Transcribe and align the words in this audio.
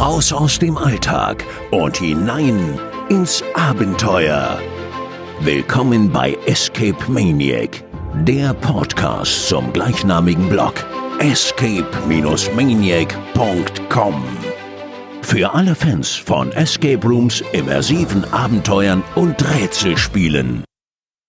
Raus 0.00 0.32
aus 0.32 0.58
dem 0.58 0.76
Alltag 0.78 1.44
und 1.72 1.98
hinein 1.98 2.80
ins 3.10 3.44
Abenteuer. 3.52 4.58
Willkommen 5.40 6.10
bei 6.10 6.38
Escape 6.46 6.96
Maniac, 7.06 7.84
der 8.26 8.54
Podcast 8.54 9.46
zum 9.46 9.70
gleichnamigen 9.74 10.48
Blog 10.48 10.72
escape-maniac.com. 11.18 14.14
Für 15.20 15.52
alle 15.52 15.74
Fans 15.74 16.16
von 16.16 16.50
Escape 16.52 17.06
Rooms, 17.06 17.44
immersiven 17.52 18.24
Abenteuern 18.32 19.02
und 19.16 19.54
Rätselspielen. 19.54 20.64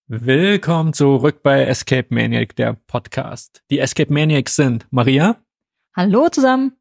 Willkommen 0.07 0.93
zurück 0.93 1.43
bei 1.43 1.65
Escape 1.65 2.07
Maniac, 2.09 2.55
der 2.55 2.77
Podcast. 2.87 3.63
Die 3.69 3.79
Escape 3.79 4.13
Maniacs 4.13 4.55
sind 4.55 4.87
Maria. 4.91 5.35
Hallo 5.93 6.29
zusammen. 6.29 6.77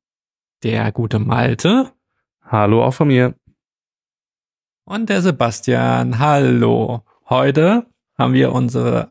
Der 0.63 0.93
gute 0.93 1.19
Malte. 1.19 1.91
Hallo 2.45 2.85
auch 2.85 2.93
von 2.93 3.09
mir. 3.09 3.35
Und 4.85 5.09
der 5.09 5.23
Sebastian. 5.23 6.19
Hallo. 6.19 7.03
Heute 7.31 7.87
haben 8.19 8.35
wir 8.35 8.53
unsere 8.53 9.11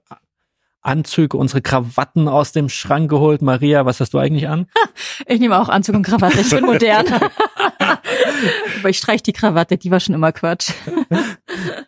Anzüge, 0.81 1.37
unsere 1.37 1.63
Krawatten 1.63 2.27
aus 2.27 2.51
dem 2.51 2.69
Schrank 2.69 3.09
geholt. 3.09 3.41
Maria, 3.41 3.87
was 3.87 3.99
hast 3.99 4.13
du 4.13 4.19
eigentlich 4.19 4.47
an? 4.47 4.67
Ich 5.25 5.39
nehme 5.39 5.59
auch 5.59 5.69
Anzug 5.69 5.95
und 5.95 6.03
Krawatte. 6.03 6.39
Ich 6.39 6.51
bin 6.51 6.65
modern. 6.65 7.07
Aber 7.79 8.89
ich 8.89 8.99
streich 8.99 9.23
die 9.23 9.33
Krawatte, 9.33 9.77
die 9.77 9.89
war 9.89 9.99
schon 9.99 10.13
immer 10.13 10.31
Quatsch. 10.31 10.71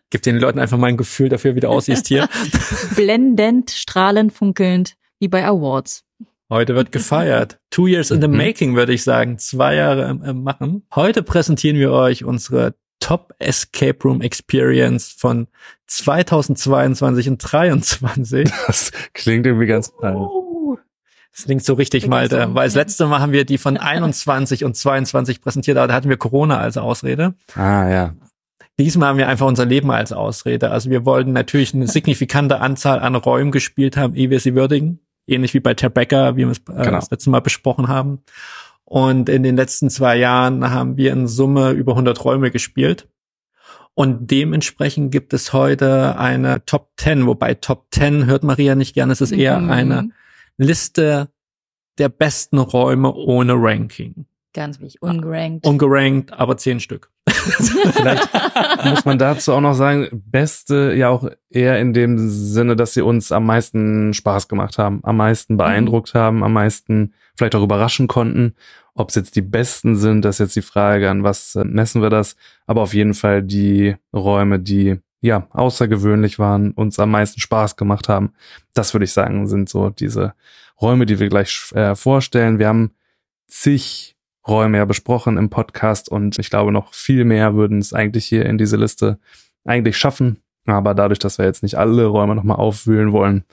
Gib 0.10 0.24
den 0.24 0.40
Leuten 0.40 0.58
einfach 0.58 0.80
mal 0.80 0.88
ein 0.88 0.98
Gefühl 0.98 1.30
dafür, 1.30 1.56
wie 1.56 1.60
du 1.60 1.70
aussiehst 1.70 2.08
hier. 2.08 2.28
Blendend, 2.96 3.70
strahlend, 3.70 4.34
funkelnd, 4.34 4.96
wie 5.20 5.28
bei 5.28 5.46
Awards. 5.46 6.04
Heute 6.52 6.76
wird 6.76 6.92
gefeiert. 6.92 7.60
Two 7.70 7.88
years 7.88 8.12
in 8.12 8.20
the 8.20 8.28
making, 8.28 8.76
würde 8.76 8.92
ich 8.92 9.06
sagen. 9.06 9.38
Zwei 9.38 9.76
Jahre 9.76 10.10
im, 10.10 10.22
im 10.22 10.44
Machen. 10.44 10.86
Heute 10.94 11.24
präsentieren 11.24 11.78
wir 11.78 11.94
euch 11.94 12.26
unsere 12.26 12.76
Top 13.00 13.34
Escape 13.40 13.98
Room 14.04 14.20
Experience 14.20 15.16
von 15.18 15.48
2022 15.88 17.30
und 17.30 17.42
2023. 17.42 18.52
Das 18.68 18.92
klingt 19.14 19.46
irgendwie 19.46 19.66
ganz 19.66 19.94
alt. 20.02 20.18
Das 21.34 21.46
klingt 21.46 21.64
so 21.64 21.76
richtig 21.76 22.08
mal, 22.08 22.30
weil 22.30 22.68
das 22.68 22.76
letzte 22.76 23.06
Mal 23.06 23.22
haben 23.22 23.32
wir 23.32 23.46
die 23.46 23.58
von 23.58 23.78
21 23.78 24.66
und 24.66 24.76
22 24.76 25.40
präsentiert, 25.40 25.78
aber 25.78 25.88
da 25.88 25.94
hatten 25.94 26.10
wir 26.10 26.18
Corona 26.18 26.60
als 26.60 26.76
Ausrede. 26.76 27.34
Ah, 27.56 27.88
ja. 27.88 28.16
Diesmal 28.78 29.08
haben 29.08 29.18
wir 29.18 29.30
einfach 29.30 29.48
unser 29.48 29.66
Leben 29.66 29.90
als 29.90 30.12
Ausrede. 30.12 30.72
Also 30.72 30.90
wir 30.90 31.06
wollten 31.06 31.32
natürlich 31.32 31.74
eine 31.74 31.88
signifikante 31.88 32.60
Anzahl 32.60 33.00
an 33.00 33.16
Räumen 33.16 33.52
gespielt 33.52 33.96
haben, 33.96 34.16
ehe 34.16 34.30
wir 34.30 34.42
sie 34.42 34.54
würdigen 34.54 35.00
ähnlich 35.32 35.54
wie 35.54 35.60
bei 35.60 35.74
Tribeca, 35.74 36.36
wie 36.36 36.46
wir 36.46 36.52
es 36.52 36.60
äh, 36.60 36.84
genau. 36.84 36.92
das 36.92 37.10
letzte 37.10 37.30
Mal 37.30 37.42
besprochen 37.42 37.88
haben. 37.88 38.20
Und 38.84 39.30
in 39.30 39.44
den 39.44 39.56
letzten 39.56 39.90
zwei 39.90 40.18
Jahren 40.18 40.70
haben 40.70 40.98
wir 40.98 41.14
in 41.14 41.28
Summe 41.28 41.72
über 41.72 41.94
100 41.94 42.24
Räume 42.26 42.52
gespielt. 42.52 43.08
Und 43.94 44.32
dementsprechend 44.32 45.12
gibt 45.12 45.34
es 45.34 45.54
heute 45.54 46.18
eine 46.18 46.66
Top 46.66 46.90
10, 46.98 47.26
wobei 47.26 47.54
Top 47.54 47.88
10 47.92 48.26
hört 48.26 48.44
Maria 48.44 48.76
nicht 48.76 48.94
gerne. 48.94 49.14
Es 49.14 49.22
ist 49.22 49.32
eher 49.32 49.60
mhm. 49.60 49.72
eine 49.72 50.10
Liste 50.58 51.30
der 51.98 52.10
besten 52.10 52.58
Räume 52.58 53.14
ohne 53.14 53.54
Ranking. 53.56 54.26
Ganz 54.54 54.80
wichtig, 54.80 55.02
ungerankt. 55.02 55.66
Ungerankt, 55.66 56.34
aber 56.34 56.58
zehn 56.58 56.80
Stück. 56.80 57.10
Vielleicht 57.94 58.30
muss 58.86 59.06
man 59.06 59.18
dazu 59.18 59.54
auch 59.54 59.62
noch 59.62 59.74
sagen, 59.74 60.08
beste 60.12 60.94
ja 60.94 61.10
auch 61.10 61.30
eher 61.50 61.80
in 61.80 61.94
dem 61.94 62.30
Sinne, 62.30 62.76
dass 62.76 62.94
sie 62.94 63.02
uns 63.02 63.32
am 63.32 63.46
meisten 63.46 64.14
Spaß 64.14 64.48
gemacht 64.48 64.78
haben, 64.78 65.00
am 65.04 65.18
meisten 65.18 65.58
beeindruckt 65.58 66.14
mhm. 66.14 66.20
haben, 66.20 66.44
am 66.44 66.54
meisten 66.54 67.14
vielleicht 67.36 67.56
auch 67.56 67.64
überraschen 67.64 68.08
konnten. 68.08 68.56
Ob 68.94 69.10
es 69.10 69.16
jetzt 69.16 69.36
die 69.36 69.42
besten 69.42 69.96
sind, 69.96 70.26
das 70.26 70.36
ist 70.36 70.40
jetzt 70.40 70.56
die 70.56 70.62
Frage, 70.62 71.10
an 71.10 71.24
was 71.24 71.56
äh, 71.56 71.64
messen 71.64 72.02
wir 72.02 72.10
das. 72.10 72.36
Aber 72.68 72.82
auf 72.82 72.94
jeden 72.94 73.14
Fall 73.14 73.42
die 73.42 73.96
Räume, 74.14 74.60
die 74.60 75.00
ja 75.22 75.48
außergewöhnlich 75.52 76.40
waren, 76.40 76.72
uns 76.72 77.00
am 77.00 77.12
meisten 77.12 77.40
Spaß 77.40 77.76
gemacht 77.78 78.10
haben. 78.10 78.34
Das 78.74 78.94
würde 78.94 79.06
ich 79.06 79.14
sagen, 79.14 79.48
sind 79.48 79.70
so 79.70 79.90
diese 79.90 80.34
Räume, 80.82 81.06
die 81.06 81.20
wir 81.20 81.30
gleich 81.30 81.72
äh, 81.74 81.96
vorstellen. 81.96 82.60
Wir 82.60 82.68
haben 82.68 82.92
zig 83.48 84.18
Räume 84.48 84.78
ja 84.78 84.86
besprochen 84.86 85.38
im 85.38 85.50
Podcast 85.50 86.10
und 86.10 86.40
ich 86.40 86.50
glaube 86.50 86.72
noch 86.72 86.94
viel 86.94 87.26
mehr 87.26 87.56
würden 87.56 87.80
es 87.80 87.94
eigentlich 87.94 88.26
hier 88.26 88.46
in 88.46 88.58
diese 88.58 88.78
Liste 88.78 89.20
eigentlich 89.66 89.98
schaffen. 89.98 90.38
Aber 90.66 90.94
dadurch, 90.94 91.20
dass 91.20 91.38
wir 91.38 91.46
jetzt 91.46 91.64
nicht 91.64 91.76
alle 91.76 92.06
Räume 92.06 92.36
nochmal 92.36 92.58
aufwühlen 92.58 93.12
wollen, 93.12 93.46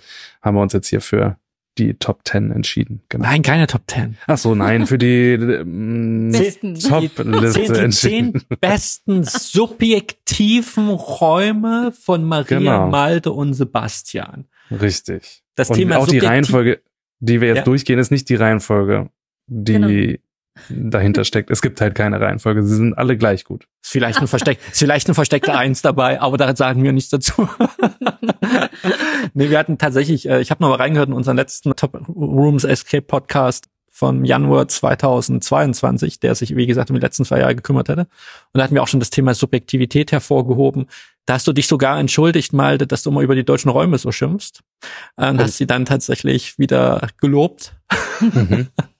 haben 0.43 0.56
wir 0.56 0.62
uns 0.62 0.72
jetzt 0.72 0.88
hier 0.88 1.00
für 1.00 1.38
die 1.78 1.94
Top 1.94 2.21
10 2.25 2.50
entschieden. 2.50 3.03
Genau. 3.09 3.25
Nein, 3.25 3.43
keine 3.43 3.66
Top 3.66 3.82
10. 3.87 4.16
Ach 4.27 4.37
so, 4.37 4.54
nein, 4.54 4.87
für 4.87 4.98
die 4.98 5.32
ähm, 5.32 6.32
Top-Liste 6.32 7.84
die 7.84 7.91
zehn 7.91 8.32
besten 8.60 9.25
subjektiven 9.25 10.88
Räume 10.88 11.93
von 11.93 12.25
Maria, 12.25 12.59
genau. 12.59 12.88
Malte 12.88 13.32
und 13.32 13.54
Sebastian. 13.54 14.47
Richtig. 14.71 15.44
Das 15.54 15.71
und 15.71 15.77
Thema 15.77 15.98
auch 15.98 16.09
die 16.09 16.19
Reihenfolge, 16.19 16.82
die 17.21 17.41
wir 17.41 17.48
jetzt 17.48 17.59
ja. 17.59 17.65
durchgehen, 17.65 17.98
ist 17.98 18.10
nicht 18.10 18.28
die 18.28 18.34
Reihenfolge, 18.34 19.10
die 19.47 19.72
genau 19.72 20.19
dahinter 20.69 21.25
steckt. 21.25 21.51
Es 21.51 21.63
gibt 21.63 21.81
halt 21.81 21.95
keine 21.95 22.21
Reihenfolge. 22.21 22.63
Sie 22.63 22.77
sind 22.77 22.95
alle 22.97 23.17
gleich 23.17 23.45
gut. 23.45 23.67
Ist 23.83 23.93
vielleicht 23.93 24.21
ein 24.21 24.27
versteck, 24.27 24.59
ist 24.71 24.79
vielleicht 24.79 25.09
ein 25.09 25.15
versteckter 25.15 25.57
Eins 25.57 25.83
dabei, 25.83 26.21
aber 26.21 26.37
da 26.37 26.55
sagen 26.55 26.83
wir 26.83 26.93
nichts 26.93 27.11
dazu. 27.11 27.49
nee, 29.35 29.51
wir 29.51 29.59
hatten 29.59 29.79
tatsächlich, 29.79 30.29
äh, 30.29 30.41
ich 30.41 30.51
habe 30.51 30.63
noch 30.63 30.71
mal 30.71 30.77
reingehört 30.77 31.09
in 31.09 31.15
unseren 31.15 31.37
letzten 31.37 31.75
Top 31.75 32.01
Rooms 32.09 32.65
Escape 32.65 33.03
Podcast 33.03 33.69
von 33.99 34.25
Januar 34.25 34.69
2022, 34.69 36.21
der 36.21 36.37
sich, 36.37 36.55
wie 36.55 36.67
gesagt, 36.67 36.89
um 36.91 36.95
die 36.95 37.03
letzten 37.03 37.25
zwei 37.25 37.41
Jahre 37.41 37.57
gekümmert 37.57 37.89
hätte. 37.89 38.03
Und 38.03 38.59
da 38.59 38.63
hatten 38.63 38.75
wir 38.75 38.83
auch 38.83 38.89
schon 38.89 39.01
das 39.01 39.11
Thema 39.11 39.35
Subjektivität 39.35 40.13
hervorgehoben. 40.13 40.87
Da 41.27 41.35
hast 41.35 41.49
du 41.49 41.53
dich 41.53 41.67
sogar 41.67 41.99
entschuldigt, 41.99 42.53
Malte, 42.53 42.87
dass 42.87 43.03
du 43.03 43.11
mal 43.11 43.25
über 43.25 43.35
die 43.35 43.45
deutschen 43.45 43.71
Räume 43.71 43.99
so 43.99 44.13
schimpfst. 44.13 44.63
Und 45.17 45.41
oh. 45.41 45.43
hast 45.43 45.59
sie 45.59 45.67
dann 45.67 45.85
tatsächlich 45.85 46.59
wieder 46.59 47.09
gelobt. 47.21 47.75
Mhm. 48.21 48.69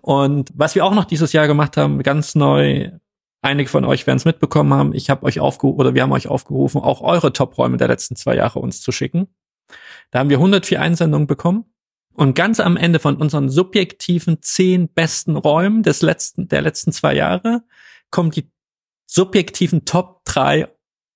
Und 0.00 0.50
was 0.54 0.74
wir 0.74 0.84
auch 0.84 0.94
noch 0.94 1.04
dieses 1.04 1.32
Jahr 1.32 1.46
gemacht 1.46 1.76
haben, 1.76 2.02
ganz 2.02 2.34
neu, 2.34 2.90
einige 3.40 3.68
von 3.68 3.84
euch 3.84 4.06
werden 4.06 4.18
es 4.18 4.24
mitbekommen 4.24 4.72
haben, 4.74 4.94
ich 4.94 5.10
habe 5.10 5.24
euch 5.24 5.40
aufgerufen, 5.40 5.80
oder 5.80 5.94
wir 5.94 6.02
haben 6.02 6.12
euch 6.12 6.28
aufgerufen, 6.28 6.80
auch 6.80 7.00
eure 7.00 7.32
Top-Räume 7.32 7.76
der 7.76 7.88
letzten 7.88 8.16
zwei 8.16 8.36
Jahre 8.36 8.58
uns 8.58 8.80
zu 8.80 8.92
schicken. 8.92 9.28
Da 10.10 10.18
haben 10.18 10.30
wir 10.30 10.38
104 10.38 10.80
Einsendungen 10.80 11.26
bekommen. 11.26 11.64
Und 12.14 12.34
ganz 12.34 12.60
am 12.60 12.76
Ende 12.76 12.98
von 12.98 13.16
unseren 13.16 13.48
subjektiven 13.48 14.42
zehn 14.42 14.88
besten 14.88 15.36
Räumen 15.36 15.82
des 15.82 16.02
letzten, 16.02 16.46
der 16.46 16.60
letzten 16.60 16.92
zwei 16.92 17.14
Jahre 17.14 17.62
kommen 18.10 18.30
die 18.30 18.50
subjektiven 19.06 19.86
Top 19.86 20.22
drei 20.24 20.68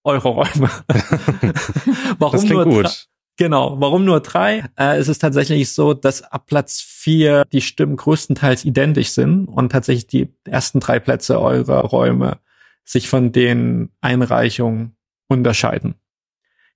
Euro-Räume. 0.05 0.71
Warum 2.19 2.33
das 2.33 2.45
klingt 2.45 2.65
nur 2.65 2.65
gut. 2.65 3.09
Genau. 3.37 3.81
Warum 3.81 4.05
nur 4.05 4.21
drei? 4.21 4.65
Äh, 4.79 4.97
es 4.97 5.09
ist 5.09 5.19
tatsächlich 5.19 5.73
so, 5.73 5.93
dass 5.93 6.23
ab 6.23 6.47
Platz 6.47 6.81
vier 6.81 7.45
die 7.53 7.61
Stimmen 7.61 7.97
größtenteils 7.97 8.65
identisch 8.65 9.11
sind 9.11 9.47
und 9.47 9.73
tatsächlich 9.73 10.07
die 10.07 10.29
ersten 10.45 10.81
drei 10.81 10.99
Plätze 10.99 11.41
eurer 11.41 11.81
Räume 11.81 12.39
sich 12.85 13.09
von 13.09 13.33
den 13.33 13.91
Einreichungen 14.01 14.97
unterscheiden. 15.29 15.97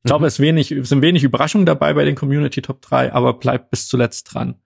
Ich 0.03 0.09
glaube, 0.09 0.23
mhm. 0.23 0.29
es, 0.29 0.41
wenig, 0.41 0.71
es 0.73 0.89
sind 0.89 1.03
wenig 1.03 1.25
Überraschungen 1.25 1.67
dabei 1.67 1.95
bei 1.95 2.05
den 2.05 2.15
Community 2.15 2.63
Top 2.63 2.83
3, 2.83 3.13
aber 3.13 3.35
bleibt 3.35 3.71
bis 3.71 3.89
zuletzt 3.89 4.33
dran. 4.33 4.57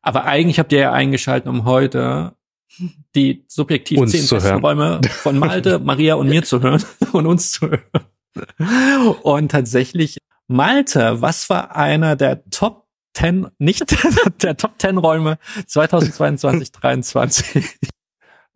Aber 0.00 0.24
eigentlich 0.24 0.58
habt 0.58 0.72
ihr 0.72 0.80
ja 0.80 0.92
eingeschaltet, 0.92 1.48
um 1.48 1.64
heute 1.64 2.34
die 3.14 3.44
subjektiv 3.48 3.98
uns 3.98 4.12
zehn 4.12 4.28
besten 4.28 4.60
Räume 4.60 5.00
von 5.08 5.38
Malte, 5.38 5.78
Maria 5.84 6.14
und 6.14 6.28
mir 6.28 6.44
zu 6.44 6.62
hören 6.62 6.82
und 7.12 7.26
uns 7.26 7.52
zu 7.52 7.70
hören. 7.70 9.20
Und 9.22 9.50
tatsächlich 9.50 10.18
Malte, 10.52 11.20
was 11.22 11.50
war 11.50 11.74
einer 11.76 12.16
der 12.16 12.44
Top 12.50 12.86
10, 13.14 13.48
nicht 13.58 13.94
der 14.42 14.56
Top 14.56 14.74
10 14.78 14.98
Räume 14.98 15.38
2022, 15.66 16.72
2023? 16.72 17.78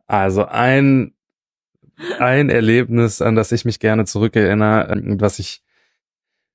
Also 0.06 0.44
ein, 0.44 1.14
ein 2.18 2.48
Erlebnis, 2.48 3.20
an 3.20 3.34
das 3.34 3.52
ich 3.52 3.64
mich 3.64 3.80
gerne 3.80 4.04
zurückerinnere, 4.04 5.02
was 5.18 5.38
ich 5.38 5.62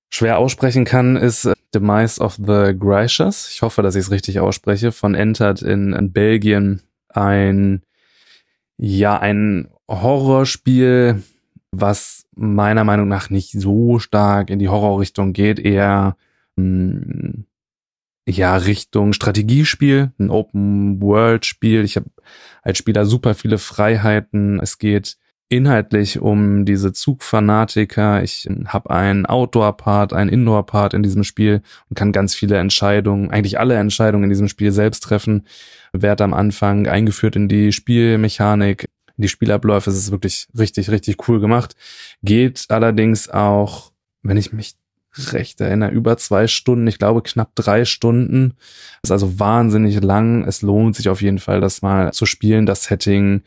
schwer 0.09 0.37
aussprechen 0.37 0.85
kann, 0.85 1.15
ist 1.15 1.51
Demise 1.73 2.21
of 2.21 2.35
the 2.35 2.73
Gracious. 2.77 3.49
Ich 3.51 3.61
hoffe, 3.61 3.81
dass 3.81 3.95
ich 3.95 4.05
es 4.05 4.11
richtig 4.11 4.39
ausspreche. 4.39 4.91
Von 4.91 5.15
Entered 5.15 5.61
in, 5.61 5.93
in 5.93 6.11
Belgien. 6.11 6.81
Ein, 7.09 7.81
ja, 8.77 9.17
ein 9.17 9.69
Horrorspiel, 9.87 11.23
was 11.71 12.25
meiner 12.35 12.83
Meinung 12.83 13.07
nach 13.07 13.29
nicht 13.29 13.51
so 13.51 13.99
stark 13.99 14.49
in 14.49 14.59
die 14.59 14.69
Horrorrichtung 14.69 15.33
geht, 15.33 15.59
eher 15.59 16.15
mh, 16.55 16.63
hm, 16.63 17.45
ja 18.27 18.55
Richtung 18.55 19.13
Strategiespiel, 19.13 20.11
ein 20.19 20.29
Open-World-Spiel. 20.29 21.83
Ich 21.83 21.95
habe 21.95 22.09
als 22.61 22.77
Spieler 22.77 23.05
super 23.05 23.33
viele 23.33 23.57
Freiheiten. 23.57 24.59
Es 24.59 24.77
geht 24.77 25.17
inhaltlich 25.49 26.19
um 26.19 26.65
diese 26.65 26.93
Zugfanatiker. 26.93 28.23
Ich 28.23 28.47
habe 28.67 28.89
einen 28.89 29.25
Outdoor-Part, 29.25 30.13
einen 30.13 30.29
Indoor-Part 30.29 30.93
in 30.93 31.03
diesem 31.03 31.23
Spiel 31.23 31.61
und 31.89 31.95
kann 31.95 32.13
ganz 32.13 32.33
viele 32.33 32.57
Entscheidungen, 32.57 33.31
eigentlich 33.31 33.59
alle 33.59 33.75
Entscheidungen 33.75 34.25
in 34.25 34.29
diesem 34.29 34.47
Spiel 34.47 34.71
selbst 34.71 35.01
treffen. 35.01 35.45
Werde 35.91 36.23
am 36.23 36.33
Anfang 36.33 36.87
eingeführt 36.87 37.35
in 37.35 37.49
die 37.49 37.73
Spielmechanik, 37.73 38.85
die 39.21 39.29
Spielabläufe, 39.29 39.89
es 39.89 39.97
ist 39.97 40.11
wirklich 40.11 40.47
richtig, 40.57 40.89
richtig 40.89 41.27
cool 41.27 41.39
gemacht. 41.39 41.75
Geht 42.23 42.65
allerdings 42.69 43.29
auch, 43.29 43.91
wenn 44.23 44.37
ich 44.37 44.53
mich 44.53 44.75
recht 45.33 45.59
erinnere, 45.59 45.91
über 45.91 46.17
zwei 46.17 46.47
Stunden, 46.47 46.87
ich 46.87 46.97
glaube 46.97 47.21
knapp 47.21 47.53
drei 47.55 47.85
Stunden. 47.85 48.53
Ist 49.03 49.11
also 49.11 49.39
wahnsinnig 49.39 50.01
lang. 50.01 50.45
Es 50.45 50.61
lohnt 50.61 50.95
sich 50.95 51.09
auf 51.09 51.21
jeden 51.21 51.39
Fall, 51.39 51.61
das 51.61 51.81
mal 51.81 52.13
zu 52.13 52.25
spielen. 52.25 52.65
Das 52.65 52.85
Setting, 52.85 53.41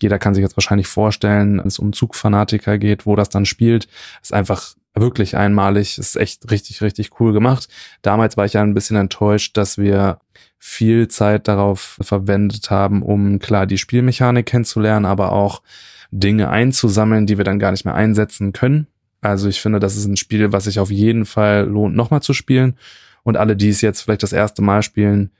jeder 0.00 0.18
kann 0.18 0.34
sich 0.34 0.42
jetzt 0.42 0.56
wahrscheinlich 0.56 0.86
vorstellen, 0.86 1.58
wenn 1.58 1.66
es 1.66 1.78
um 1.78 1.92
Zugfanatiker 1.92 2.78
geht, 2.78 3.06
wo 3.06 3.16
das 3.16 3.28
dann 3.30 3.46
spielt, 3.46 3.88
ist 4.22 4.32
einfach 4.32 4.74
wirklich 4.94 5.36
einmalig. 5.36 5.98
Ist 5.98 6.16
echt 6.16 6.50
richtig, 6.50 6.82
richtig 6.82 7.20
cool 7.20 7.32
gemacht. 7.32 7.68
Damals 8.02 8.36
war 8.36 8.44
ich 8.44 8.52
ja 8.54 8.62
ein 8.62 8.74
bisschen 8.74 8.96
enttäuscht, 8.96 9.56
dass 9.56 9.78
wir 9.78 10.20
viel 10.58 11.08
Zeit 11.08 11.48
darauf 11.48 11.98
verwendet 12.00 12.70
haben, 12.70 13.02
um 13.02 13.38
klar 13.38 13.66
die 13.66 13.78
Spielmechanik 13.78 14.46
kennenzulernen, 14.46 15.06
aber 15.06 15.32
auch 15.32 15.62
Dinge 16.10 16.48
einzusammeln, 16.50 17.26
die 17.26 17.38
wir 17.38 17.44
dann 17.44 17.58
gar 17.58 17.70
nicht 17.70 17.84
mehr 17.84 17.94
einsetzen 17.94 18.52
können. 18.52 18.86
Also 19.20 19.48
ich 19.48 19.60
finde, 19.60 19.78
das 19.78 19.96
ist 19.96 20.06
ein 20.06 20.16
Spiel, 20.16 20.52
was 20.52 20.64
sich 20.64 20.80
auf 20.80 20.90
jeden 20.90 21.26
Fall 21.26 21.64
lohnt, 21.64 21.94
nochmal 21.94 22.22
zu 22.22 22.32
spielen. 22.32 22.76
Und 23.22 23.36
alle, 23.36 23.56
die 23.56 23.68
es 23.68 23.80
jetzt 23.80 24.02
vielleicht 24.02 24.22
das 24.22 24.32
erste 24.32 24.62
Mal 24.62 24.82
spielen, 24.82 25.30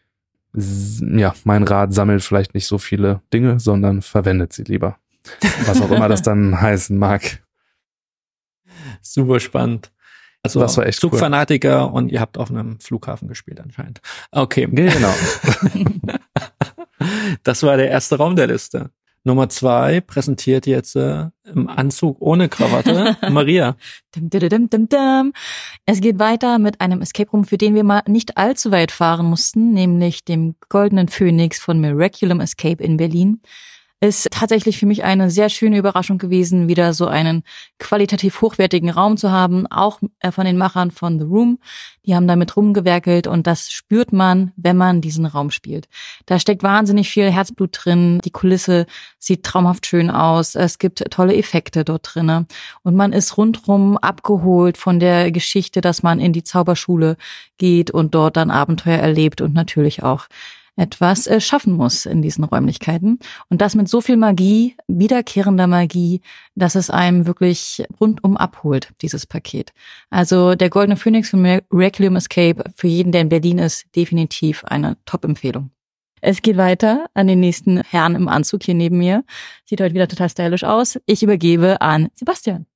ja, 0.55 1.35
mein 1.44 1.62
Rat 1.62 1.93
sammelt 1.94 2.23
vielleicht 2.23 2.55
nicht 2.55 2.67
so 2.67 2.79
viele 2.79 3.23
Dinge, 3.32 3.61
sondern 3.61 4.03
verwendet 4.03 4.53
sie 4.53 4.64
lieber. 4.64 4.99
Was 5.67 5.81
auch 5.81 5.91
immer 5.91 6.09
das 6.09 6.23
dann 6.23 6.61
heißen 6.61 6.97
mag. 6.97 7.43
Super 9.00 9.41
spannend. 9.41 9.93
Also 10.43 10.61
das 10.61 10.76
war 10.76 10.87
echt 10.87 11.00
Zugfanatiker 11.00 11.87
cool. 11.87 11.93
und 11.93 12.12
ihr 12.12 12.20
habt 12.20 12.38
auf 12.38 12.50
einem 12.50 12.79
Flughafen 12.81 13.29
gespielt 13.29 13.61
anscheinend. 13.61 14.00
Okay. 14.31 14.67
Genau. 14.70 15.14
das 17.43 17.62
war 17.62 17.76
der 17.76 17.90
erste 17.90 18.17
Raum 18.17 18.37
der 18.37 18.46
Liste. 18.46 18.90
Nummer 19.25 19.49
zwei 19.49 20.00
präsentiert 20.00 20.67
jetzt 20.67 20.96
äh, 20.96 21.26
im 21.44 21.69
Anzug 21.69 22.17
ohne 22.20 22.49
Krawatte 22.49 23.17
Maria. 23.31 23.76
Es 25.87 26.00
geht 26.00 26.19
weiter 26.19 26.58
mit 26.58 26.81
einem 26.81 27.02
Escape 27.02 27.31
Room, 27.31 27.44
für 27.44 27.58
den 27.58 27.75
wir 27.75 27.85
mal 27.85 28.02
nicht 28.06 28.38
allzu 28.38 28.70
weit 28.70 28.90
fahren 28.93 29.26
mussten, 29.26 29.73
nämlich 29.73 30.25
dem 30.25 30.55
Goldenen 30.69 31.08
Phönix 31.08 31.58
von 31.58 31.81
Miraculum 31.81 32.40
Escape 32.40 32.82
in 32.82 32.96
Berlin 32.96 33.43
ist 34.00 34.29
tatsächlich 34.31 34.79
für 34.79 34.87
mich 34.87 35.03
eine 35.03 35.29
sehr 35.29 35.49
schöne 35.49 35.77
Überraschung 35.77 36.19
gewesen, 36.19 36.69
wieder 36.69 36.95
so 36.95 37.06
einen 37.06 37.43
qualitativ 37.81 38.41
hochwertigen 38.41 38.91
Raum 38.91 39.17
zu 39.17 39.33
haben, 39.33 39.67
auch 39.67 40.00
äh, 40.21 40.31
von 40.31 40.45
den 40.45 40.56
Machern 40.56 40.93
von 40.93 41.19
The 41.19 41.25
Room. 41.25 41.59
Die 42.06 42.15
haben 42.15 42.29
damit 42.29 42.56
rumgewerkelt 42.56 43.27
und 43.27 43.47
das 43.49 43.71
spürt 43.71 44.12
man, 44.12 44.53
wenn 44.56 44.77
man 44.77 45.00
diesen 45.00 45.27
Raum 45.27 45.50
spielt. 45.50 45.89
Da 46.27 46.39
steckt 46.39 46.62
wahnsinnig 46.62 47.11
viel 47.11 47.31
Herzblut 47.31 47.71
drin. 47.73 48.21
Die 48.25 48.31
Kulisse 48.31 48.87
sieht 49.19 49.43
traumhaft 49.43 49.87
schön 49.87 50.11
aus. 50.11 50.55
Es 50.55 50.79
gibt 50.79 51.05
tolle 51.11 51.37
Effekte 51.37 51.85
dort 51.85 52.15
drinnen 52.15 52.47
und 52.85 52.95
man 52.95 53.12
ist 53.12 53.37
rundrum 53.37 53.99
abgeholt 53.99 54.79
von 54.79 55.00
der 55.00 55.33
Geschichte, 55.33 55.81
dass 55.81 56.05
man 56.05 56.21
in 56.21 56.33
die 56.33 56.45
Zauberschule 56.45 57.17
geht 57.59 57.91
und 57.91 58.15
dort 58.15 58.37
dann 58.37 58.53
Abenteuer 58.53 58.99
erlebt 58.99 59.41
und 59.41 59.55
natürlich 59.55 60.05
auch 60.05 60.29
etwas 60.79 61.27
äh, 61.27 61.41
schaffen 61.41 61.75
muss 61.75 62.07
in 62.07 62.23
diesen 62.23 62.45
Räumlichkeiten. 62.45 63.19
Und 63.51 63.61
das 63.61 63.75
mit 63.75 63.89
so 63.89 64.01
viel 64.01 64.17
Magie, 64.17 64.77
wiederkehrender 64.87 65.67
Magie, 65.67 66.21
dass 66.55 66.77
es 66.77 66.89
einem 66.89 67.27
wirklich 67.27 67.85
rundum 68.01 68.37
abholt, 68.37 68.93
dieses 69.03 69.27
Paket. 69.27 69.73
Also 70.09 70.55
der 70.55 70.71
Goldene 70.71 70.97
Phoenix 70.97 71.31
von 71.31 71.45
Requiem 71.73 72.17
Escape 72.17 72.65
für 72.75 72.87
jeden, 72.87 73.13
der 73.13 73.23
in 73.23 73.29
Berlin 73.29 73.59
ist, 73.59 73.87
definitiv 73.95 74.65
eine 74.65 74.97
Top-Empfehlung. 75.05 75.71
Es 76.21 76.43
geht 76.43 76.57
weiter 76.57 77.07
an 77.15 77.27
den 77.27 77.41
nächsten 77.41 77.83
Herrn 77.83 78.15
im 78.15 78.29
Anzug 78.29 78.65
hier 78.65 78.75
neben 78.75 78.99
mir. 78.99 79.25
Sieht 79.65 79.81
heute 79.81 79.95
wieder 79.95 80.09
total 80.09 80.29
stylisch 80.29 80.65
aus. 80.65 80.99
Ich 81.07 81.23
übergebe 81.23 81.81
an 81.81 82.09
Sebastian. 82.15 82.67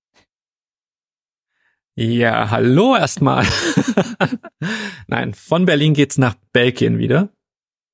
Ja, 1.95 2.51
hallo 2.51 2.97
erstmal. 2.97 3.47
Nein, 5.09 5.35
von 5.35 5.67
Berlin 5.67 5.93
geht's 5.93 6.19
nach 6.19 6.35
Belgien 6.53 6.99
wieder 6.99 7.31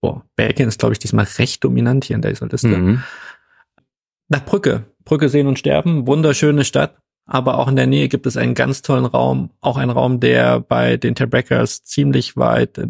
boah, 0.00 0.24
Belgien 0.36 0.68
ist, 0.68 0.78
glaube 0.78 0.92
ich, 0.92 0.98
diesmal 0.98 1.26
recht 1.38 1.62
dominant 1.64 2.04
hier 2.04 2.16
in 2.16 2.22
dieser 2.22 2.46
Liste. 2.46 2.68
Mhm. 2.68 3.02
Nach 4.28 4.44
Brücke. 4.44 4.84
Brücke 5.04 5.28
sehen 5.28 5.46
und 5.46 5.58
sterben. 5.58 6.06
Wunderschöne 6.06 6.64
Stadt. 6.64 6.96
Aber 7.30 7.58
auch 7.58 7.68
in 7.68 7.76
der 7.76 7.86
Nähe 7.86 8.08
gibt 8.08 8.26
es 8.26 8.38
einen 8.38 8.54
ganz 8.54 8.80
tollen 8.80 9.04
Raum. 9.04 9.50
Auch 9.60 9.76
ein 9.76 9.90
Raum, 9.90 10.18
der 10.18 10.60
bei 10.60 10.96
den 10.96 11.14
Tabreckers 11.14 11.84
ziemlich 11.84 12.38
weit 12.38 12.80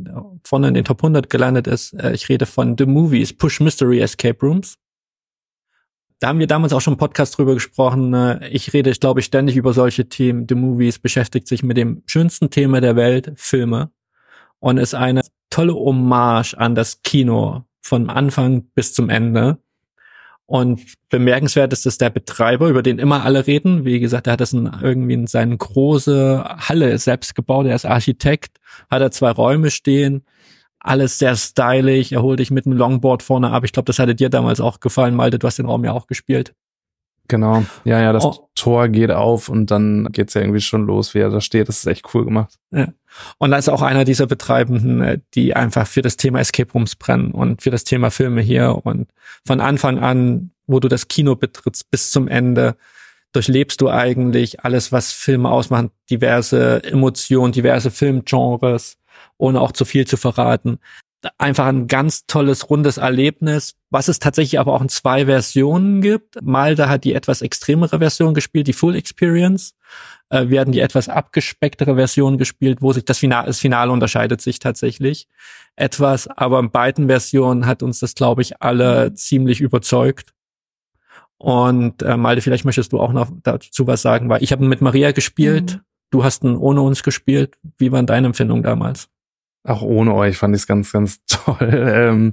vorne 0.44 0.68
in 0.68 0.74
den 0.74 0.84
Top 0.84 1.00
100 1.00 1.28
gelandet 1.28 1.66
ist. 1.66 1.92
Äh, 1.94 2.12
ich 2.12 2.28
rede 2.28 2.46
von 2.46 2.76
The 2.78 2.86
Movies, 2.86 3.32
Push 3.32 3.60
Mystery 3.60 4.00
Escape 4.00 4.38
Rooms. 4.40 4.76
Da 6.20 6.28
haben 6.28 6.38
wir 6.38 6.46
damals 6.46 6.72
auch 6.72 6.80
schon 6.80 6.94
im 6.94 6.98
Podcast 6.98 7.36
drüber 7.36 7.54
gesprochen. 7.54 8.14
Äh, 8.14 8.48
ich 8.48 8.72
rede, 8.72 8.90
ich 8.90 9.00
glaube, 9.00 9.22
ständig 9.22 9.56
über 9.56 9.72
solche 9.72 10.08
Themen. 10.08 10.46
The 10.48 10.54
Movies 10.54 11.00
beschäftigt 11.00 11.48
sich 11.48 11.64
mit 11.64 11.76
dem 11.76 12.02
schönsten 12.06 12.50
Thema 12.50 12.80
der 12.80 12.94
Welt, 12.94 13.32
Filme. 13.34 13.90
Und 14.60 14.78
ist 14.78 14.94
eine 14.94 15.22
tolle 15.50 15.74
Hommage 15.74 16.54
an 16.54 16.74
das 16.74 17.02
Kino 17.02 17.64
von 17.80 18.10
Anfang 18.10 18.64
bis 18.74 18.92
zum 18.92 19.10
Ende. 19.10 19.58
Und 20.46 20.94
bemerkenswert 21.10 21.74
ist, 21.74 21.84
dass 21.84 21.98
der 21.98 22.08
Betreiber, 22.08 22.68
über 22.68 22.82
den 22.82 22.98
immer 22.98 23.22
alle 23.22 23.46
reden, 23.46 23.84
wie 23.84 24.00
gesagt, 24.00 24.26
er 24.26 24.32
hat 24.32 24.40
das 24.40 24.54
in, 24.54 24.70
irgendwie 24.80 25.12
in 25.12 25.26
seine 25.26 25.54
große 25.54 26.42
Halle 26.42 26.96
selbst 26.96 27.34
gebaut, 27.34 27.66
er 27.66 27.74
ist 27.74 27.84
Architekt, 27.84 28.58
hat 28.90 29.02
er 29.02 29.10
zwei 29.10 29.30
Räume 29.30 29.70
stehen, 29.70 30.24
alles 30.80 31.18
sehr 31.18 31.36
stylisch, 31.36 32.12
er 32.12 32.22
holt 32.22 32.40
dich 32.40 32.50
mit 32.50 32.64
einem 32.64 32.78
Longboard 32.78 33.22
vorne 33.22 33.50
ab. 33.50 33.64
Ich 33.64 33.72
glaube, 33.72 33.86
das 33.86 33.98
hatte 33.98 34.14
dir 34.14 34.30
damals 34.30 34.60
auch 34.60 34.80
gefallen, 34.80 35.14
Malte, 35.14 35.38
du 35.38 35.46
hast 35.46 35.58
den 35.58 35.66
Raum 35.66 35.84
ja 35.84 35.92
auch 35.92 36.06
gespielt. 36.06 36.54
Genau, 37.28 37.64
ja, 37.84 38.00
ja, 38.00 38.12
das 38.12 38.24
oh. 38.24 38.48
Tor 38.54 38.88
geht 38.88 39.10
auf 39.10 39.50
und 39.50 39.70
dann 39.70 40.08
geht's 40.12 40.32
ja 40.32 40.40
irgendwie 40.40 40.62
schon 40.62 40.86
los, 40.86 41.14
wie 41.14 41.18
er 41.18 41.28
da 41.28 41.42
steht. 41.42 41.68
Das 41.68 41.78
ist 41.78 41.86
echt 41.86 42.14
cool 42.14 42.24
gemacht. 42.24 42.54
Ja. 42.70 42.88
Und 43.36 43.50
da 43.50 43.58
ist 43.58 43.68
auch 43.68 43.82
einer 43.82 44.04
dieser 44.04 44.26
Betreibenden, 44.26 45.02
äh, 45.02 45.18
die 45.34 45.54
einfach 45.54 45.86
für 45.86 46.00
das 46.00 46.16
Thema 46.16 46.40
Escape 46.40 46.72
Rooms 46.72 46.96
brennen 46.96 47.32
und 47.32 47.62
für 47.62 47.70
das 47.70 47.84
Thema 47.84 48.10
Filme 48.10 48.40
hier 48.40 48.80
und 48.84 49.08
von 49.46 49.60
Anfang 49.60 49.98
an, 49.98 50.52
wo 50.66 50.80
du 50.80 50.88
das 50.88 51.08
Kino 51.08 51.36
betrittst, 51.36 51.90
bis 51.90 52.10
zum 52.10 52.28
Ende, 52.28 52.76
durchlebst 53.32 53.80
du 53.82 53.90
eigentlich 53.90 54.64
alles, 54.64 54.90
was 54.90 55.12
Filme 55.12 55.50
ausmachen, 55.50 55.90
diverse 56.10 56.82
Emotionen, 56.82 57.52
diverse 57.52 57.90
Filmgenres, 57.90 58.96
ohne 59.36 59.60
auch 59.60 59.72
zu 59.72 59.84
viel 59.84 60.06
zu 60.06 60.16
verraten 60.16 60.78
einfach 61.36 61.66
ein 61.66 61.88
ganz 61.88 62.26
tolles, 62.26 62.70
rundes 62.70 62.96
Erlebnis, 62.96 63.74
was 63.90 64.08
es 64.08 64.18
tatsächlich 64.18 64.60
aber 64.60 64.74
auch 64.74 64.82
in 64.82 64.88
zwei 64.88 65.26
Versionen 65.26 66.00
gibt. 66.00 66.40
Malda 66.42 66.88
hat 66.88 67.04
die 67.04 67.14
etwas 67.14 67.42
extremere 67.42 67.98
Version 67.98 68.34
gespielt, 68.34 68.68
die 68.68 68.72
Full 68.72 68.94
Experience. 68.94 69.74
Äh, 70.30 70.48
wir 70.48 70.60
hatten 70.60 70.72
die 70.72 70.80
etwas 70.80 71.08
abgespecktere 71.08 71.96
Version 71.96 72.38
gespielt, 72.38 72.82
wo 72.82 72.92
sich 72.92 73.04
das 73.04 73.18
Finale, 73.18 73.48
das 73.48 73.58
Finale 73.58 73.90
unterscheidet 73.90 74.40
sich 74.40 74.58
tatsächlich 74.60 75.26
etwas. 75.74 76.28
Aber 76.28 76.60
in 76.60 76.70
beiden 76.70 77.08
Versionen 77.08 77.66
hat 77.66 77.82
uns 77.82 77.98
das, 77.98 78.14
glaube 78.14 78.42
ich, 78.42 78.62
alle 78.62 79.14
ziemlich 79.14 79.60
überzeugt. 79.60 80.32
Und 81.36 82.02
äh, 82.02 82.16
Malde, 82.16 82.42
vielleicht 82.42 82.64
möchtest 82.64 82.92
du 82.92 83.00
auch 83.00 83.12
noch 83.12 83.30
dazu 83.42 83.86
was 83.86 84.02
sagen, 84.02 84.28
weil 84.28 84.42
ich 84.42 84.52
habe 84.52 84.64
mit 84.64 84.80
Maria 84.80 85.12
gespielt, 85.12 85.76
mhm. 85.76 85.80
du 86.10 86.24
hast 86.24 86.44
ihn 86.44 86.56
ohne 86.56 86.82
uns 86.82 87.02
gespielt. 87.02 87.56
Wie 87.78 87.92
waren 87.92 88.06
deine 88.06 88.26
Empfindungen 88.26 88.62
damals? 88.62 89.08
Auch 89.68 89.82
ohne 89.82 90.14
euch 90.14 90.38
fand 90.38 90.54
ich 90.54 90.62
es 90.62 90.66
ganz, 90.66 90.92
ganz 90.92 91.20
toll. 91.26 91.92
Ähm, 91.94 92.32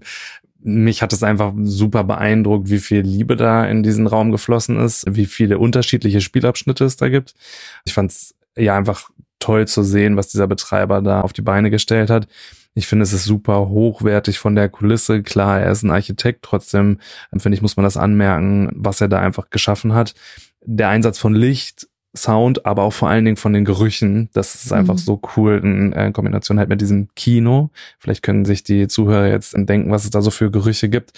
mich 0.62 1.02
hat 1.02 1.14
es 1.14 1.22
einfach 1.22 1.54
super 1.62 2.04
beeindruckt, 2.04 2.70
wie 2.70 2.80
viel 2.80 3.02
Liebe 3.02 3.36
da 3.36 3.66
in 3.66 3.84
diesen 3.84 4.08
Raum 4.08 4.32
geflossen 4.32 4.80
ist, 4.80 5.06
wie 5.08 5.26
viele 5.26 5.60
unterschiedliche 5.60 6.22
Spielabschnitte 6.22 6.86
es 6.86 6.96
da 6.98 7.10
gibt. 7.10 7.36
Ich 7.84 7.94
fand 7.94 8.12
es 8.12 8.36
ja 8.58 8.76
einfach 8.76 9.10
toll 9.40 9.68
zu 9.68 9.84
sehen, 9.84 10.18
was 10.18 10.30
dieser 10.30 10.48
Betreiber 10.48 11.02
da 11.02 11.22
auf 11.22 11.34
die 11.34 11.44
Beine 11.44 11.70
gestellt 11.70 12.10
hat. 12.10 12.28
Ich 12.74 12.88
finde, 12.88 13.04
es 13.04 13.14
ist 13.14 13.26
super 13.26 13.70
hochwertig 13.70 14.40
von 14.40 14.56
der 14.56 14.70
Kulisse. 14.70 15.22
Klar, 15.22 15.60
er 15.60 15.72
ist 15.72 15.84
ein 15.84 15.92
Architekt, 15.92 16.44
trotzdem 16.44 17.00
finde 17.38 17.56
ich, 17.56 17.62
muss 17.62 17.78
man 17.78 17.84
das 17.84 17.98
anmerken, 17.98 18.70
was 18.74 19.02
er 19.02 19.08
da 19.08 19.20
einfach 19.20 19.50
geschaffen 19.50 19.94
hat. 19.94 20.16
Der 20.62 20.90
Einsatz 20.90 21.20
von 21.20 21.36
Licht 21.36 21.88
Sound, 22.16 22.66
aber 22.66 22.84
auch 22.84 22.94
vor 22.94 23.10
allen 23.10 23.26
Dingen 23.26 23.38
von 23.38 23.54
den 23.54 23.66
Gerüchen. 23.66 24.30
Das 24.34 24.56
ist 24.56 24.72
einfach 24.72 24.96
mhm. 24.96 25.00
so 25.00 25.22
cool 25.36 25.60
in 25.64 25.94
äh, 25.94 26.12
Kombination 26.12 26.60
halt 26.60 26.70
mit 26.70 26.82
diesem 26.82 27.10
Kino. 27.16 27.70
Vielleicht 28.00 28.24
können 28.24 28.46
sich 28.46 28.64
die 28.64 28.88
Zuhörer 28.88 29.28
jetzt 29.28 29.54
denken, 29.58 29.92
was 29.92 30.04
es 30.04 30.10
da 30.10 30.22
so 30.22 30.32
für 30.32 30.52
Gerüche 30.52 30.90
gibt. 30.90 31.12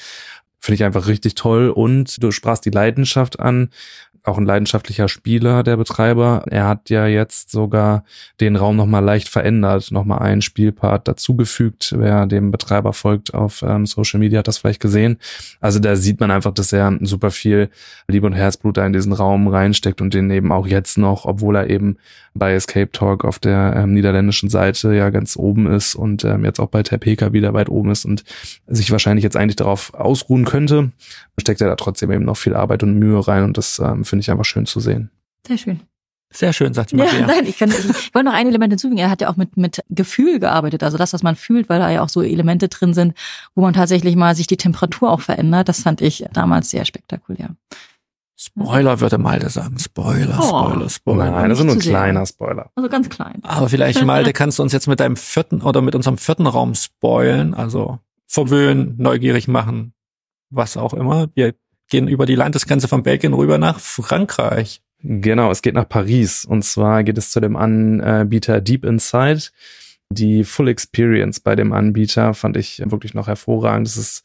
Finde 0.60 0.75
ich 0.75 0.84
einfach 0.84 1.08
richtig 1.08 1.36
toll. 1.36 1.70
Und 1.70 2.22
du 2.22 2.32
sprachst 2.32 2.66
die 2.66 2.72
Leidenschaft 2.72 3.39
an. 3.39 3.70
Auch 4.27 4.38
ein 4.38 4.46
leidenschaftlicher 4.46 5.07
Spieler, 5.07 5.63
der 5.63 5.77
Betreiber. 5.77 6.43
Er 6.50 6.67
hat 6.67 6.89
ja 6.89 7.07
jetzt 7.07 7.51
sogar 7.51 8.03
den 8.39 8.55
Raum 8.55 8.75
nochmal 8.75 9.03
leicht 9.03 9.29
verändert, 9.29 9.91
nochmal 9.91 10.19
einen 10.19 10.41
Spielpart 10.41 11.07
dazugefügt. 11.07 11.96
Wer 11.98 12.25
dem 12.25 12.51
Betreiber 12.51 12.93
folgt 12.93 13.34
auf 13.34 13.62
ähm, 13.62 13.86
Social 13.86 14.19
Media, 14.19 14.39
hat 14.39 14.48
das 14.48 14.57
vielleicht 14.57 14.81
gesehen. 14.81 15.17
Also 15.62 15.79
da 15.79 15.96
sieht 15.96 16.19
man 16.19 16.31
einfach, 16.31 16.53
dass 16.53 16.74
er 16.74 16.98
super 17.01 17.31
viel 17.31 17.69
Liebe 18.07 18.27
und 18.27 18.34
Herzblut 18.34 18.77
da 18.77 18.86
in 18.86 18.93
diesen 18.93 19.13
Raum 19.13 19.48
reinsteckt 19.48 20.01
und 20.01 20.13
den 20.13 20.29
eben 20.29 20.51
auch 20.51 20.67
jetzt 20.67 20.98
noch, 20.98 21.25
obwohl 21.25 21.55
er 21.55 21.69
eben 21.69 21.98
bei 22.38 22.53
Escape 22.53 22.91
Talk 22.91 23.25
auf 23.25 23.39
der 23.39 23.74
ähm, 23.75 23.93
niederländischen 23.93 24.50
Seite 24.50 24.93
ja 24.93 25.10
ganz 25.10 25.38
oben 25.38 25.67
ist 25.67 25.96
und 25.96 26.24
ähm, 26.24 26.46
jetzt 26.46 26.60
auch 26.60 26.69
bei 26.69 26.84
Terpeka 26.84 27.34
wieder 27.34 27.53
weit 27.53 27.69
oben 27.69 27.91
ist 27.91 28.05
und 28.05 28.24
sich 28.67 28.91
wahrscheinlich 28.91 29.24
jetzt 29.24 29.36
eigentlich 29.38 29.55
darauf 29.55 29.93
ausruhen 29.93 30.46
könnte, 30.46 30.91
steckt 31.39 31.62
er 31.62 31.67
da 31.67 31.75
trotzdem 31.75 32.12
eben 32.12 32.25
noch 32.25 32.38
viel 32.38 32.55
Arbeit 32.55 32.84
und 32.84 32.98
Mühe 32.98 33.27
rein 33.27 33.43
und 33.43 33.57
das 33.57 33.79
ähm, 33.79 34.05
finde 34.05 34.16
ich 34.19 34.31
einfach 34.31 34.45
schön 34.45 34.65
zu 34.65 34.79
sehen. 34.79 35.12
Sehr 35.45 35.57
schön. 35.57 35.79
Sehr 36.29 36.51
schön, 36.51 36.74
sagt 36.74 36.91
die 36.91 36.97
Maria. 36.97 37.19
Ja, 37.21 37.27
nein, 37.27 37.45
ich, 37.45 37.57
kann, 37.57 37.69
ich, 37.69 37.89
ich 37.89 38.13
wollte 38.13 38.25
noch 38.25 38.33
ein 38.33 38.47
Element 38.47 38.74
hinzufügen. 38.74 39.00
Er 39.00 39.09
hat 39.09 39.21
ja 39.21 39.29
auch 39.29 39.38
mit, 39.38 39.55
mit 39.55 39.81
Gefühl 39.89 40.39
gearbeitet, 40.39 40.83
also 40.83 40.97
das, 40.97 41.13
was 41.13 41.24
man 41.24 41.38
fühlt, 41.38 41.69
weil 41.69 41.79
da 41.79 41.89
ja 41.89 42.01
auch 42.01 42.09
so 42.09 42.21
Elemente 42.21 42.67
drin 42.67 42.93
sind, 42.93 43.13
wo 43.55 43.62
man 43.62 43.74
tatsächlich 43.74 44.15
mal 44.17 44.36
sich 44.36 44.45
die 44.45 44.57
Temperatur 44.57 45.09
auch 45.09 45.21
verändert. 45.21 45.69
Das 45.69 45.83
fand 45.83 46.01
ich 46.01 46.25
damals 46.33 46.69
sehr 46.69 46.83
spektakulär. 46.83 47.55
Spoiler 48.39 49.00
würde 49.00 49.17
Malte 49.17 49.50
sagen. 49.50 49.79
Spoiler, 49.79 50.38
Oh. 50.39 50.43
Spoiler, 50.69 50.89
Spoiler. 50.89 51.31
Nein, 51.31 51.50
das 51.50 51.59
ist 51.59 51.65
nur 51.65 51.74
ein 51.75 51.79
kleiner 51.79 52.25
Spoiler. 52.25 52.69
Also 52.75 52.88
ganz 52.89 53.09
klein. 53.09 53.39
Aber 53.43 53.67
vielleicht, 53.67 54.03
Malte, 54.05 54.31
kannst 54.33 54.59
du 54.59 54.63
uns 54.63 54.74
jetzt 54.74 54.88
mit 54.88 55.00
deinem 55.00 55.15
vierten 55.15 55.62
oder 55.62 55.81
mit 55.81 55.95
unserem 55.95 56.17
vierten 56.19 56.45
Raum 56.45 56.75
spoilen, 56.75 57.53
also 57.55 58.00
verwöhnen, 58.27 58.95
neugierig 58.97 59.47
machen, 59.47 59.93
was 60.51 60.77
auch 60.77 60.93
immer. 60.93 61.29
Wir 61.33 61.55
gehen 61.89 62.08
über 62.08 62.25
die 62.25 62.36
Landesgrenze 62.36 62.88
von 62.88 63.03
Belgien 63.03 63.34
rüber 63.34 63.58
nach 63.58 63.79
Frankreich. 63.79 64.82
Genau, 65.01 65.51
es 65.51 65.62
geht 65.62 65.75
nach 65.75 65.88
Paris 65.88 66.44
und 66.44 66.63
zwar 66.63 67.03
geht 67.03 67.17
es 67.17 67.29
zu 67.29 67.39
dem 67.39 67.56
Anbieter 67.56 68.62
Deep 68.62 68.84
Inside. 68.84 69.44
Die 70.10 70.44
Full 70.44 70.70
Experience 70.70 71.39
bei 71.39 71.56
dem 71.56 71.74
Anbieter 71.74 72.34
fand 72.34 72.58
ich 72.58 72.82
wirklich 72.86 73.13
noch 73.13 73.27
hervorragend. 73.27 73.88
Das 73.88 73.98
ist 73.98 74.24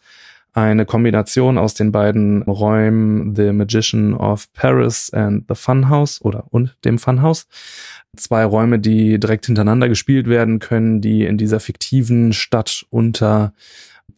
eine 0.54 0.85
Kombination 0.85 1.59
aus 1.59 1.75
den 1.75 1.92
beiden 1.92 2.42
Räumen 2.42 3.35
The 3.35 3.52
Magician 3.52 4.14
of 4.14 4.52
Paris 4.52 5.11
and 5.12 5.45
the 5.49 5.54
Funhouse 5.54 6.21
oder 6.23 6.45
und 6.50 6.76
dem 6.85 6.99
Funhouse. 6.99 7.47
Zwei 8.16 8.45
Räume, 8.45 8.78
die 8.78 9.19
direkt 9.19 9.47
hintereinander 9.47 9.88
gespielt 9.88 10.28
werden 10.28 10.59
können, 10.59 11.00
die 11.00 11.25
in 11.25 11.38
dieser 11.38 11.61
fiktiven 11.61 12.35
Stadt 12.35 12.85
unter 12.90 13.54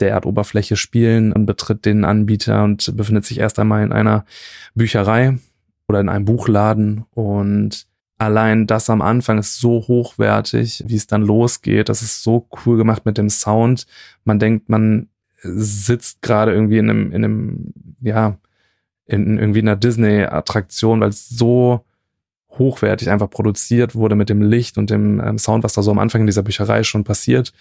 der 0.01 0.11
Erdoberfläche 0.11 0.77
spielen 0.77 1.33
und 1.33 1.47
betritt 1.47 1.85
den 1.85 2.05
Anbieter 2.05 2.65
und 2.65 2.97
befindet 2.97 3.25
sich 3.25 3.39
erst 3.39 3.59
einmal 3.59 3.83
in 3.83 3.93
einer 3.93 4.25
Bücherei 4.75 5.39
oder 5.89 6.01
in 6.01 6.09
einem 6.09 6.25
Buchladen 6.25 7.05
und 7.11 7.87
allein 8.19 8.67
das 8.67 8.91
am 8.91 9.03
Anfang 9.03 9.39
ist 9.39 9.59
so 9.59 9.85
hochwertig, 9.87 10.85
wie 10.87 10.97
es 10.97 11.07
dann 11.07 11.23
losgeht. 11.23 11.89
Das 11.89 12.03
ist 12.03 12.23
so 12.23 12.49
cool 12.65 12.77
gemacht 12.77 13.05
mit 13.05 13.19
dem 13.19 13.29
Sound. 13.29 13.87
Man 14.25 14.39
denkt, 14.39 14.69
man 14.69 15.09
sitzt 15.43 16.23
gerade 16.23 16.53
irgendwie 16.53 16.79
in 16.79 16.91
einem, 16.91 17.13
in 17.13 17.25
einem, 17.25 17.73
ja, 18.01 18.39
in 19.07 19.39
irgendwie 19.39 19.61
einer 19.61 19.77
Disney-Attraktion, 19.77 21.01
weil 21.01 21.11
es 21.11 21.29
so 21.29 21.85
hochwertig 22.59 23.11
einfach 23.11 23.29
produziert 23.29 23.95
wurde 23.95 24.15
mit 24.15 24.31
dem 24.31 24.41
Licht 24.41 24.79
und 24.79 24.91
dem 24.91 25.21
ähm, 25.21 25.39
Sound, 25.39 25.65
was 25.65 25.75
da 25.75 25.83
so 25.83 25.91
am 25.91 25.99
Anfang 25.99 26.23
in 26.23 26.27
dieser 26.27 26.43
Bücherei 26.43 26.85
schon 26.85 27.05
passiert. 27.05 27.53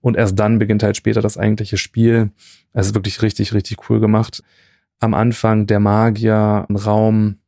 Und 0.00 0.16
erst 0.16 0.38
dann 0.38 0.58
beginnt 0.58 0.82
halt 0.82 0.96
später 0.96 1.20
das 1.20 1.38
eigentliche 1.38 1.76
Spiel. 1.76 2.30
Es 2.72 2.86
ist 2.88 2.94
wirklich 2.94 3.22
richtig, 3.22 3.52
richtig 3.52 3.90
cool 3.90 4.00
gemacht. 4.00 4.42
Am 5.00 5.14
Anfang 5.14 5.66
der 5.66 5.80
Magier, 5.80 6.66
ein 6.68 6.76
Raum, 6.76 7.38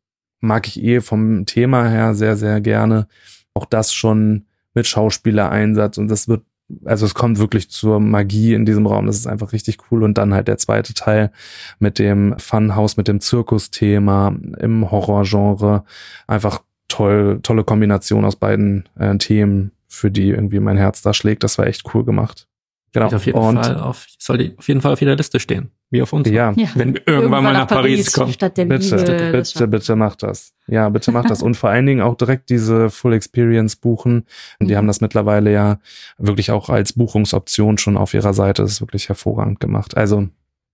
mag 0.41 0.67
ich 0.67 0.83
eh 0.83 1.01
vom 1.01 1.47
Thema 1.47 1.89
her 1.89 2.15
sehr, 2.15 2.37
sehr 2.37 2.61
gerne. 2.61 3.07
Auch 3.55 3.67
das 3.67 3.93
schon 3.93 4.47
mit 4.75 4.87
Schauspielereinsatz 4.87 5.99
und 5.99 6.09
das 6.09 6.29
wird, 6.29 6.43
also 6.85 7.05
es 7.05 7.15
kommt 7.15 7.39
wirklich 7.39 7.69
zur 7.71 7.99
Magie 8.01 8.55
in 8.55 8.65
diesem 8.65 8.87
Raum. 8.87 9.07
Das 9.07 9.17
ist 9.17 9.27
einfach 9.27 9.53
richtig 9.53 9.79
cool. 9.91 10.03
Und 10.05 10.17
dann 10.19 10.33
halt 10.33 10.49
der 10.49 10.59
zweite 10.59 10.95
Teil 10.95 11.33
mit 11.79 11.99
dem 11.99 12.39
Funhouse, 12.39 12.97
mit 12.97 13.09
dem 13.09 13.21
Zirkusthema 13.21 14.35
im 14.59 14.91
Horrorgenre. 14.91 15.85
Einfach 16.29 16.63
toll, 16.89 17.41
tolle 17.43 17.65
Kombination 17.65 18.25
aus 18.25 18.37
beiden 18.37 18.89
äh, 18.99 19.17
Themen, 19.19 19.73
für 19.91 20.11
die 20.11 20.31
irgendwie 20.31 20.61
mein 20.61 20.77
Herz 20.79 21.03
da 21.03 21.13
schlägt. 21.13 21.43
Das 21.45 21.59
war 21.59 21.67
echt 21.67 21.83
cool 21.95 22.05
gemacht. 22.05 22.47
Genau. 22.93 23.07
Auf 23.07 23.25
jeden 23.25 23.39
und 23.39 23.63
Fall 23.65 23.77
auf, 23.79 24.07
soll 24.19 24.39
die 24.39 24.59
auf 24.59 24.67
jeden 24.67 24.81
Fall 24.81 24.93
auf 24.93 25.01
jeder 25.01 25.15
Liste 25.15 25.39
stehen. 25.39 25.71
Wie 25.91 26.03
auf 26.03 26.13
uns. 26.13 26.29
ja, 26.29 26.53
Ja. 26.57 26.69
Wenn 26.75 26.95
wir 26.95 27.07
irgendwann, 27.07 27.45
mal 27.45 27.53
nach 27.53 27.69
Paris, 27.69 28.13
kommen. 28.13 28.33
Stadt 28.33 28.57
der 28.57 28.65
Bitte, 28.65 28.97
Liebe. 28.97 29.31
bitte, 29.33 29.69
bitte 29.69 29.95
macht 29.97 30.25
das. 30.25 30.55
Ja, 30.67 30.89
bitte 30.89 31.13
macht 31.13 31.31
das. 31.31 31.41
Und 31.43 31.55
vor 31.57 31.71
allen 31.71 31.87
Dingen 31.87 32.01
auch 32.01 32.17
direkt 32.17 32.51
diese 32.51 32.91
Full 32.91 33.13
Experience 33.13 33.77
buchen. 33.77 34.27
Und 34.59 34.67
die 34.69 34.75
Mhm. 34.75 34.79
haben 34.79 34.87
das 34.89 35.01
mittlerweile 35.01 35.53
ja 35.53 35.79
wirklich 36.19 36.51
auch 36.51 36.69
als 36.69 36.93
Buchungsoption 36.95 37.79
schon 37.79 37.97
auf 37.97 38.13
ihrer 38.15 38.35
Seite. 38.35 38.63
Das 38.63 38.73
ist 38.73 38.81
wirklich 38.81 39.09
hervorragend 39.09 39.61
gemacht. 39.61 39.97
Also, 39.97 40.29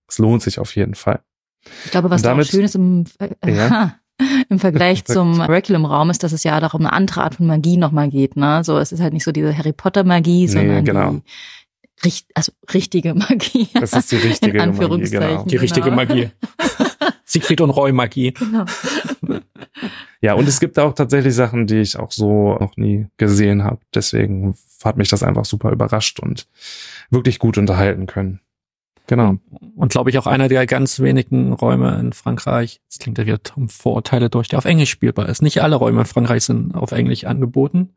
es 0.07 0.17
lohnt 0.17 0.41
sich 0.41 0.57
auf 0.57 0.75
jeden 0.75 0.95
Fall. 0.95 1.19
Ich 1.85 1.91
glaube, 1.91 2.09
was 2.09 2.23
da 2.23 2.29
auch 2.29 2.33
damit- 2.33 2.47
schön 2.47 2.63
ist 2.65 2.75
im, 2.75 3.03
äh, 3.19 3.29
Ja. 3.53 3.95
im 4.49 4.59
Vergleich 4.59 5.05
zum 5.05 5.39
Requiem-Raum 5.41 6.09
ist, 6.09 6.23
dass 6.23 6.31
es 6.31 6.43
ja 6.43 6.59
darum 6.59 6.81
eine 6.81 6.93
andere 6.93 7.23
Art 7.23 7.35
von 7.35 7.47
Magie 7.47 7.77
nochmal 7.77 8.09
geht. 8.09 8.35
Ne? 8.35 8.63
So, 8.63 8.77
es 8.77 8.91
ist 8.91 8.99
halt 9.01 9.13
nicht 9.13 9.23
so 9.23 9.31
diese 9.31 9.55
Harry 9.57 9.73
Potter-Magie, 9.73 10.41
Nee, 10.41 10.47
sondern 10.47 10.85
genau. 10.85 11.11
die 11.11 11.21
richt, 12.05 12.27
also 12.33 12.51
richtige 12.73 13.13
Magie. 13.13 13.67
Das 13.73 13.93
ist 13.93 14.11
die 14.11 14.15
richtige 14.17 14.51
In 14.51 14.57
Magie, 14.57 14.69
Anführungszeichen. 14.69 15.29
genau. 15.29 15.43
Die 15.45 15.57
richtige 15.57 15.85
Genau. 15.85 15.95
Magie. 15.95 16.29
Siegfried 17.25 17.59
und 17.61 17.71
Roy 17.71 17.91
Magie. 17.91 18.31
Genau. 18.31 18.63
Ja, 20.21 20.33
und 20.33 20.47
es 20.47 20.59
gibt 20.61 20.79
auch 20.79 20.93
tatsächlich 20.93 21.35
Sachen, 21.35 21.67
die 21.67 21.77
ich 21.81 21.97
auch 21.99 22.11
so 22.11 22.55
noch 22.59 22.77
nie 22.77 23.07
gesehen 23.17 23.63
habe. 23.63 23.79
Deswegen 23.93 24.55
hat 24.83 24.97
mich 24.97 25.09
das 25.09 25.23
einfach 25.23 25.43
super 25.45 25.71
überrascht 25.71 26.19
und 26.21 26.47
wirklich 27.09 27.37
gut 27.39 27.57
unterhalten 27.57 28.05
können. 28.05 28.39
Genau. 29.07 29.37
Und 29.75 29.91
glaube 29.91 30.09
ich 30.09 30.17
auch 30.19 30.27
einer 30.27 30.47
der 30.49 30.65
ganz 30.65 30.99
wenigen 30.99 31.53
Räume 31.53 31.97
in 31.99 32.13
Frankreich, 32.13 32.81
das 32.89 32.99
klingt 32.99 33.17
ja 33.17 33.25
wieder 33.25 33.39
um 33.55 33.69
Vorurteile 33.69 34.29
durch, 34.29 34.47
der 34.49 34.59
auf 34.59 34.65
Englisch 34.65 34.89
spielbar 34.89 35.29
ist. 35.29 35.41
Nicht 35.41 35.61
alle 35.63 35.77
Räume 35.77 36.01
in 36.01 36.05
Frankreich 36.05 36.43
sind 36.43 36.75
auf 36.75 36.91
Englisch 36.91 37.23
angeboten. 37.23 37.95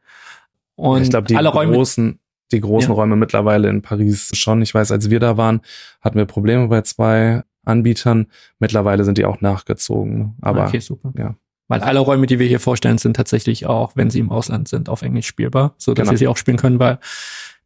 Und 0.77 1.03
ich 1.03 1.11
glaube, 1.11 1.27
die 1.27 1.37
alle 1.37 1.49
Räume, 1.51 1.73
großen, 1.75 2.19
die 2.53 2.61
großen 2.61 2.91
Ja. 2.91 2.95
Räume 2.95 3.17
mittlerweile 3.17 3.69
in 3.69 3.83
Paris 3.83 4.31
schon. 4.35 4.63
Ich 4.63 4.73
weiß, 4.75 4.93
als 4.93 5.11
wir 5.11 5.21
da 5.21 5.37
waren, 5.37 5.61
hatten 6.01 6.17
wir 6.17 6.25
Probleme 6.27 6.69
bei 6.69 6.83
zwei 6.83 7.43
Anbietern. 7.65 8.27
Mittlerweile 8.59 9.05
sind 9.05 9.19
die 9.19 9.25
auch 9.25 9.41
nachgezogen. 9.41 10.37
Aber 10.41 10.67
okay, 10.69 10.79
super. 10.81 11.13
ja. 11.19 11.35
Weil 11.69 11.83
alle 11.83 12.01
Räume, 12.01 12.27
die 12.27 12.39
wir 12.39 12.47
hier 12.49 12.59
vorstellen, 12.61 12.99
sind 12.99 13.15
tatsächlich 13.15 13.67
auch, 13.67 13.93
wenn 13.95 14.11
sie 14.11 14.19
im 14.19 14.31
Ausland 14.31 14.67
sind, 14.69 14.89
auf 14.89 15.03
Englisch 15.03 15.27
spielbar, 15.27 15.75
so 15.77 15.93
dass 15.95 16.03
Genau. 16.05 16.11
wir 16.13 16.19
sie 16.19 16.27
auch 16.29 16.37
spielen 16.37 16.57
können, 16.57 16.81
weil 16.81 16.99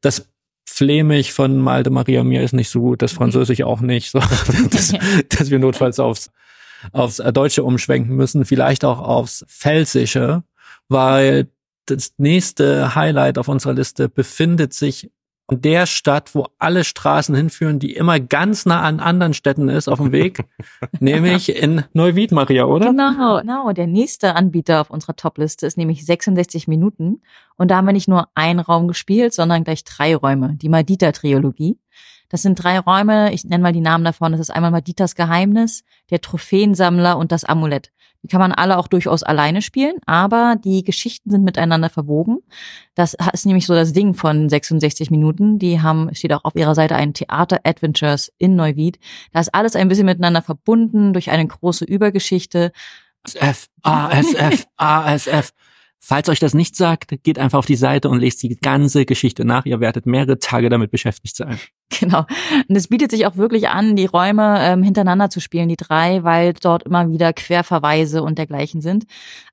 das 0.03 0.29
Flämisch 0.65 1.33
von 1.33 1.59
Malte 1.59 1.91
Maria 1.91 2.25
mir 2.25 2.43
ist 2.43 2.53
nicht 2.53 2.71
so 2.71 2.81
gut, 2.81 3.03
das 3.03 3.13
Französisch 3.13 3.63
auch 3.63 3.81
nicht, 3.81 4.11
so, 4.11 4.19
dass, 4.71 4.95
dass 5.29 5.51
wir 5.51 5.59
notfalls 5.59 6.01
aufs, 6.01 6.31
aufs 6.93 7.17
Deutsche 7.17 7.65
umschwenken 7.65 8.17
müssen, 8.17 8.45
vielleicht 8.45 8.85
auch 8.85 9.01
aufs 9.01 9.45
Pfälzische, 9.49 10.43
weil 10.89 11.49
das 11.87 12.15
nächste 12.17 12.95
Highlight 12.95 13.39
auf 13.39 13.49
unserer 13.49 13.75
Liste 13.75 14.09
befindet 14.09 14.73
sich 14.73 15.11
in 15.51 15.61
der 15.61 15.87
Stadt, 15.87 16.35
wo 16.35 16.47
alle 16.59 16.85
Straßen 16.85 17.35
hinführen, 17.35 17.79
die 17.79 17.95
immer 17.95 18.19
ganz 18.19 18.65
nah 18.65 18.83
an 18.83 19.01
anderen 19.01 19.35
Städten 19.35 19.69
ist 19.69 19.89
auf 19.89 19.99
dem 19.99 20.11
Weg, 20.13 20.45
nämlich 21.01 21.55
in 21.55 21.85
Neuwied, 21.93 22.33
Maria, 22.33 22.65
oder? 22.65 22.87
Genau, 22.87 23.41
genau. 23.41 23.73
Der 23.73 23.87
nächste 23.87 24.37
Anbieter 24.37 24.81
auf 24.81 24.91
unserer 24.91 25.17
Topliste 25.17 25.67
ist 25.67 25.77
nämlich 25.77 26.07
66 26.07 26.67
Minuten. 26.67 27.23
Und 27.57 27.71
da 27.71 27.77
haben 27.77 27.87
wir 27.87 27.93
nicht 27.93 28.09
nur 28.09 28.29
einen 28.35 28.61
Raum 28.61 28.89
gespielt, 28.89 29.35
sondern 29.35 29.65
gleich 29.65 29.85
drei 29.85 30.17
Räume. 30.17 30.57
Die 30.57 30.69
Madita-Trilogie. 30.69 31.79
Das 32.31 32.43
sind 32.43 32.57
drei 32.57 32.79
Räume, 32.79 33.33
ich 33.33 33.45
nenne 33.45 33.63
mal 33.63 33.73
die 33.73 33.81
Namen 33.81 34.05
davon. 34.05 34.33
Das 34.33 34.41
ist 34.41 34.51
einmal 34.51 34.71
Maditas 34.71 35.15
Geheimnis, 35.15 35.85
der 36.11 36.21
Trophäensammler 36.21 37.19
und 37.19 37.33
das 37.33 37.45
Amulett. 37.45 37.93
Die 38.25 38.29
kann 38.29 38.41
man 38.41 38.53
alle 38.53 38.79
auch 38.79 38.89
durchaus 38.89 39.23
alleine 39.23 39.61
spielen, 39.61 39.97
aber 40.07 40.57
die 40.57 40.83
Geschichten 40.83 41.31
sind 41.31 41.45
miteinander 41.45 41.91
verwoben. 41.91 42.39
Das 42.95 43.15
ist 43.35 43.45
nämlich 43.45 43.67
so 43.67 43.75
das 43.75 43.93
Ding 43.93 44.15
von 44.15 44.49
66 44.49 45.11
Minuten. 45.11 45.59
Die 45.59 45.83
haben, 45.83 46.13
steht 46.15 46.33
auch 46.33 46.45
auf 46.45 46.57
ihrer 46.57 46.75
Seite 46.75 46.97
ein 46.97 47.13
Theater 47.13 47.61
Adventures 47.65 48.33
in 48.39 48.57
Neuwied. 48.57 48.99
Da 49.33 49.41
ist 49.41 49.55
alles 49.55 49.77
ein 49.77 49.89
bisschen 49.89 50.07
miteinander 50.07 50.41
verbunden 50.41 51.13
durch 51.13 51.31
eine 51.31 51.47
große 51.47 51.85
Übergeschichte. 51.85 52.73
ASF, 53.25 53.69
ASF, 53.83 54.67
ASF. 54.79 55.53
Falls 56.07 56.29
euch 56.29 56.39
das 56.39 56.53
nicht 56.53 56.77
sagt, 56.77 57.15
geht 57.23 57.39
einfach 57.39 57.61
auf 57.61 57.65
die 57.65 57.77
Seite 57.77 58.11
und 58.11 58.21
lest 58.21 58.43
die 58.43 58.57
ganze 58.57 59.07
Geschichte 59.07 59.47
nach. 59.47 59.65
Ihr 59.65 59.81
werdet 59.81 60.05
mehrere 60.05 60.39
Tage 60.39 60.69
damit 60.69 60.91
beschäftigt 60.91 61.35
sein. 61.37 61.59
Genau. 62.01 62.27
Und 62.69 62.75
es 62.75 62.89
bietet 62.89 63.13
sich 63.13 63.25
auch 63.25 63.37
wirklich 63.37 63.69
an, 63.69 63.95
die 63.95 64.07
Räume 64.07 64.59
ähm, 64.61 64.83
hintereinander 64.83 65.31
zu 65.31 65.39
spielen, 65.39 65.69
die 65.69 65.77
drei, 65.77 66.25
weil 66.25 66.53
dort 66.55 66.83
immer 66.83 67.09
wieder 67.11 67.33
Querverweise 67.33 68.23
und 68.23 68.37
dergleichen 68.37 68.81
sind. 68.81 69.05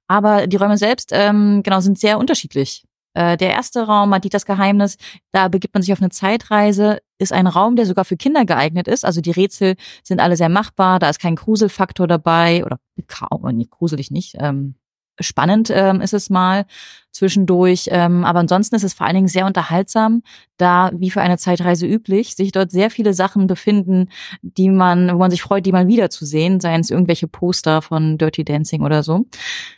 Aber 0.08 0.48
die 0.48 0.56
Räume 0.56 0.78
selbst, 0.78 1.12
ähm, 1.14 1.62
genau, 1.62 1.82
sind 1.82 2.00
sehr 2.00 2.18
unterschiedlich. 2.18 2.84
Äh, 3.14 3.38
der 3.38 3.52
erste 3.52 3.84
Raum, 3.84 4.10
Maditas 4.10 4.46
Geheimnis, 4.46 4.98
da 5.32 5.50
begibt 5.50 5.76
man 5.76 5.84
sich 5.84 5.94
auf 5.94 6.02
eine 6.02 6.10
Zeitreise, 6.10 7.00
ist 7.20 7.34
ein 7.34 7.48
Raum, 7.48 7.76
der 7.76 7.86
sogar 7.86 8.06
für 8.06 8.18
Kinder 8.18 8.46
geeignet 8.46 8.88
ist. 8.88 9.06
Also 9.06 9.22
die 9.22 9.32
Rätsel 9.32 9.76
sind 10.04 10.20
alle 10.20 10.36
sehr 10.36 10.50
machbar, 10.50 10.98
da 10.98 11.10
ist 11.10 11.20
kein 11.20 11.36
Gruselfaktor 11.36 12.08
dabei 12.08 12.66
oder 12.66 12.80
kaum, 13.08 13.44
nee, 13.56 13.68
gruselig 13.70 14.10
nicht. 14.10 14.36
Ähm, 14.40 14.76
spannend 15.20 15.70
ähm, 15.74 16.02
ist 16.02 16.14
es 16.14 16.30
mal 16.30 16.66
zwischendurch, 17.12 17.90
ähm, 17.92 18.24
aber 18.24 18.40
ansonsten 18.40 18.76
ist 18.76 18.84
es 18.84 18.94
vor 18.94 19.06
allen 19.06 19.16
Dingen 19.16 19.28
sehr 19.28 19.46
unterhaltsam, 19.46 20.24
da 20.58 20.92
wie 20.94 21.12
für 21.12 21.22
eine 21.22 21.38
Zeitreise 21.38 21.86
üblich 21.86 22.36
sich 22.36 22.52
dort 22.52 22.72
sehr 22.72 22.90
viele 22.90 23.14
Sachen 23.14 23.48
befinden, 23.48 24.10
die 24.42 24.70
man, 24.70 25.14
wo 25.14 25.18
man 25.18 25.32
sich 25.32 25.42
freut, 25.42 25.66
die 25.66 25.74
mal 25.74 25.88
wiederzusehen, 25.88 26.62
seien 26.62 26.82
es 26.82 26.90
irgendwelche 26.90 27.28
Poster 27.28 27.82
von 27.82 28.18
Dirty 28.18 28.46
Dancing 28.46 28.82
oder 28.82 29.04
so. 29.04 29.26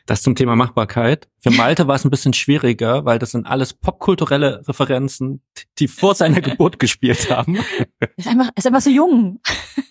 Das 0.05 0.21
zum 0.21 0.35
Thema 0.35 0.55
Machbarkeit. 0.55 1.27
Für 1.39 1.51
Malte 1.51 1.87
war 1.87 1.95
es 1.95 2.05
ein 2.05 2.11
bisschen 2.11 2.33
schwieriger, 2.33 3.05
weil 3.05 3.17
das 3.17 3.31
sind 3.31 3.47
alles 3.47 3.73
popkulturelle 3.73 4.67
Referenzen, 4.67 5.41
die 5.79 5.87
vor 5.87 6.13
seiner 6.15 6.41
Geburt 6.41 6.77
gespielt 6.77 7.31
haben. 7.31 7.57
Ist 8.15 8.27
einfach, 8.27 8.49
ist 8.55 8.67
einfach 8.67 8.81
so 8.81 8.89
jung. 8.89 9.39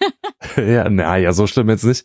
ja, 0.56 0.88
naja, 0.88 1.32
so 1.32 1.46
schlimm 1.46 1.68
jetzt 1.70 1.84
nicht. 1.84 2.04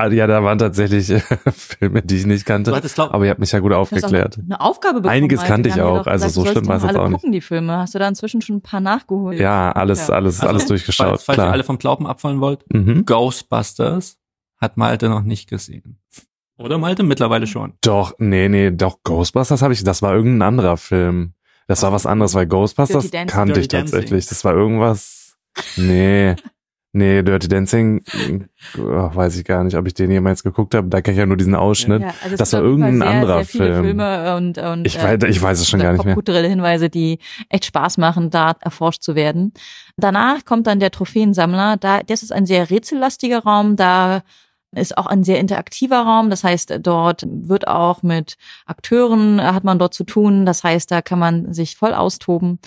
Also 0.00 0.16
ja, 0.16 0.28
da 0.28 0.44
waren 0.44 0.58
tatsächlich 0.58 1.10
äh, 1.10 1.20
Filme, 1.52 2.02
die 2.02 2.16
ich 2.18 2.24
nicht 2.26 2.46
kannte. 2.46 2.72
hattest, 2.74 2.94
glaub, 2.94 3.12
aber 3.12 3.24
ihr 3.24 3.30
habt 3.30 3.40
mich 3.40 3.50
ja 3.50 3.58
gut 3.58 3.72
aufgeklärt. 3.72 4.38
Eine 4.38 4.60
Aufgabe 4.60 5.00
bekommen. 5.00 5.10
Einiges 5.12 5.42
kannte 5.42 5.68
ich 5.70 5.80
auch, 5.80 5.98
doch 5.98 6.06
also 6.06 6.26
gesagt, 6.26 6.34
so 6.34 6.46
schlimm 6.52 6.68
war 6.68 6.76
es 6.76 6.82
jetzt 6.84 6.92
mal 6.92 6.98
auch 6.98 7.00
alle 7.02 7.10
nicht. 7.10 7.20
gucken, 7.20 7.32
die 7.32 7.40
Filme. 7.40 7.76
Hast 7.78 7.94
du 7.94 7.98
da 7.98 8.06
inzwischen 8.06 8.40
schon 8.40 8.56
ein 8.56 8.60
paar 8.62 8.80
nachgeholt? 8.80 9.40
Ja, 9.40 9.72
alles, 9.72 10.06
Ja. 10.06 10.14
alles, 10.14 10.36
Also, 10.40 10.48
alles 10.48 10.66
durchgeschaut, 10.66 11.06
falls, 11.08 11.24
falls 11.24 11.36
ihr 11.38 11.42
klar. 11.42 11.52
alle 11.52 11.64
vom 11.64 11.78
Glauben 11.78 12.06
abfallen 12.06 12.40
wollt, 12.40 12.64
Mhm. 12.72 13.04
Ghostbusters 13.06 14.18
hat 14.60 14.76
Malte 14.76 15.08
noch 15.08 15.22
nicht 15.22 15.48
gesehen. 15.48 15.98
Oder 16.58 16.78
Malte? 16.78 17.02
Mittlerweile 17.02 17.46
schon. 17.48 17.72
Doch, 17.82 18.12
nee, 18.18 18.48
nee, 18.48 18.70
doch, 18.70 18.98
Ghostbusters 19.02 19.62
habe 19.62 19.72
ich, 19.72 19.82
das 19.84 20.00
war 20.02 20.14
irgendein 20.14 20.42
anderer 20.48 20.76
Film. 20.76 21.34
Das 21.66 21.82
war 21.82 21.92
was 21.92 22.06
anderes, 22.06 22.34
weil 22.34 22.46
Ghostbusters 22.46 23.10
kannte 23.26 23.58
ich 23.60 23.68
tatsächlich. 23.68 24.26
Das 24.26 24.44
war 24.44 24.54
irgendwas, 24.54 25.36
nee, 25.76 26.34
nee, 26.98 27.22
Dirty 27.22 27.48
Dancing, 27.48 28.02
oh, 28.78 28.80
weiß 29.14 29.36
ich 29.36 29.44
gar 29.44 29.64
nicht, 29.64 29.76
ob 29.76 29.86
ich 29.86 29.94
den 29.94 30.10
jemals 30.10 30.42
geguckt 30.42 30.74
habe. 30.74 30.88
Da 30.88 31.00
kenne 31.00 31.14
ich 31.14 31.18
ja 31.18 31.26
nur 31.26 31.36
diesen 31.36 31.54
Ausschnitt. 31.54 32.02
Ja, 32.02 32.12
also 32.22 32.36
Das 32.36 32.52
war 32.52 32.60
irgendein 32.62 32.98
sehr, 32.98 33.06
anderer 33.08 33.36
sehr 33.36 33.44
viele 33.46 33.64
Film. 33.72 33.84
Filme 33.84 34.36
und, 34.36 34.58
und 34.58 34.86
Ich 34.86 34.98
weiß- 34.98 35.24
ich 35.26 35.40
weiß 35.40 35.60
es 35.60 35.68
schon 35.68 35.80
gar 35.80 35.92
nicht 35.92 36.04
mehr. 36.04 36.14
Popkulturelle 36.14 36.48
Hinweise, 36.48 36.90
die 36.90 37.18
echt 37.48 37.64
Spaß 37.64 37.96
machen, 37.98 38.30
da 38.30 38.54
erforscht 38.60 39.02
zu 39.02 39.14
werden. 39.14 39.52
Danach 39.96 40.44
kommt 40.44 40.66
dann 40.66 40.80
der 40.80 40.90
Trophäensammler. 40.90 41.76
Da, 41.78 42.00
das 42.02 42.22
ist 42.22 42.32
ein 42.32 42.44
sehr 42.46 42.68
rätsellastiger 42.70 43.38
Raum. 43.44 43.76
Da 43.76 44.22
ist 44.72 44.98
auch 44.98 45.06
ein 45.06 45.24
sehr 45.24 45.40
interaktiver 45.40 46.00
Raum. 46.02 46.28
Das 46.28 46.44
heißt, 46.44 46.80
dort 46.82 47.24
wird 47.26 47.66
auch 47.66 48.02
mit 48.02 48.36
Akteuren, 48.66 49.38
äh, 49.38 49.42
hat 49.42 49.64
man 49.64 49.78
dort 49.78 49.94
zu 49.94 50.04
tun. 50.04 50.44
Das 50.46 50.62
heißt, 50.62 50.90
da 50.90 51.00
kann 51.02 51.18
man 51.18 51.52
sich 51.54 51.76
voll 51.76 51.94
austoben. 51.94 52.58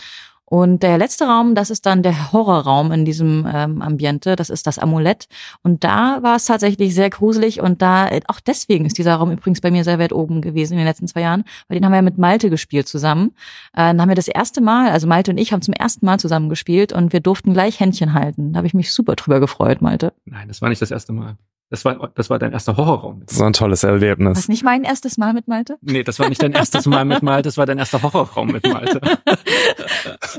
Und 0.51 0.83
der 0.83 0.97
letzte 0.97 1.27
Raum, 1.27 1.55
das 1.55 1.69
ist 1.69 1.85
dann 1.85 2.03
der 2.03 2.33
Horrorraum 2.33 2.91
in 2.91 3.05
diesem 3.05 3.47
ähm, 3.49 3.81
Ambiente. 3.81 4.35
Das 4.35 4.49
ist 4.49 4.67
das 4.67 4.79
Amulett. 4.79 5.29
Und 5.63 5.85
da 5.85 6.21
war 6.23 6.35
es 6.35 6.43
tatsächlich 6.43 6.93
sehr 6.93 7.09
gruselig. 7.09 7.61
Und 7.61 7.81
da, 7.81 8.09
auch 8.27 8.41
deswegen 8.41 8.83
ist 8.83 8.97
dieser 8.97 9.15
Raum 9.15 9.31
übrigens 9.31 9.61
bei 9.61 9.71
mir 9.71 9.85
sehr 9.85 9.97
weit 9.97 10.11
oben 10.11 10.41
gewesen 10.41 10.73
in 10.73 10.79
den 10.79 10.87
letzten 10.87 11.07
zwei 11.07 11.21
Jahren. 11.21 11.45
Weil 11.69 11.77
den 11.77 11.85
haben 11.85 11.93
wir 11.93 11.99
ja 11.99 12.01
mit 12.01 12.17
Malte 12.17 12.49
gespielt 12.49 12.89
zusammen. 12.89 13.31
Äh, 13.71 13.95
dann 13.95 14.01
haben 14.01 14.09
wir 14.09 14.15
das 14.15 14.27
erste 14.27 14.59
Mal, 14.59 14.91
also 14.91 15.07
Malte 15.07 15.31
und 15.31 15.37
ich 15.37 15.53
haben 15.53 15.61
zum 15.61 15.73
ersten 15.73 16.05
Mal 16.05 16.19
zusammen 16.19 16.49
gespielt 16.49 16.91
und 16.91 17.13
wir 17.13 17.21
durften 17.21 17.53
gleich 17.53 17.79
Händchen 17.79 18.13
halten. 18.13 18.51
Da 18.51 18.57
habe 18.57 18.67
ich 18.67 18.73
mich 18.73 18.91
super 18.91 19.15
drüber 19.15 19.39
gefreut, 19.39 19.81
Malte. 19.81 20.11
Nein, 20.25 20.49
das 20.49 20.61
war 20.61 20.67
nicht 20.67 20.81
das 20.81 20.91
erste 20.91 21.13
Mal. 21.13 21.37
Das 21.71 21.85
war, 21.85 22.11
das 22.15 22.29
war 22.29 22.37
dein 22.37 22.51
erster 22.51 22.75
Horrorraum. 22.75 23.23
Das 23.25 23.39
war 23.39 23.47
ein 23.47 23.53
tolles 23.53 23.83
Erlebnis. 23.85 24.49
nicht 24.49 24.63
mein 24.63 24.83
erstes 24.83 25.17
Mal 25.17 25.31
mit 25.31 25.47
Malte? 25.47 25.77
Nee, 25.79 26.03
das 26.03 26.19
war 26.19 26.27
nicht 26.27 26.43
dein 26.43 26.51
erstes 26.51 26.85
Mal 26.85 27.05
mit 27.05 27.23
Malte, 27.23 27.47
das 27.47 27.57
war 27.57 27.65
dein 27.65 27.77
erster 27.77 28.03
Horrorraum 28.03 28.51
mit 28.51 28.67
Malte. 28.67 28.99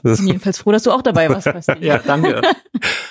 Ich 0.05 0.19
bin 0.19 0.27
jedenfalls 0.27 0.59
froh, 0.59 0.73
dass 0.73 0.85
du 0.85 0.91
auch 0.91 1.03
dabei 1.03 1.29
warst, 1.29 1.45
Basti. 1.45 1.85
Ja, 1.85 1.99
danke. 1.99 2.41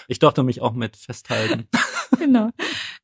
Ich 0.08 0.20
durfte 0.20 0.44
mich 0.44 0.62
auch 0.62 0.74
mit 0.74 0.98
festhalten. 0.98 1.68
genau. 2.20 2.50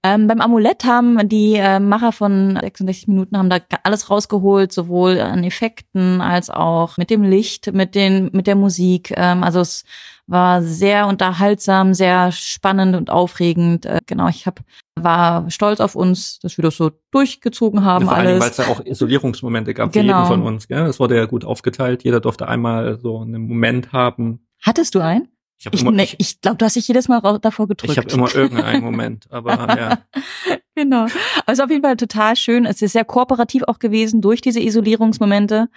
Ähm, 0.03 0.27
beim 0.27 0.41
Amulett 0.41 0.83
haben 0.83 1.29
die 1.29 1.55
äh, 1.55 1.79
Macher 1.79 2.11
von 2.11 2.57
66 2.59 3.07
Minuten 3.07 3.37
haben 3.37 3.49
da 3.49 3.59
alles 3.83 4.09
rausgeholt, 4.09 4.71
sowohl 4.71 5.19
an 5.19 5.43
Effekten 5.43 6.21
als 6.21 6.49
auch 6.49 6.97
mit 6.97 7.09
dem 7.09 7.23
Licht, 7.23 7.71
mit 7.73 7.95
den 7.95 8.29
mit 8.33 8.47
der 8.47 8.55
Musik. 8.55 9.13
Ähm, 9.15 9.43
also 9.43 9.61
es 9.61 9.83
war 10.27 10.61
sehr 10.61 11.07
unterhaltsam, 11.07 11.93
sehr 11.93 12.31
spannend 12.31 12.95
und 12.95 13.09
aufregend. 13.09 13.85
Äh, 13.85 13.99
genau, 14.05 14.27
ich 14.27 14.45
hab, 14.45 14.59
war 15.03 15.49
stolz 15.49 15.79
auf 15.79 15.95
uns, 15.95 16.39
dass 16.39 16.57
wir 16.57 16.63
das 16.63 16.77
so 16.77 16.91
durchgezogen 17.11 17.83
haben 17.83 18.05
Vor 18.05 18.15
allen 18.15 18.27
Dingen, 18.27 18.39
weil 18.39 18.47
alles. 18.49 18.59
es 18.59 18.65
ja 18.65 18.71
auch 18.71 18.85
Isolierungsmomente 18.85 19.73
gab 19.73 19.93
für 19.93 19.99
Genau. 20.01 20.17
jeden 20.23 20.27
von 20.27 20.41
uns. 20.43 20.67
Gell? 20.67 20.85
Es 20.85 20.99
wurde 20.99 21.15
ja 21.17 21.25
gut 21.25 21.45
aufgeteilt. 21.45 22.03
Jeder 22.03 22.19
durfte 22.19 22.47
einmal 22.47 22.99
so 22.99 23.19
einen 23.21 23.47
Moment 23.47 23.91
haben. 23.93 24.47
Hattest 24.61 24.95
du 24.95 24.99
einen? 24.99 25.27
Ich 25.59 25.65
habe 25.65 25.75
Ich, 25.75 25.81
immer, 25.81 25.91
ne, 25.91 26.03
ich, 26.03 26.15
ich 26.19 26.41
glaube, 26.41 26.57
du 26.57 26.65
hast 26.65 26.75
dich 26.75 26.87
jedes 26.87 27.07
Mal 27.07 27.19
davor 27.41 27.67
gedrückt. 27.67 27.91
ich 27.91 27.97
hab 27.97 28.11
immer 28.11 28.33
irgendeinen 28.35 28.83
Moment. 28.83 29.25
Aber 29.31 29.51
ja, 29.77 29.97
Genau. 30.75 31.07
Also 31.47 31.63
auf 31.63 31.71
jeden 31.71 31.81
Fall 31.81 31.97
total 31.97 32.35
schön. 32.35 32.65
Es 32.67 32.81
ist 32.83 32.91
sehr 32.91 33.05
kooperativ 33.05 33.63
auch 33.63 33.79
gewesen 33.79 34.21
durch 34.21 34.41
diese 34.41 34.59
Isolierungsmomente. 34.59 35.69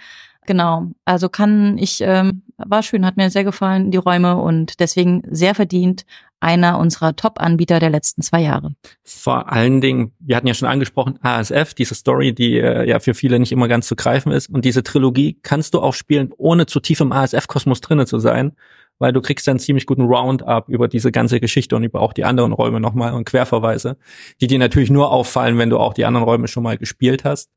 Genau. 0.47 0.87
Also 1.05 1.29
kann 1.29 1.77
ich, 1.77 2.01
ähm, 2.01 2.41
war 2.57 2.81
schön, 2.83 3.05
hat 3.05 3.17
mir 3.17 3.29
sehr 3.29 3.43
gefallen, 3.43 3.91
die 3.91 3.97
Räume 3.97 4.37
und 4.37 4.79
deswegen 4.79 5.23
sehr 5.29 5.53
verdient 5.55 6.03
einer 6.39 6.79
unserer 6.79 7.15
Top-Anbieter 7.15 7.79
der 7.79 7.91
letzten 7.91 8.23
zwei 8.23 8.41
Jahre. 8.41 8.73
vor 9.03 9.51
allen 9.51 9.79
Dingen, 9.79 10.11
wir 10.19 10.35
hatten 10.35 10.47
ja 10.47 10.55
schon 10.55 10.67
angesprochen, 10.67 11.19
ASF, 11.21 11.75
diese 11.75 11.93
Story, 11.93 12.33
die 12.33 12.57
äh, 12.57 12.89
ja 12.89 12.99
für 12.99 13.13
viele 13.13 13.39
nicht 13.39 13.51
immer 13.51 13.67
ganz 13.67 13.87
zu 13.87 13.95
greifen 13.95 14.31
ist. 14.31 14.49
Und 14.49 14.65
diese 14.65 14.81
Trilogie 14.81 15.37
kannst 15.43 15.75
du 15.75 15.79
auch 15.79 15.93
spielen, 15.93 16.33
ohne 16.37 16.65
zu 16.65 16.79
tief 16.79 16.99
im 16.99 17.11
ASF-Kosmos 17.11 17.81
drinne 17.81 18.07
zu 18.07 18.17
sein, 18.17 18.53
weil 18.97 19.13
du 19.13 19.21
kriegst 19.21 19.47
dann 19.47 19.59
ziemlich 19.59 19.85
guten 19.85 20.03
Roundup 20.03 20.67
über 20.67 20.87
diese 20.87 21.11
ganze 21.11 21.39
Geschichte 21.39 21.75
und 21.75 21.83
über 21.83 22.01
auch 22.01 22.13
die 22.13 22.25
anderen 22.25 22.53
Räume 22.53 22.79
nochmal 22.79 23.13
und 23.13 23.25
Querverweise, 23.25 23.97
die 24.41 24.47
dir 24.47 24.59
natürlich 24.59 24.89
nur 24.89 25.11
auffallen, 25.11 25.57
wenn 25.59 25.69
du 25.69 25.77
auch 25.77 25.93
die 25.93 26.05
anderen 26.05 26.23
Räume 26.23 26.47
schon 26.47 26.63
mal 26.63 26.77
gespielt 26.77 27.23
hast. 27.23 27.51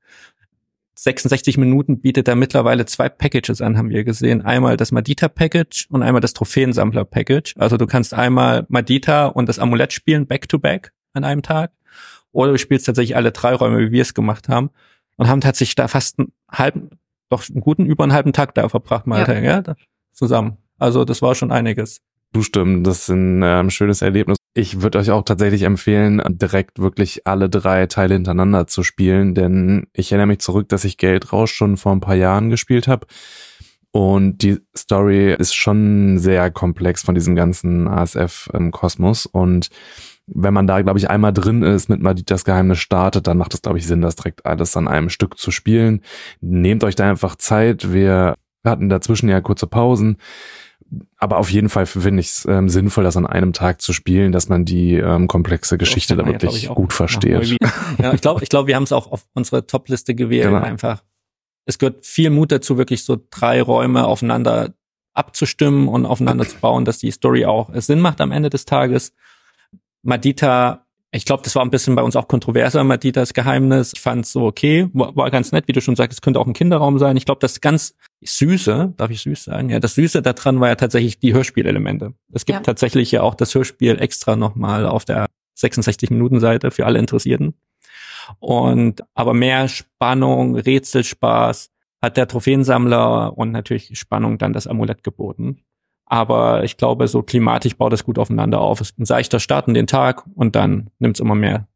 66 0.97 1.59
Minuten 1.59 2.01
bietet 2.01 2.29
er 2.29 2.37
mittlerweile 2.37 2.87
zwei 2.87 3.09
Packages 3.09 3.61
an, 3.61 3.77
haben 3.77 3.91
wir 3.91 4.05
gesehen. 4.05 4.43
Einmal 4.43 4.77
das 4.77 4.93
Madita-Package 4.93 5.89
und 5.91 6.03
einmal 6.03 6.21
das 6.21 6.35
Trophäensammler-Package. 6.35 7.55
Also 7.59 7.77
du 7.77 7.87
kannst 7.87 8.15
einmal 8.15 8.65
Madita 8.69 9.27
und 9.27 9.49
das 9.49 9.59
Amulett 9.59 9.93
spielen, 9.93 10.27
back-to-back 10.27 10.93
an 11.13 11.25
einem 11.25 11.43
Tag. 11.43 11.73
Oder 12.33 12.53
du 12.53 12.59
spielst 12.59 12.87
tatsächlich 12.87 13.17
alle 13.17 13.33
drei 13.33 13.55
Räume, 13.55 13.79
wie 13.81 13.93
wir 13.93 14.03
es 14.03 14.15
gemacht 14.15 14.49
haben. 14.49 14.71
Und 15.17 15.29
haben 15.29 15.41
tatsächlich 15.41 15.77
da 15.77 15.87
fast 15.89 16.19
einen 16.19 16.33
halben, 16.51 16.91
doch 17.29 17.49
einen 17.49 17.61
guten, 17.61 17.87
über 17.87 18.03
einen 18.05 18.13
halben 18.13 18.33
Tag 18.33 18.55
da 18.55 18.69
verbracht, 18.69 19.07
Malte, 19.07 19.39
ja. 19.41 19.63
da- 19.63 19.77
zusammen. 20.13 20.57
Also 20.79 21.05
das 21.05 21.23
war 21.23 21.35
schon 21.35 21.53
einiges. 21.53 22.01
Du 22.33 22.43
stimmt, 22.43 22.85
das 22.87 23.03
ist 23.03 23.09
ein 23.11 23.43
ähm, 23.45 23.71
schönes 23.71 24.03
Erlebnis. 24.03 24.37
Ich 24.57 24.83
würde 24.83 24.99
euch 24.99 25.11
auch 25.11 25.25
tatsächlich 25.25 25.63
empfehlen, 25.63 26.23
direkt 26.29 26.79
wirklich 26.79 27.27
alle 27.27 27.51
drei 27.51 27.87
Teile 27.87 28.15
hintereinander 28.15 28.69
zu 28.69 28.85
spielen, 28.85 29.35
denn 29.35 29.89
ich 29.93 30.13
erinnere 30.13 30.29
mich 30.29 30.39
zurück, 30.39 30.69
dass 30.69 30.85
ich 30.85 30.97
Geldrausch 30.97 31.53
schon 31.53 31.77
vor 31.77 31.91
ein 31.91 32.01
paar 32.01 32.15
Jahren 32.15 32.51
gespielt 32.51 32.87
habe. 32.87 33.09
Und 33.91 34.39
die 34.39 34.59
Story 34.77 35.35
ist 35.35 35.55
schon 35.55 36.19
sehr 36.19 36.53
komplex 36.53 37.03
von 37.03 37.17
diesem 37.17 37.35
ganzen 37.35 37.89
ASF-Kosmos. 37.89 39.27
Und 39.27 39.71
wenn 40.27 40.55
man 40.55 40.67
da, 40.67 40.83
glaube 40.83 40.99
ich, 40.99 41.11
einmal 41.11 41.33
drin 41.33 41.63
ist, 41.63 41.89
mit 41.89 42.01
Maditas 42.01 42.45
Geheimnis 42.45 42.79
startet, 42.79 43.27
dann 43.27 43.39
macht 43.39 43.55
es, 43.55 43.63
glaube 43.63 43.79
ich, 43.79 43.87
Sinn, 43.87 44.03
das 44.03 44.17
direkt 44.17 44.47
alles 44.47 44.77
an 44.77 44.89
einem 44.89 45.11
Stück 45.11 45.37
zu 45.39 45.51
spielen. 45.51 46.01
Nehmt 46.41 46.85
euch 46.85 46.95
da 46.95 47.11
einfach 47.11 47.37
Zeit. 47.37 47.93
Wir 47.93 48.35
hatten 48.65 48.89
dazwischen 48.89 49.29
ja 49.29 49.41
kurze 49.41 49.67
Pausen. 49.67 50.17
Aber 51.17 51.39
auf 51.39 51.51
jeden 51.51 51.69
Fall 51.69 51.87
finde 51.87 52.21
ich 52.21 52.29
es 52.29 52.47
ähm, 52.47 52.69
sinnvoll, 52.69 53.05
das 53.05 53.17
an 53.17 53.27
einem 53.27 53.53
Tag 53.53 53.81
zu 53.81 53.93
spielen, 53.93 54.33
dass 54.33 54.49
man 54.49 54.65
die 54.65 54.95
ähm, 54.95 55.29
komplexe 55.29 55.79
Geschichte 55.79 56.17
da 56.17 56.23
ja, 56.23 56.29
wirklich 56.29 56.51
glaub 56.51 56.57
ich, 56.57 56.69
auch 56.71 56.75
gut 56.75 56.93
versteht. 56.93 57.57
Ja, 57.99 58.13
ich 58.13 58.21
glaube, 58.21 58.43
ich 58.43 58.49
glaube, 58.49 58.69
wir 58.69 58.77
haben 58.77 58.83
es 58.83 58.93
auch 58.93 59.11
auf 59.11 59.27
unsere 59.35 59.67
Top-Liste 59.67 60.15
gewählt. 60.15 60.49
Genau. 60.49 60.61
Einfach. 60.61 61.03
Es 61.65 61.79
gehört 61.79 62.05
viel 62.05 62.31
Mut 62.31 62.53
dazu, 62.53 62.77
wirklich 62.77 63.05
so 63.05 63.19
drei 63.31 63.63
Räume 63.63 64.07
aufeinander 64.07 64.75
abzustimmen 65.15 65.89
und 65.89 66.07
aufeinander 66.07 66.47
zu 66.47 66.59
bauen, 66.59 66.85
dass 66.85 66.99
die 66.99 67.11
Story 67.11 67.47
auch 67.47 67.71
Sinn 67.75 68.01
macht 68.01 68.21
am 68.21 68.33
Ende 68.33 68.51
des 68.51 68.65
Tages. 68.65 69.13
Madita, 70.03 70.87
ich 71.13 71.25
glaube, 71.25 71.45
das 71.45 71.55
war 71.55 71.65
ein 71.65 71.71
bisschen 71.71 71.95
bei 71.95 72.03
uns 72.03 72.17
auch 72.17 72.27
kontroverser, 72.27 72.83
Maditas 72.83 73.33
Geheimnis. 73.33 73.93
Ich 73.95 74.01
fand 74.01 74.27
so 74.27 74.45
okay, 74.47 74.89
war, 74.93 75.15
war 75.15 75.31
ganz 75.31 75.53
nett, 75.53 75.69
wie 75.69 75.73
du 75.73 75.81
schon 75.81 75.97
sagst, 75.97 76.19
es 76.19 76.21
könnte 76.21 76.41
auch 76.41 76.47
ein 76.47 76.53
Kinderraum 76.53 76.99
sein. 76.99 77.17
Ich 77.17 77.25
glaube, 77.25 77.39
das 77.39 77.61
ganz 77.61 77.95
Süße, 78.25 78.95
darf 78.97 79.11
ich 79.11 79.21
süß 79.23 79.45
sagen? 79.45 79.71
Ja, 79.71 79.81
das 79.81 79.95
Süße 79.95 80.23
daran 80.23 80.61
war 80.61 80.69
ja 80.69 80.75
tatsächlich 80.75 81.19
die 81.19 81.35
Hörspielelemente. 81.35 82.15
Es 82.33 82.45
gibt 82.45 82.59
Ja. 82.59 82.63
tatsächlich 82.63 83.11
ja 83.13 83.23
auch 83.23 83.35
das 83.35 83.55
Hörspiel 83.55 84.01
extra 84.01 84.37
nochmal 84.37 84.87
auf 84.87 85.05
der 85.05 85.27
66-Minuten-Seite 85.57 86.71
für 86.71 86.87
alle 86.87 86.99
Interessierten. 86.99 87.55
Und 88.39 89.03
aber 89.15 89.35
mehr 89.35 89.69
Spannung, 89.69 90.57
Rätselspaß 90.57 91.71
hat 92.03 92.17
der 92.17 92.29
Trophäensammler 92.29 93.37
und 93.37 93.51
natürlich 93.53 93.99
Spannung 93.99 94.39
dann 94.39 94.53
das 94.53 94.67
Amulett 94.67 95.03
geboten. 95.05 95.61
Aber 96.07 96.65
ich 96.65 96.77
glaube, 96.77 97.09
so 97.09 97.23
klimatisch 97.23 97.77
baut 97.77 97.93
es 97.93 98.05
gut 98.05 98.19
aufeinander 98.19 98.61
auf. 98.61 98.81
Es 98.81 98.91
ist 98.91 98.99
ein 98.99 99.07
seichter 99.07 99.41
Start 99.41 99.69
in 99.69 99.75
den 99.75 99.87
Tag 99.87 100.25
und 100.35 100.55
dann 100.55 100.91
nimmt 100.99 101.17
es 101.17 101.21
immer 101.21 101.35
mehr 101.35 101.67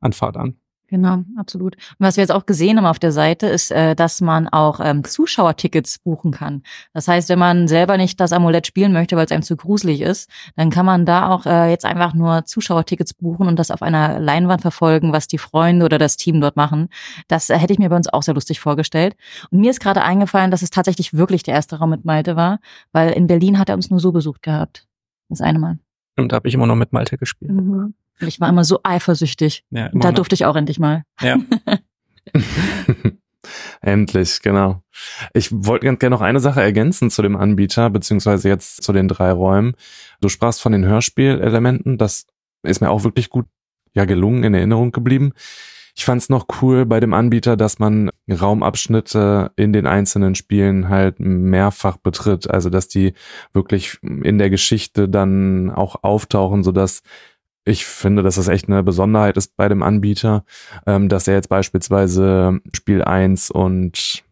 an 0.00 0.12
Fahrt 0.12 0.36
an. 0.36 0.56
Genau, 0.88 1.24
absolut. 1.36 1.74
Und 1.74 2.06
was 2.06 2.16
wir 2.16 2.22
jetzt 2.22 2.30
auch 2.30 2.46
gesehen 2.46 2.78
haben 2.78 2.86
auf 2.86 3.00
der 3.00 3.10
Seite, 3.10 3.48
ist, 3.48 3.72
äh, 3.72 3.96
dass 3.96 4.20
man 4.20 4.46
auch 4.46 4.78
ähm, 4.80 5.02
Zuschauertickets 5.02 5.98
buchen 5.98 6.30
kann. 6.30 6.62
Das 6.94 7.08
heißt, 7.08 7.28
wenn 7.28 7.40
man 7.40 7.66
selber 7.66 7.96
nicht 7.96 8.20
das 8.20 8.32
Amulett 8.32 8.68
spielen 8.68 8.92
möchte, 8.92 9.16
weil 9.16 9.24
es 9.24 9.32
einem 9.32 9.42
zu 9.42 9.56
gruselig 9.56 10.00
ist, 10.00 10.30
dann 10.54 10.70
kann 10.70 10.86
man 10.86 11.04
da 11.04 11.28
auch 11.28 11.44
äh, 11.44 11.70
jetzt 11.70 11.84
einfach 11.84 12.14
nur 12.14 12.44
Zuschauertickets 12.44 13.14
buchen 13.14 13.48
und 13.48 13.58
das 13.58 13.72
auf 13.72 13.82
einer 13.82 14.20
Leinwand 14.20 14.62
verfolgen, 14.62 15.12
was 15.12 15.26
die 15.26 15.38
Freunde 15.38 15.84
oder 15.84 15.98
das 15.98 16.16
Team 16.16 16.40
dort 16.40 16.54
machen. 16.54 16.88
Das 17.26 17.50
äh, 17.50 17.58
hätte 17.58 17.72
ich 17.72 17.80
mir 17.80 17.88
bei 17.88 17.96
uns 17.96 18.08
auch 18.08 18.22
sehr 18.22 18.34
lustig 18.34 18.60
vorgestellt. 18.60 19.16
Und 19.50 19.58
mir 19.58 19.72
ist 19.72 19.80
gerade 19.80 20.02
eingefallen, 20.02 20.52
dass 20.52 20.62
es 20.62 20.70
tatsächlich 20.70 21.14
wirklich 21.14 21.42
der 21.42 21.54
erste 21.54 21.80
Raum 21.80 21.90
mit 21.90 22.04
Malte 22.04 22.36
war, 22.36 22.60
weil 22.92 23.10
in 23.10 23.26
Berlin 23.26 23.58
hat 23.58 23.68
er 23.68 23.74
uns 23.74 23.90
nur 23.90 23.98
so 23.98 24.12
besucht 24.12 24.42
gehabt. 24.42 24.86
Das 25.28 25.40
eine 25.40 25.58
Mal. 25.58 25.78
Und 26.16 26.30
da 26.30 26.36
habe 26.36 26.46
ich 26.46 26.54
immer 26.54 26.66
noch 26.66 26.76
mit 26.76 26.92
Malte 26.92 27.18
gespielt. 27.18 27.50
Mhm. 27.50 27.94
Ich 28.20 28.40
war 28.40 28.48
immer 28.48 28.64
so 28.64 28.80
eifersüchtig. 28.82 29.64
Ja, 29.70 29.90
Und 29.92 30.04
da 30.04 30.12
durfte 30.12 30.34
ich 30.34 30.44
auch 30.44 30.56
endlich 30.56 30.78
mal. 30.78 31.02
Ja. 31.20 31.38
Endlich, 33.80 34.42
genau. 34.42 34.82
Ich 35.32 35.50
wollte 35.52 35.86
ganz 35.86 36.00
gerne 36.00 36.16
noch 36.16 36.22
eine 36.22 36.40
Sache 36.40 36.60
ergänzen 36.60 37.10
zu 37.10 37.22
dem 37.22 37.36
Anbieter, 37.36 37.90
beziehungsweise 37.90 38.48
jetzt 38.48 38.82
zu 38.82 38.92
den 38.92 39.08
drei 39.08 39.30
Räumen. 39.30 39.74
Du 40.20 40.28
sprachst 40.28 40.60
von 40.60 40.72
den 40.72 40.84
Hörspielelementen, 40.84 41.98
das 41.98 42.26
ist 42.62 42.80
mir 42.80 42.90
auch 42.90 43.04
wirklich 43.04 43.30
gut 43.30 43.46
ja 43.94 44.04
gelungen 44.04 44.44
in 44.44 44.54
Erinnerung 44.54 44.92
geblieben. 44.92 45.32
Ich 45.98 46.04
fand 46.04 46.20
es 46.20 46.28
noch 46.28 46.46
cool 46.60 46.84
bei 46.84 47.00
dem 47.00 47.14
Anbieter, 47.14 47.56
dass 47.56 47.78
man 47.78 48.10
Raumabschnitte 48.28 49.52
in 49.56 49.72
den 49.72 49.86
einzelnen 49.86 50.34
Spielen 50.34 50.90
halt 50.90 51.18
mehrfach 51.18 51.96
betritt, 51.96 52.50
also 52.50 52.68
dass 52.68 52.88
die 52.88 53.14
wirklich 53.54 53.96
in 54.02 54.36
der 54.36 54.50
Geschichte 54.50 55.08
dann 55.08 55.70
auch 55.70 56.02
auftauchen, 56.02 56.62
sodass 56.62 57.02
ich 57.66 57.84
finde, 57.84 58.22
dass 58.22 58.36
das 58.36 58.48
echt 58.48 58.68
eine 58.68 58.82
Besonderheit 58.84 59.36
ist 59.36 59.56
bei 59.56 59.68
dem 59.68 59.82
Anbieter, 59.82 60.44
ähm, 60.86 61.08
dass 61.08 61.26
er 61.26 61.34
jetzt 61.34 61.48
beispielsweise 61.48 62.60
Spiel 62.72 63.02
1 63.02 63.50
und 63.50 64.22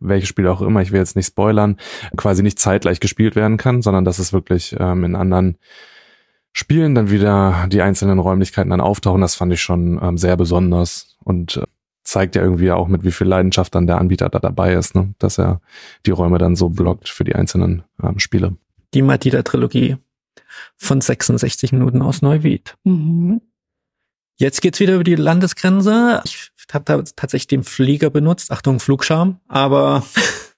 welches 0.00 0.30
Spiel 0.30 0.48
auch 0.48 0.62
immer, 0.62 0.80
ich 0.80 0.90
will 0.90 0.98
jetzt 0.98 1.14
nicht 1.14 1.26
spoilern, 1.26 1.76
quasi 2.16 2.42
nicht 2.42 2.58
zeitgleich 2.58 2.98
gespielt 2.98 3.36
werden 3.36 3.58
kann, 3.58 3.82
sondern 3.82 4.04
dass 4.04 4.18
es 4.18 4.32
wirklich 4.32 4.74
ähm, 4.80 5.04
in 5.04 5.14
anderen 5.14 5.58
Spielen 6.52 6.94
dann 6.94 7.10
wieder 7.10 7.66
die 7.68 7.82
einzelnen 7.82 8.18
Räumlichkeiten 8.18 8.70
dann 8.70 8.80
auftauchen. 8.80 9.20
Das 9.20 9.34
fand 9.34 9.52
ich 9.52 9.60
schon 9.60 10.00
ähm, 10.02 10.16
sehr 10.16 10.38
besonders 10.38 11.16
und 11.22 11.58
äh, 11.58 11.64
zeigt 12.04 12.36
ja 12.36 12.42
irgendwie 12.42 12.72
auch 12.72 12.88
mit 12.88 13.04
wie 13.04 13.12
viel 13.12 13.26
Leidenschaft 13.26 13.74
dann 13.74 13.86
der 13.86 13.98
Anbieter 13.98 14.30
da 14.30 14.38
dabei 14.38 14.72
ist, 14.72 14.94
ne? 14.94 15.14
dass 15.18 15.38
er 15.38 15.60
die 16.06 16.10
Räume 16.10 16.38
dann 16.38 16.56
so 16.56 16.70
blockt 16.70 17.10
für 17.10 17.24
die 17.24 17.34
einzelnen 17.34 17.82
ähm, 18.02 18.18
Spiele. 18.18 18.56
Die 18.94 19.02
Madida-Trilogie 19.02 19.98
von 20.76 21.00
66 21.00 21.72
Minuten 21.72 22.02
aus 22.02 22.22
Neuwied. 22.22 22.74
Mhm. 22.84 23.40
Jetzt 24.36 24.60
geht's 24.60 24.80
wieder 24.80 24.94
über 24.94 25.04
die 25.04 25.14
Landesgrenze. 25.14 26.22
Ich 26.24 26.50
habe 26.72 26.84
da 26.84 27.02
tatsächlich 27.02 27.48
den 27.48 27.64
Flieger 27.64 28.10
benutzt. 28.10 28.50
Achtung, 28.50 28.80
Flugscham. 28.80 29.40
Aber 29.46 30.04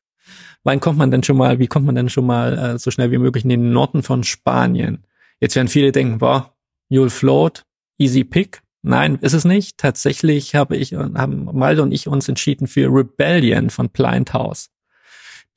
wann 0.64 0.80
kommt 0.80 0.98
man 0.98 1.10
denn 1.10 1.22
schon 1.22 1.36
mal, 1.36 1.58
wie 1.58 1.66
kommt 1.66 1.86
man 1.86 1.94
denn 1.94 2.08
schon 2.08 2.26
mal 2.26 2.58
äh, 2.58 2.78
so 2.78 2.90
schnell 2.90 3.10
wie 3.10 3.18
möglich 3.18 3.44
in 3.44 3.50
den 3.50 3.72
Norden 3.72 4.02
von 4.02 4.24
Spanien? 4.24 5.04
Jetzt 5.40 5.56
werden 5.56 5.68
viele 5.68 5.92
denken, 5.92 6.18
boah, 6.18 6.54
you'll 6.90 7.10
float, 7.10 7.64
easy 7.98 8.24
pick. 8.24 8.62
Nein, 8.82 9.16
ist 9.16 9.32
es 9.32 9.44
nicht. 9.44 9.78
Tatsächlich 9.78 10.54
habe 10.54 10.76
ich, 10.76 10.94
haben 10.94 11.44
Malde 11.52 11.82
und 11.82 11.92
ich 11.92 12.06
uns 12.06 12.28
entschieden 12.28 12.66
für 12.66 12.88
Rebellion 12.88 13.70
von 13.70 13.88
Blind 13.88 14.32
House. 14.32 14.70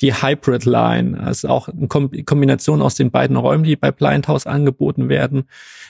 Die 0.01 0.13
Hybrid 0.13 0.65
Line, 0.65 1.19
also 1.19 1.47
auch 1.49 1.67
eine 1.69 1.87
Kom 1.87 2.11
Kombination 2.25 2.81
aus 2.83 2.95
den 2.95 3.09
beiden 3.09 3.35
Räumen, 3.35 3.63
die 3.63 3.75
bei 3.75 3.91
Blind 3.91 4.27
House 4.27 4.45
angeboten 4.45 5.09
werden. 5.09 5.45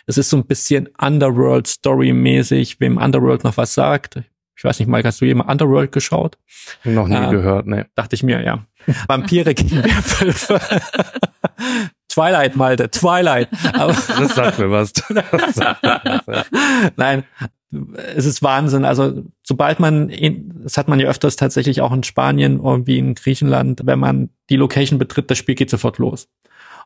Es 0.06 0.18
ist 0.18 0.30
so 0.30 0.38
ein 0.38 0.46
bisschen 0.46 0.88
Underworld 1.00 1.68
Story 1.68 2.14
mäßig, 2.14 2.80
wem 2.80 2.98
Underworld 2.98 3.44
noch 3.44 3.58
was 3.58 3.74
sagt. 3.74 4.22
Ich 4.56 4.64
weiß 4.64 4.80
nicht, 4.80 4.88
Mike, 4.88 5.08
hast 5.08 5.22
du 5.22 5.26
jemand 5.26 5.50
Underworld 5.52 5.92
geschaut? 5.92 6.38
Noch 6.84 7.08
nie 7.08 7.16
Ah. 7.16 7.30
gehört, 7.32 7.68
ne. 7.68 7.88
Dachte 7.96 8.16
ich 8.16 8.24
mir, 8.24 8.42
ja. 8.44 8.66
Vampire 9.08 9.54
gegen 9.54 9.84
Werwölfe. 9.84 10.60
Twilight, 12.18 12.56
Malte, 12.56 12.90
Twilight. 12.90 13.48
Aber 13.74 13.94
Das 13.94 14.34
sagt 14.34 14.58
mir 14.58 14.72
was. 14.72 14.92
Das 15.10 15.56
sagt 15.56 15.84
mir 15.84 16.22
was, 16.26 16.26
ja. 16.26 16.90
Nein, 16.96 17.24
es 18.16 18.26
ist 18.26 18.42
Wahnsinn. 18.42 18.86
Also 18.86 19.24
sobald 19.44 19.80
man, 19.80 20.10
in, 20.10 20.64
das 20.64 20.78
hat 20.78 20.88
man 20.88 21.00
ja 21.00 21.08
öfters 21.08 21.36
tatsächlich 21.36 21.82
auch 21.82 21.94
in 21.94 22.04
Spanien 22.04 22.60
irgendwie 22.64 22.98
in 22.98 23.14
Griechenland, 23.14 23.82
wenn 23.84 24.00
man 24.00 24.30
die 24.50 24.56
Location 24.56 24.98
betritt, 24.98 25.30
das 25.30 25.38
Spiel 25.38 25.54
geht 25.54 25.70
sofort 25.70 26.00
los. 26.00 26.28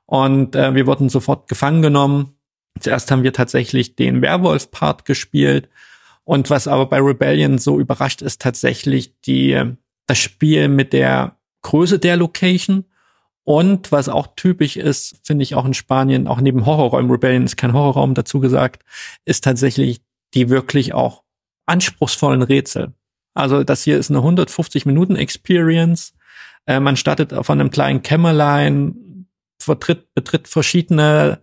Und 0.05 0.55
äh, 0.57 0.75
wir 0.75 0.85
wurden 0.85 1.07
sofort 1.07 1.47
gefangen 1.47 1.81
genommen. 1.81 2.35
Zuerst 2.81 3.09
haben 3.09 3.23
wir 3.23 3.31
tatsächlich 3.31 3.95
den 3.95 4.21
Werwolf-Part 4.21 5.05
gespielt. 5.05 5.69
Und 6.25 6.49
was 6.49 6.67
aber 6.67 6.87
bei 6.87 6.99
Rebellion 6.99 7.57
so 7.57 7.79
überrascht 7.79 8.21
ist, 8.21 8.41
tatsächlich 8.41 9.17
die, 9.21 9.61
das 10.07 10.17
Spiel 10.17 10.67
mit 10.67 10.91
der 10.91 11.37
Größe 11.61 11.99
der 11.99 12.17
Location. 12.17 12.83
Und 13.43 13.91
was 13.91 14.07
auch 14.07 14.27
typisch 14.35 14.77
ist, 14.77 15.19
finde 15.23 15.43
ich 15.43 15.55
auch 15.55 15.65
in 15.65 15.73
Spanien, 15.73 16.27
auch 16.27 16.41
neben 16.41 16.65
Horrorräumen, 16.65 17.11
Rebellion 17.11 17.43
ist 17.43 17.57
kein 17.57 17.73
Horrorraum 17.73 18.13
dazu 18.13 18.39
gesagt, 18.39 18.83
ist 19.25 19.43
tatsächlich 19.43 20.01
die 20.33 20.49
wirklich 20.49 20.93
auch 20.93 21.23
anspruchsvollen 21.65 22.43
Rätsel. 22.43 22.93
Also 23.33 23.63
das 23.63 23.83
hier 23.83 23.97
ist 23.97 24.09
eine 24.09 24.19
150 24.19 24.85
Minuten 24.85 25.15
Experience. 25.15 26.13
Äh, 26.65 26.79
man 26.79 26.97
startet 26.97 27.33
von 27.45 27.59
einem 27.59 27.71
kleinen 27.71 28.03
Kämmerlein, 28.03 29.27
vertritt, 29.59 30.13
betritt 30.13 30.47
verschiedene 30.47 31.39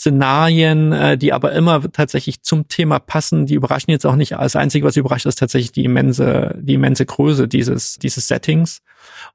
Szenarien, 0.00 0.92
äh, 0.92 1.18
die 1.18 1.34
aber 1.34 1.52
immer 1.52 1.92
tatsächlich 1.92 2.42
zum 2.42 2.68
Thema 2.68 2.98
passen. 2.98 3.44
Die 3.44 3.52
überraschen 3.52 3.90
jetzt 3.90 4.06
auch 4.06 4.16
nicht. 4.16 4.32
Das 4.32 4.56
Einzige, 4.56 4.86
was 4.86 4.96
überrascht, 4.96 5.26
ist 5.26 5.38
tatsächlich 5.38 5.72
die 5.72 5.84
immense, 5.84 6.54
die 6.58 6.74
immense 6.74 7.04
Größe 7.04 7.46
dieses, 7.46 7.98
dieses 7.98 8.26
Settings 8.26 8.80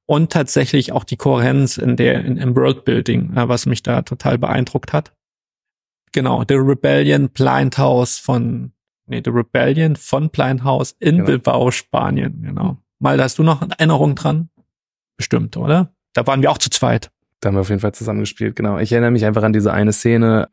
und 0.08 0.32
tatsächlich 0.32 0.92
auch 0.92 1.04
die 1.04 1.18
Kohärenz 1.18 1.78
in 1.78 1.98
der, 1.98 2.26
in, 2.26 2.38
im 2.38 2.56
Worldbuilding, 2.56 3.38
äh, 3.38 3.48
was 3.48 3.68
mich 3.68 3.84
da 3.84 4.02
total 4.02 4.40
beeindruckt 4.40 4.92
hat. 4.92 5.14
Genau, 6.14 6.44
The 6.48 6.56
Rebellion 6.56 7.30
Blind 7.30 7.78
House 7.78 8.18
von, 8.18 8.72
nee, 9.06 9.22
The 9.24 9.30
Rebellion 9.30 9.96
von 9.96 10.32
Blind 10.32 10.64
House 10.64 10.96
in 11.00 11.18
Genau. 11.18 11.26
Bilbao, 11.28 11.70
Spanien, 11.70 12.42
genau. 12.42 12.78
Mal, 12.98 13.22
hast 13.22 13.38
du 13.38 13.44
noch 13.44 13.62
eine 13.62 13.74
Erinnerung 13.78 14.16
dran? 14.16 14.50
Bestimmt, 15.16 15.58
oder? 15.58 15.94
Da 16.14 16.26
waren 16.26 16.42
wir 16.42 16.50
auch 16.50 16.58
zu 16.58 16.72
zweit. 16.72 17.12
Da 17.46 17.50
haben 17.50 17.58
wir 17.58 17.62
auf 17.62 17.70
jeden 17.70 17.82
Fall 17.82 17.94
zusammengespielt, 17.94 18.56
genau. 18.56 18.80
Ich 18.80 18.92
erinnere 18.92 19.12
mich 19.12 19.24
einfach 19.24 19.44
an 19.44 19.54
diese 19.54 19.72
eine 19.72 19.94
Szene, 19.94 20.50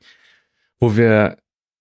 wo 0.79 0.95
wir, 0.95 1.39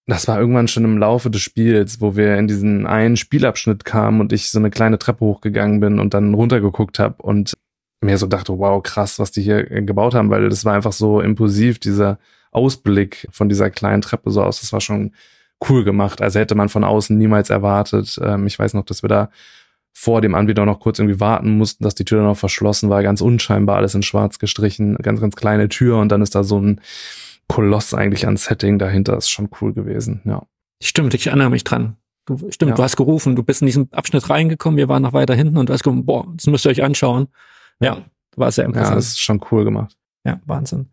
das 0.08 0.26
war 0.30 0.39
irgendwann 0.39 0.69
schon 0.69 0.86
im 0.86 0.97
Laufe 0.97 1.30
des 1.30 1.41
Spiels, 1.41 2.00
wo 2.00 2.15
wir 2.15 2.38
in 2.38 2.47
diesen 2.47 2.88
einen 2.88 3.17
Spielabschnitt 3.17 3.84
kamen 3.84 4.21
und 4.21 4.32
ich 4.32 4.50
so 4.50 4.58
eine 4.58 4.69
kleine 4.69 5.00
Treppe 5.00 5.26
hochgegangen 5.26 5.82
bin 5.82 6.00
und 6.00 6.13
dann 6.13 6.34
runtergeguckt 6.34 6.97
habe 6.97 7.21
und 7.24 7.58
mir 8.00 8.17
so 8.17 8.26
dachte, 8.26 8.58
wow, 8.58 8.82
krass, 8.82 9.19
was 9.19 9.32
die 9.34 9.41
hier 9.41 9.69
äh, 9.69 9.82
gebaut 9.82 10.15
haben, 10.15 10.30
weil 10.30 10.47
das 10.47 10.63
war 10.63 10.76
einfach 10.76 10.93
so 10.93 11.19
impulsiv, 11.19 11.78
dieser 11.78 12.17
Ausblick 12.52 13.28
von 13.32 13.50
dieser 13.50 13.69
kleinen 13.69 14.02
Treppe 14.02 14.32
so 14.32 14.41
aus, 14.41 14.62
das 14.62 14.71
war 14.71 14.80
schon 14.80 15.12
cool 15.67 15.84
gemacht. 15.84 16.21
Also 16.21 16.39
hätte 16.39 16.56
man 16.56 16.69
von 16.69 16.86
außen 16.86 17.17
niemals 17.17 17.50
erwartet. 17.50 18.17
Ähm, 18.24 18.47
ich 18.47 18.58
weiß 18.58 18.76
noch, 18.76 18.86
dass 18.86 19.04
wir 19.04 19.10
da 19.10 19.30
vor 19.93 20.21
dem 20.21 20.36
Anbieter 20.36 20.65
noch 20.65 20.80
kurz 20.80 20.99
irgendwie 20.99 21.19
warten 21.19 21.58
mussten, 21.58 21.84
dass 21.84 21.95
die 21.95 22.06
Tür 22.06 22.19
dann 22.19 22.27
noch 22.27 22.38
verschlossen 22.38 22.89
war, 22.89 23.04
ganz 23.04 23.21
unscheinbar, 23.21 23.77
alles 23.77 23.93
in 23.95 24.04
schwarz 24.04 24.39
gestrichen, 24.39 24.95
ganz, 24.95 25.19
ganz 25.21 25.36
kleine 25.36 25.69
Tür 25.69 25.97
und 25.97 26.10
dann 26.10 26.21
ist 26.21 26.34
da 26.36 26.43
so 26.43 26.60
ein 26.60 26.82
Koloss 27.47 27.93
eigentlich 27.93 28.27
an 28.27 28.38
Setting 28.38 28.80
dahinter, 28.80 29.17
ist 29.17 29.30
schon 29.30 29.49
cool 29.62 29.73
gewesen, 29.73 30.21
ja. 30.25 30.43
Stimmt, 30.82 31.13
ich 31.13 31.27
erinnere 31.27 31.49
mich 31.49 31.63
dran. 31.63 31.97
Du, 32.25 32.38
stimmt, 32.51 32.71
Ja. 32.71 32.75
du 32.75 32.84
hast 32.84 32.95
gerufen, 32.97 33.36
du 33.36 33.43
bist 33.43 33.62
in 33.62 33.65
diesen 33.67 33.91
Abschnitt 33.93 34.30
reingekommen, 34.30 34.77
wir 34.77 34.88
waren 34.88 35.04
noch 35.04 35.13
weiter 35.13 35.36
hinten 35.36 35.58
und 35.58 35.69
du 35.69 35.73
hast 35.73 35.84
gerufen, 35.84 36.06
boah, 36.06 36.25
das 36.36 36.47
müsst 36.47 36.65
ihr 36.65 36.69
euch 36.71 36.84
anschauen. 36.84 37.27
Ja, 37.80 38.06
war 38.36 38.51
sehr 38.51 38.63
Ja, 38.63 38.69
imposant. 38.69 38.95
das 38.97 39.08
ist 39.08 39.19
schon 39.21 39.41
cool 39.51 39.63
gemacht. 39.65 39.95
Ja, 40.25 40.39
Wahnsinn. 40.45 40.89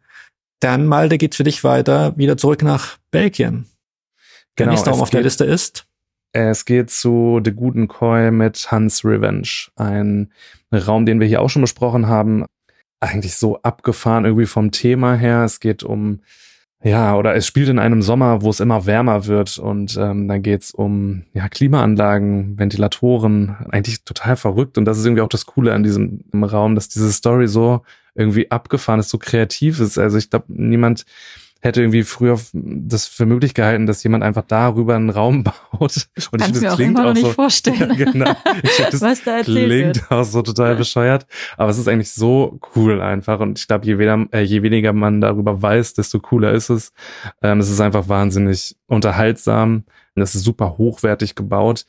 Dann, 0.60 0.86
Malte, 0.86 1.18
geht's 1.18 1.36
für 1.36 1.44
dich 1.44 1.62
weiter, 1.64 2.16
wieder 2.16 2.36
zurück 2.36 2.62
nach 2.62 2.98
Belgien. 3.10 3.66
Der 4.58 4.64
Genau, 4.66 4.70
nächste 4.72 4.90
Raum 4.90 5.00
auf 5.00 5.10
der 5.10 5.22
Liste 5.22 5.44
ist. 5.44 5.86
Es 6.32 6.64
geht 6.64 6.90
zu 6.90 7.40
The 7.42 7.52
Guten 7.52 7.88
Koi 7.88 8.30
mit 8.30 8.70
Hans 8.70 9.04
Revenge. 9.04 9.68
Ein 9.76 10.30
Raum, 10.72 11.06
den 11.06 11.20
wir 11.20 11.26
hier 11.26 11.40
auch 11.40 11.48
schon 11.48 11.62
besprochen 11.62 12.06
haben. 12.06 12.44
Eigentlich 13.00 13.36
so 13.36 13.62
abgefahren 13.62 14.24
irgendwie 14.24 14.46
vom 14.46 14.70
Thema 14.70 15.14
her. 15.14 15.44
Es 15.44 15.60
geht 15.60 15.82
um, 15.82 16.20
ja, 16.82 17.16
oder 17.16 17.34
es 17.34 17.46
spielt 17.46 17.68
in 17.68 17.78
einem 17.78 18.02
Sommer, 18.02 18.42
wo 18.42 18.50
es 18.50 18.60
immer 18.60 18.84
wärmer 18.84 19.26
wird 19.26 19.58
und 19.58 19.96
ähm, 19.96 20.28
dann 20.28 20.42
geht's 20.42 20.72
um 20.72 21.24
ja, 21.32 21.48
Klimaanlagen, 21.48 22.58
Ventilatoren. 22.58 23.56
Eigentlich 23.70 24.04
total 24.04 24.36
verrückt. 24.36 24.76
Und 24.76 24.84
das 24.84 24.98
ist 24.98 25.06
irgendwie 25.06 25.22
auch 25.22 25.28
das 25.28 25.46
Coole 25.46 25.72
an 25.72 25.82
diesem 25.82 26.24
Raum, 26.34 26.74
dass 26.74 26.88
diese 26.88 27.10
Story 27.12 27.48
so 27.48 27.82
irgendwie 28.14 28.50
abgefahren 28.50 29.00
ist, 29.00 29.10
so 29.10 29.18
kreativ 29.18 29.80
ist. 29.80 29.96
Also 29.96 30.18
ich 30.18 30.28
glaube, 30.28 30.46
niemand 30.48 31.06
hätte 31.60 31.80
irgendwie 31.82 32.04
früher 32.04 32.38
das 32.52 33.06
für 33.06 33.26
möglich 33.26 33.52
gehalten, 33.52 33.86
dass 33.86 34.02
jemand 34.04 34.22
einfach 34.22 34.44
darüber 34.46 34.94
einen 34.94 35.10
Raum 35.10 35.42
baut. 35.72 36.08
Und 36.30 36.40
ich 36.40 36.54
mir 36.54 36.60
das 36.60 36.64
auch 36.72 36.76
klingt 36.76 36.98
auch 37.00 37.12
nicht 37.14 37.22
so. 37.26 37.32
vorstellen. 37.32 37.94
Ja, 37.98 38.10
genau. 38.12 38.32
Ich 38.62 38.76
das 38.76 39.00
was 39.00 39.24
da 39.24 39.42
klingt 39.42 39.68
wird. 39.96 40.10
auch 40.10 40.24
so 40.24 40.42
total 40.42 40.76
bescheuert. 40.76 41.26
Aber 41.56 41.70
es 41.70 41.78
ist 41.78 41.88
eigentlich 41.88 42.12
so 42.12 42.60
cool 42.76 43.00
einfach. 43.00 43.40
Und 43.40 43.58
ich 43.58 43.66
glaube, 43.66 43.86
je, 43.86 43.98
weniger- 43.98 44.28
äh, 44.32 44.42
je 44.42 44.62
weniger 44.62 44.92
man 44.92 45.20
darüber 45.20 45.60
weiß, 45.60 45.94
desto 45.94 46.20
cooler 46.20 46.52
ist 46.52 46.68
es. 46.70 46.92
Ähm, 47.42 47.58
es 47.58 47.70
ist 47.70 47.80
einfach 47.80 48.08
wahnsinnig 48.08 48.76
unterhaltsam. 48.86 49.84
Es 50.14 50.34
ist 50.34 50.44
super 50.44 50.78
hochwertig 50.78 51.34
gebaut. 51.34 51.86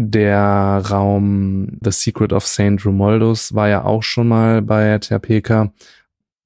Der 0.00 0.82
Raum 0.90 1.78
The 1.82 1.90
Secret 1.90 2.32
of 2.32 2.46
Saint 2.46 2.84
Romualdus 2.86 3.54
war 3.54 3.68
ja 3.68 3.84
auch 3.84 4.02
schon 4.04 4.28
mal 4.28 4.62
bei 4.62 4.96
Terpeka. 4.98 5.72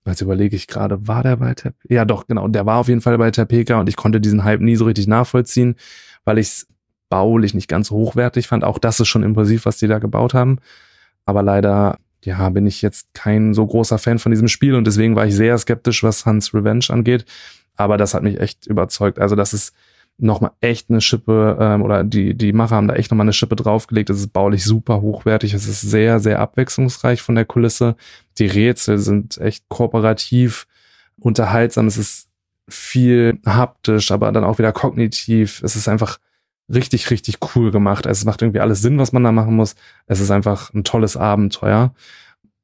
Jetzt 0.04 0.20
überlege 0.20 0.56
ich 0.56 0.66
gerade, 0.66 1.06
war 1.06 1.22
der 1.22 1.36
bei 1.36 1.54
Terpeka? 1.54 1.94
Ja, 1.94 2.04
doch, 2.04 2.26
genau. 2.26 2.48
Der 2.48 2.66
war 2.66 2.78
auf 2.78 2.88
jeden 2.88 3.00
Fall 3.00 3.16
bei 3.18 3.30
Terpeka 3.30 3.78
und 3.78 3.88
ich 3.88 3.96
konnte 3.96 4.20
diesen 4.20 4.42
Hype 4.44 4.60
nie 4.60 4.76
so 4.76 4.84
richtig 4.84 5.06
nachvollziehen, 5.06 5.76
weil 6.24 6.38
ich 6.38 6.48
es 6.48 6.66
baulich 7.08 7.54
nicht 7.54 7.68
ganz 7.68 7.90
hochwertig 7.90 8.48
fand. 8.48 8.64
Auch 8.64 8.78
das 8.78 8.98
ist 8.98 9.08
schon 9.08 9.22
impulsiv, 9.22 9.64
was 9.66 9.78
die 9.78 9.86
da 9.86 9.98
gebaut 9.98 10.34
haben. 10.34 10.58
Aber 11.24 11.42
leider, 11.42 11.98
ja, 12.24 12.48
bin 12.48 12.66
ich 12.66 12.82
jetzt 12.82 13.14
kein 13.14 13.54
so 13.54 13.66
großer 13.66 13.98
Fan 13.98 14.18
von 14.18 14.32
diesem 14.32 14.48
Spiel 14.48 14.74
und 14.74 14.86
deswegen 14.86 15.14
war 15.14 15.26
ich 15.26 15.36
sehr 15.36 15.56
skeptisch, 15.58 16.02
was 16.02 16.26
Hans 16.26 16.52
Revenge 16.52 16.86
angeht. 16.88 17.24
Aber 17.76 17.96
das 17.96 18.14
hat 18.14 18.22
mich 18.22 18.40
echt 18.40 18.66
überzeugt. 18.66 19.18
Also 19.18 19.36
das 19.36 19.52
ist 19.52 19.72
nochmal 20.18 20.52
echt 20.60 20.90
eine 20.90 21.00
Schippe, 21.00 21.56
ähm, 21.60 21.82
oder 21.82 22.04
die, 22.04 22.34
die 22.34 22.52
Macher 22.52 22.76
haben 22.76 22.88
da 22.88 22.94
echt 22.94 23.10
nochmal 23.10 23.24
eine 23.24 23.32
Schippe 23.32 23.56
draufgelegt. 23.56 24.10
Es 24.10 24.18
ist 24.18 24.32
baulich 24.32 24.64
super 24.64 25.00
hochwertig. 25.00 25.54
Es 25.54 25.66
ist 25.66 25.80
sehr, 25.80 26.20
sehr 26.20 26.40
abwechslungsreich 26.40 27.22
von 27.22 27.34
der 27.34 27.44
Kulisse. 27.44 27.96
Die 28.38 28.46
Rätsel 28.46 28.98
sind 28.98 29.38
echt 29.38 29.68
kooperativ, 29.68 30.66
unterhaltsam. 31.18 31.86
Es 31.86 31.96
ist 31.96 32.28
viel 32.68 33.40
haptisch, 33.44 34.10
aber 34.12 34.30
dann 34.32 34.44
auch 34.44 34.58
wieder 34.58 34.72
kognitiv. 34.72 35.62
Es 35.62 35.76
ist 35.76 35.88
einfach 35.88 36.18
richtig, 36.72 37.10
richtig 37.10 37.38
cool 37.54 37.70
gemacht. 37.70 38.06
Es 38.06 38.24
macht 38.24 38.42
irgendwie 38.42 38.60
alles 38.60 38.80
Sinn, 38.82 38.98
was 38.98 39.12
man 39.12 39.24
da 39.24 39.32
machen 39.32 39.54
muss. 39.54 39.74
Es 40.06 40.20
ist 40.20 40.30
einfach 40.30 40.72
ein 40.72 40.84
tolles 40.84 41.16
Abenteuer. 41.16 41.94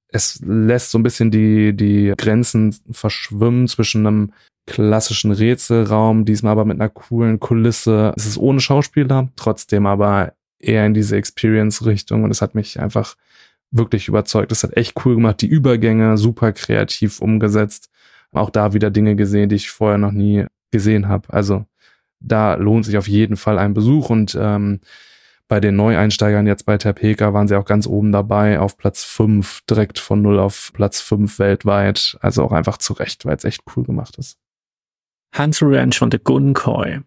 Es 0.09 0.41
lässt 0.45 0.91
so 0.91 0.99
ein 0.99 1.03
bisschen 1.03 1.31
die, 1.31 1.77
die 1.77 2.15
Grenzen 2.17 2.75
verschwimmen 2.91 3.69
zwischen 3.69 4.07
einem 4.07 4.33
klassischen 4.69 5.33
Rätselraum, 5.33 6.25
diesmal 6.25 6.53
aber 6.53 6.65
mit 6.67 6.79
einer 6.79 6.91
coolen 6.91 7.41
Kulisse. 7.41 8.13
Es 8.17 8.27
ist 8.27 8.39
ohne 8.39 8.61
Schauspieler, 8.61 9.29
trotzdem 9.35 9.87
aber 9.87 10.35
eher 10.61 10.85
in 10.87 10.95
diese 10.95 11.17
Experience-Richtung 11.17 12.23
und 12.23 12.31
es 12.31 12.43
hat 12.43 12.55
mich 12.55 12.79
einfach 12.79 13.17
wirklich 13.71 14.09
überzeugt. 14.09 14.53
Es 14.53 14.63
hat 14.63 14.77
echt 14.77 14.95
cool 15.05 15.15
gemacht, 15.15 15.41
die 15.41 15.47
Übergänge 15.49 16.19
super 16.19 16.53
kreativ 16.53 17.21
umgesetzt. 17.21 17.91
Auch 18.33 18.51
da 18.51 18.75
wieder 18.75 18.91
Dinge 18.91 19.17
gesehen, 19.17 19.49
die 19.49 19.57
ich 19.57 19.71
vorher 19.71 19.99
noch 19.99 20.13
nie 20.13 20.45
gesehen 20.71 21.09
habe. 21.09 21.33
Also 21.33 21.65
da 22.21 22.55
lohnt 22.55 22.85
sich 22.85 22.99
auf 22.99 23.09
jeden 23.09 23.37
Fall 23.37 23.59
ein 23.59 23.75
Besuch 23.75 24.11
und 24.11 24.37
ähm, 24.39 24.81
bei 25.49 25.61
den 25.61 25.77
Neueinsteigern 25.77 26.47
jetzt 26.47 26.67
bei 26.67 26.77
Terpeka 26.77 27.33
waren 27.33 27.49
sie 27.49 27.57
auch 27.57 27.65
ganz 27.65 27.87
oben 27.87 28.13
dabei, 28.13 28.61
auf 28.61 28.77
Platz 28.77 29.05
fünf 29.05 29.63
direkt 29.63 29.99
von 29.99 30.21
null 30.21 30.39
auf 30.39 30.73
Platz 30.75 31.01
fünf 31.01 31.39
weltweit. 31.39 32.19
Also 32.21 32.45
auch 32.45 32.53
einfach 32.53 32.77
zurecht, 32.77 33.25
weil 33.25 33.37
es 33.37 33.45
echt 33.45 33.63
cool 33.75 33.85
gemacht 33.85 34.19
ist. 34.19 34.37
Hans 35.33 35.63
Ranch 35.63 35.99
von 35.99 36.11
The 36.11 36.19
Gunkoi. 36.19 37.01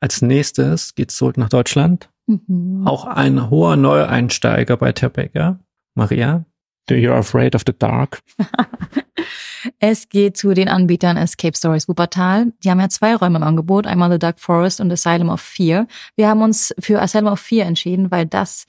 Als 0.00 0.22
nächstes 0.22 0.94
geht's 0.94 1.16
zurück 1.16 1.36
nach 1.36 1.48
Deutschland. 1.48 2.10
Mhm. 2.26 2.86
Auch 2.86 3.04
ein 3.04 3.50
hoher 3.50 3.76
Neueinsteiger 3.76 4.76
bei 4.76 4.92
Terbecker. 4.92 5.58
Maria, 5.94 6.44
do 6.88 6.94
you 6.94 7.12
afraid 7.12 7.54
of 7.54 7.62
the 7.66 7.74
dark? 7.78 8.20
es 9.78 10.08
geht 10.08 10.36
zu 10.36 10.54
den 10.54 10.68
Anbietern 10.68 11.16
Escape 11.16 11.56
Stories 11.56 11.88
Wuppertal. 11.88 12.52
Die 12.64 12.70
haben 12.70 12.80
ja 12.80 12.88
zwei 12.88 13.14
Räume 13.14 13.38
im 13.38 13.42
Angebot, 13.42 13.86
einmal 13.86 14.10
The 14.10 14.18
Dark 14.18 14.40
Forest 14.40 14.80
und 14.80 14.90
Asylum 14.90 15.28
of 15.28 15.40
Fear. 15.40 15.86
Wir 16.16 16.28
haben 16.28 16.42
uns 16.42 16.74
für 16.78 17.00
Asylum 17.02 17.32
of 17.32 17.40
Fear 17.40 17.66
entschieden, 17.66 18.10
weil 18.10 18.26
das 18.26 18.66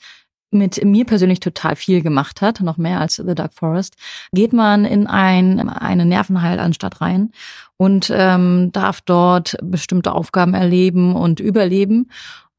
mit 0.52 0.84
mir 0.84 1.06
persönlich 1.06 1.40
total 1.40 1.76
viel 1.76 2.02
gemacht 2.02 2.42
hat, 2.42 2.62
noch 2.62 2.78
mehr 2.78 3.00
als 3.00 3.16
The 3.16 3.36
Dark 3.36 3.54
Forest, 3.54 3.96
geht 4.34 4.54
man 4.54 4.86
in 4.86 5.08
ein, 5.08 5.70
eine 5.70 6.06
Nervenheilanstalt 6.06 7.02
rein 7.02 7.32
und 7.78 8.12
ähm, 8.14 8.72
darf 8.72 9.02
dort 9.02 9.58
bestimmte 9.64 10.14
Aufgaben 10.14 10.54
erleben 10.54 11.16
und 11.16 11.40
überleben. 11.40 12.10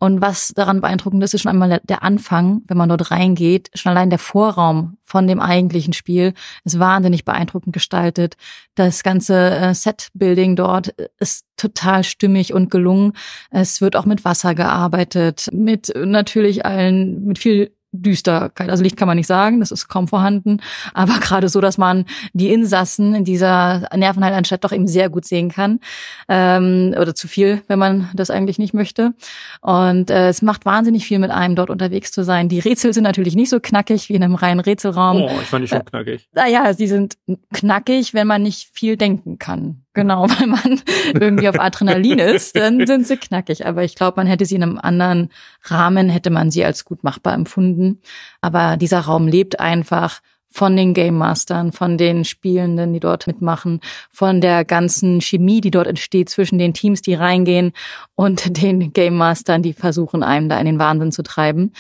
Und 0.03 0.21
was 0.21 0.49
daran 0.49 0.81
beeindruckend 0.81 1.23
ist, 1.23 1.33
ist 1.33 1.43
schon 1.43 1.53
einmal 1.53 1.81
der 1.85 2.03
Anfang, 2.03 2.63
wenn 2.67 2.77
man 2.77 2.89
dort 2.89 3.13
reingeht. 3.13 3.71
Schon 3.75 3.91
allein 3.91 4.11
der 4.11 4.19
Vorraum 4.19 4.97
von 5.05 5.29
dem 5.29 5.39
eigentlichen 5.39 5.93
Spiel 5.93 6.35
ist 6.65 6.81
wahnsinnig 6.81 7.25
beeindruckend 7.25 7.73
gestaltet. 7.73 8.35
Das 8.75 9.05
ganze 9.05 9.51
äh, 9.51 9.75
Set-Building 9.75 10.57
dort 10.57 10.89
ist 11.21 11.47
total 11.57 12.03
stimmig 12.03 12.53
und 12.53 12.69
gelungen. 12.69 13.13
Es 13.53 13.81
wird 13.81 13.95
auch 13.95 14.05
mit 14.05 14.25
Wasser 14.25 14.57
gearbeitet, 14.57 15.49
mit 15.53 15.93
natürlich 15.95 16.67
allen, 16.67 17.25
mit 17.25 17.39
viel 17.39 17.71
Düsterkeit. 17.93 18.71
Also 18.71 18.83
Licht 18.83 18.97
kann 18.97 19.07
man 19.07 19.17
nicht 19.17 19.27
sagen, 19.27 19.61
das 19.61 19.71
ist 19.71 19.89
kaum 19.89 20.09
vorhanden, 20.09 20.61
aber 20.95 21.15
gerade 21.21 21.49
so, 21.49 21.61
dass 21.61 21.79
man 21.79 22.07
die 22.33 22.53
Insassen 22.53 23.15
in 23.15 23.25
dieser 23.25 23.89
Nervenheilanstalt 23.95 24.65
doch 24.65 24.73
eben 24.73 24.89
sehr 24.89 25.11
gut 25.11 25.25
sehen 25.25 25.51
kann 25.51 25.81
ähm, 26.29 26.95
oder 26.99 27.15
zu 27.15 27.29
viel, 27.29 27.63
wenn 27.69 27.79
man 27.79 28.09
das 28.15 28.31
eigentlich 28.31 28.59
nicht 28.59 28.75
möchte. 28.75 29.13
Und 29.61 30.11
äh, 30.11 30.29
es 30.29 30.43
macht 30.43 30.65
wahnsinnig 30.65 31.07
viel 31.07 31.19
mit 31.19 31.31
einem, 31.31 31.55
dort 31.55 31.71
unterwegs 31.71 32.11
zu 32.13 32.25
sein. 32.25 32.49
Die 32.49 32.59
Rätsel 32.59 32.95
sind 32.95 33.05
natürlich 33.05 33.37
nicht 33.37 33.51
so 33.51 33.61
knackig 33.61 34.09
wie 34.09 34.15
in 34.15 34.23
einem 34.23 34.35
reinen 34.35 34.61
Rätselraum. 34.61 35.23
Oh, 35.23 35.31
ich 35.41 35.49
fand 35.49 35.65
die 35.65 35.69
schon 35.69 35.85
knackig. 35.85 36.29
Äh, 36.35 36.41
naja, 36.41 36.75
sie 36.75 36.87
sind 36.87 37.19
knackig, 37.53 38.15
wenn 38.15 38.27
man 38.27 38.43
nicht 38.43 38.71
viel 38.73 38.97
denken 38.97 39.39
kann. 39.39 39.85
Genau, 39.95 40.29
weil 40.29 40.47
man 40.47 40.81
irgendwie 41.13 41.49
auf 41.49 41.61
Adrenalin 41.61 42.19
ist, 42.19 42.57
dann 42.57 42.87
sind 42.87 43.07
sie 43.07 43.17
knackig. 43.17 43.67
Aber 43.67 43.85
ich 43.85 43.95
glaube, 43.95 44.17
man 44.17 44.27
hätte 44.27 44.47
sie 44.47 44.57
in 44.57 44.63
einem 44.63 44.79
anderen 44.79 45.31
Rahmen, 45.65 46.09
hätte 46.09 46.31
man 46.31 46.51
sie 46.51 46.65
als 46.65 46.85
gut 46.85 47.05
machbar 47.05 47.35
empfunden. 47.35 48.01
Aber 48.41 48.77
dieser 48.77 49.01
Raum 49.01 49.29
lebt 49.29 49.61
einfach 49.61 50.21
von 50.53 50.77
den 50.77 50.95
Game 50.95 51.17
Mastern, 51.17 51.73
von 51.73 51.99
den 51.99 52.25
Spielenden, 52.25 52.93
die 52.93 53.01
dort 53.01 53.27
mitmachen, 53.27 53.81
von 54.11 54.41
der 54.41 54.65
ganzen 54.65 55.21
Chemie, 55.21 55.61
die 55.61 55.71
dort 55.71 55.87
entsteht 55.87 56.29
zwischen 56.29 56.59
den 56.59 56.75
Teams, 56.75 57.03
die 57.03 57.15
reingehen 57.15 57.73
und 58.15 58.57
den 58.63 58.93
Game 58.93 59.17
Mastern, 59.17 59.63
die 59.63 59.73
versuchen, 59.73 60.23
einem 60.23 60.49
da 60.49 60.59
in 60.59 60.67
den 60.67 60.79
Wahnsinn 60.79 61.13
zu 61.13 61.23
treiben. 61.23 61.73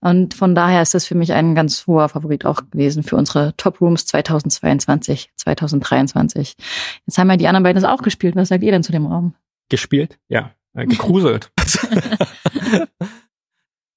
Und 0.00 0.32
von 0.32 0.54
daher 0.54 0.80
ist 0.80 0.94
das 0.94 1.06
für 1.06 1.14
mich 1.14 1.32
ein 1.32 1.54
ganz 1.54 1.86
hoher 1.86 2.08
Favorit 2.08 2.46
auch 2.46 2.62
gewesen 2.70 3.02
für 3.02 3.16
unsere 3.16 3.54
Top 3.58 3.80
Rooms 3.82 4.06
2022, 4.06 5.30
2023. 5.36 6.54
Jetzt 7.06 7.18
haben 7.18 7.28
ja 7.28 7.36
die 7.36 7.48
anderen 7.48 7.64
beiden 7.64 7.82
das 7.82 7.90
auch 7.90 8.02
gespielt. 8.02 8.34
Was 8.34 8.48
sagt 8.48 8.62
ihr 8.62 8.72
denn 8.72 8.82
zu 8.82 8.92
dem 8.92 9.06
Raum? 9.06 9.34
Gespielt? 9.68 10.18
Ja. 10.28 10.52
Äh, 10.72 10.86
gegruselt. 10.86 11.52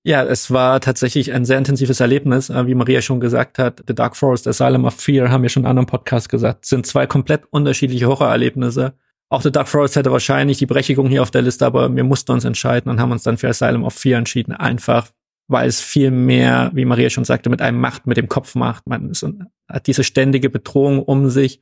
ja, 0.06 0.24
es 0.24 0.52
war 0.52 0.82
tatsächlich 0.82 1.32
ein 1.32 1.46
sehr 1.46 1.58
intensives 1.58 2.00
Erlebnis. 2.00 2.50
Äh, 2.50 2.68
wie 2.68 2.76
Maria 2.76 3.02
schon 3.02 3.20
gesagt 3.20 3.58
hat, 3.58 3.84
The 3.88 3.96
Dark 3.96 4.18
Forest, 4.18 4.48
Asylum 4.48 4.86
of 4.86 4.96
Fear, 4.96 5.30
haben 5.30 5.44
wir 5.44 5.50
schon 5.50 5.64
in 5.64 5.68
anderen 5.68 5.88
Podcasts 5.88 6.28
gesagt, 6.28 6.66
sind 6.66 6.86
zwei 6.86 7.08
komplett 7.08 7.44
unterschiedliche 7.52 8.08
Horrorerlebnisse. 8.08 8.94
Auch 9.30 9.42
The 9.42 9.52
Dark 9.52 9.70
Forest 9.70 9.96
hätte 9.96 10.12
wahrscheinlich 10.12 10.58
die 10.58 10.66
Berechtigung 10.66 11.08
hier 11.08 11.22
auf 11.22 11.32
der 11.32 11.42
Liste, 11.42 11.66
aber 11.66 11.94
wir 11.96 12.04
mussten 12.04 12.32
uns 12.34 12.44
entscheiden 12.44 12.92
und 12.92 13.00
haben 13.00 13.12
uns 13.12 13.24
dann 13.24 13.38
für 13.38 13.48
Asylum 13.48 13.84
of 13.84 13.94
Fear 13.94 14.20
entschieden, 14.20 14.54
einfach 14.54 15.10
weil 15.48 15.68
es 15.68 15.82
viel 15.82 16.12
mehr, 16.12 16.72
wie 16.74 16.86
Maria 16.86 17.10
schon 17.10 17.26
sagte, 17.26 17.50
mit 17.50 17.62
einem 17.62 17.80
macht, 17.80 18.08
mit 18.08 18.18
dem 18.18 18.30
Kopf 18.30 18.56
macht. 18.56 18.88
Man 18.88 19.10
ist, 19.10 19.26
hat 19.70 19.88
diese 19.88 20.04
ständige 20.04 20.50
Bedrohung 20.50 21.02
um 21.02 21.30
sich, 21.30 21.62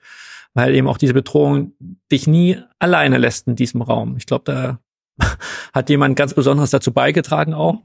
weil 0.54 0.76
eben 0.76 0.88
auch 0.88 0.98
diese 0.98 1.14
Bedrohung 1.14 1.74
dich 2.12 2.28
nie 2.28 2.58
alleine 2.80 3.18
lässt 3.18 3.48
in 3.48 3.56
diesem 3.56 3.82
Raum. 3.82 4.18
Ich 4.18 4.26
glaube, 4.26 4.44
da 4.46 4.80
hat 5.74 5.90
jemand 5.90 6.16
ganz 6.16 6.34
Besonderes 6.34 6.72
dazu 6.72 6.92
beigetragen 6.92 7.54
auch. 7.54 7.82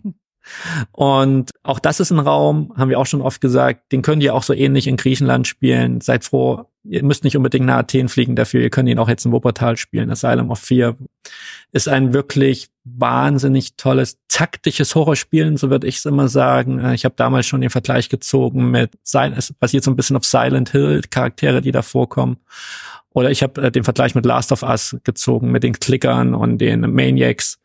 Und 0.93 1.51
auch 1.63 1.79
das 1.79 2.01
ist 2.01 2.11
ein 2.11 2.19
Raum, 2.19 2.73
haben 2.77 2.91
wir 2.91 2.99
auch 2.99 3.07
schon 3.07 3.23
oft 3.23 3.41
gesagt, 3.41 3.93
den 3.93 4.03
könnt 4.03 4.23
ihr 4.23 4.35
auch 4.35 4.43
so 4.43 4.53
ähnlich 4.53 4.87
in 4.87 4.97
Griechenland 4.97 5.47
spielen. 5.47 6.01
Seid 6.01 6.25
froh, 6.25 6.67
ihr 6.85 7.03
müsst 7.03 7.25
nicht 7.25 7.37
unbedingt 7.37 7.67
nach 7.67 7.79
Athen 7.79 8.09
fliegen 8.09 8.37
dafür, 8.37 8.61
ihr 8.61 8.71
könnt 8.71 8.89
ihn 8.89 8.99
auch 8.99 9.09
jetzt 9.09 9.27
in 9.27 9.33
Wuppertal 9.33 9.77
spielen. 9.77 10.11
Asylum 10.11 10.51
of 10.51 10.59
Fear 10.59 10.97
ist 11.73 11.89
ein 11.89 12.13
wirklich 12.13 12.69
wahnsinnig 12.85 13.77
tolles 13.77 14.19
taktisches 14.29 14.95
Horrorspielen, 14.95 15.57
so 15.57 15.71
würde 15.71 15.89
ich 15.89 15.97
es 15.97 16.05
immer 16.05 16.29
sagen. 16.29 16.79
Äh, 16.79 16.95
ich 16.95 17.05
habe 17.05 17.15
damals 17.17 17.47
schon 17.47 17.61
den 17.61 17.71
Vergleich 17.71 18.09
gezogen 18.09 18.71
mit, 18.71 18.93
es 19.03 19.53
basiert 19.55 19.85
so 19.85 19.91
ein 19.91 19.97
bisschen 19.97 20.17
auf 20.17 20.25
Silent 20.25 20.71
Hill, 20.71 21.03
Charaktere, 21.11 21.61
die 21.61 21.73
da 21.73 21.83
vorkommen. 21.83 22.39
Oder 23.11 23.31
ich 23.31 23.43
habe 23.43 23.63
äh, 23.63 23.73
den 23.73 23.83
Vergleich 23.83 24.15
mit 24.15 24.27
Last 24.27 24.53
of 24.53 24.63
Us 24.63 24.97
gezogen, 25.03 25.51
mit 25.51 25.63
den 25.63 25.73
Klickern 25.73 26.35
und 26.35 26.59
den 26.59 26.81
Maniacs, 26.81 27.59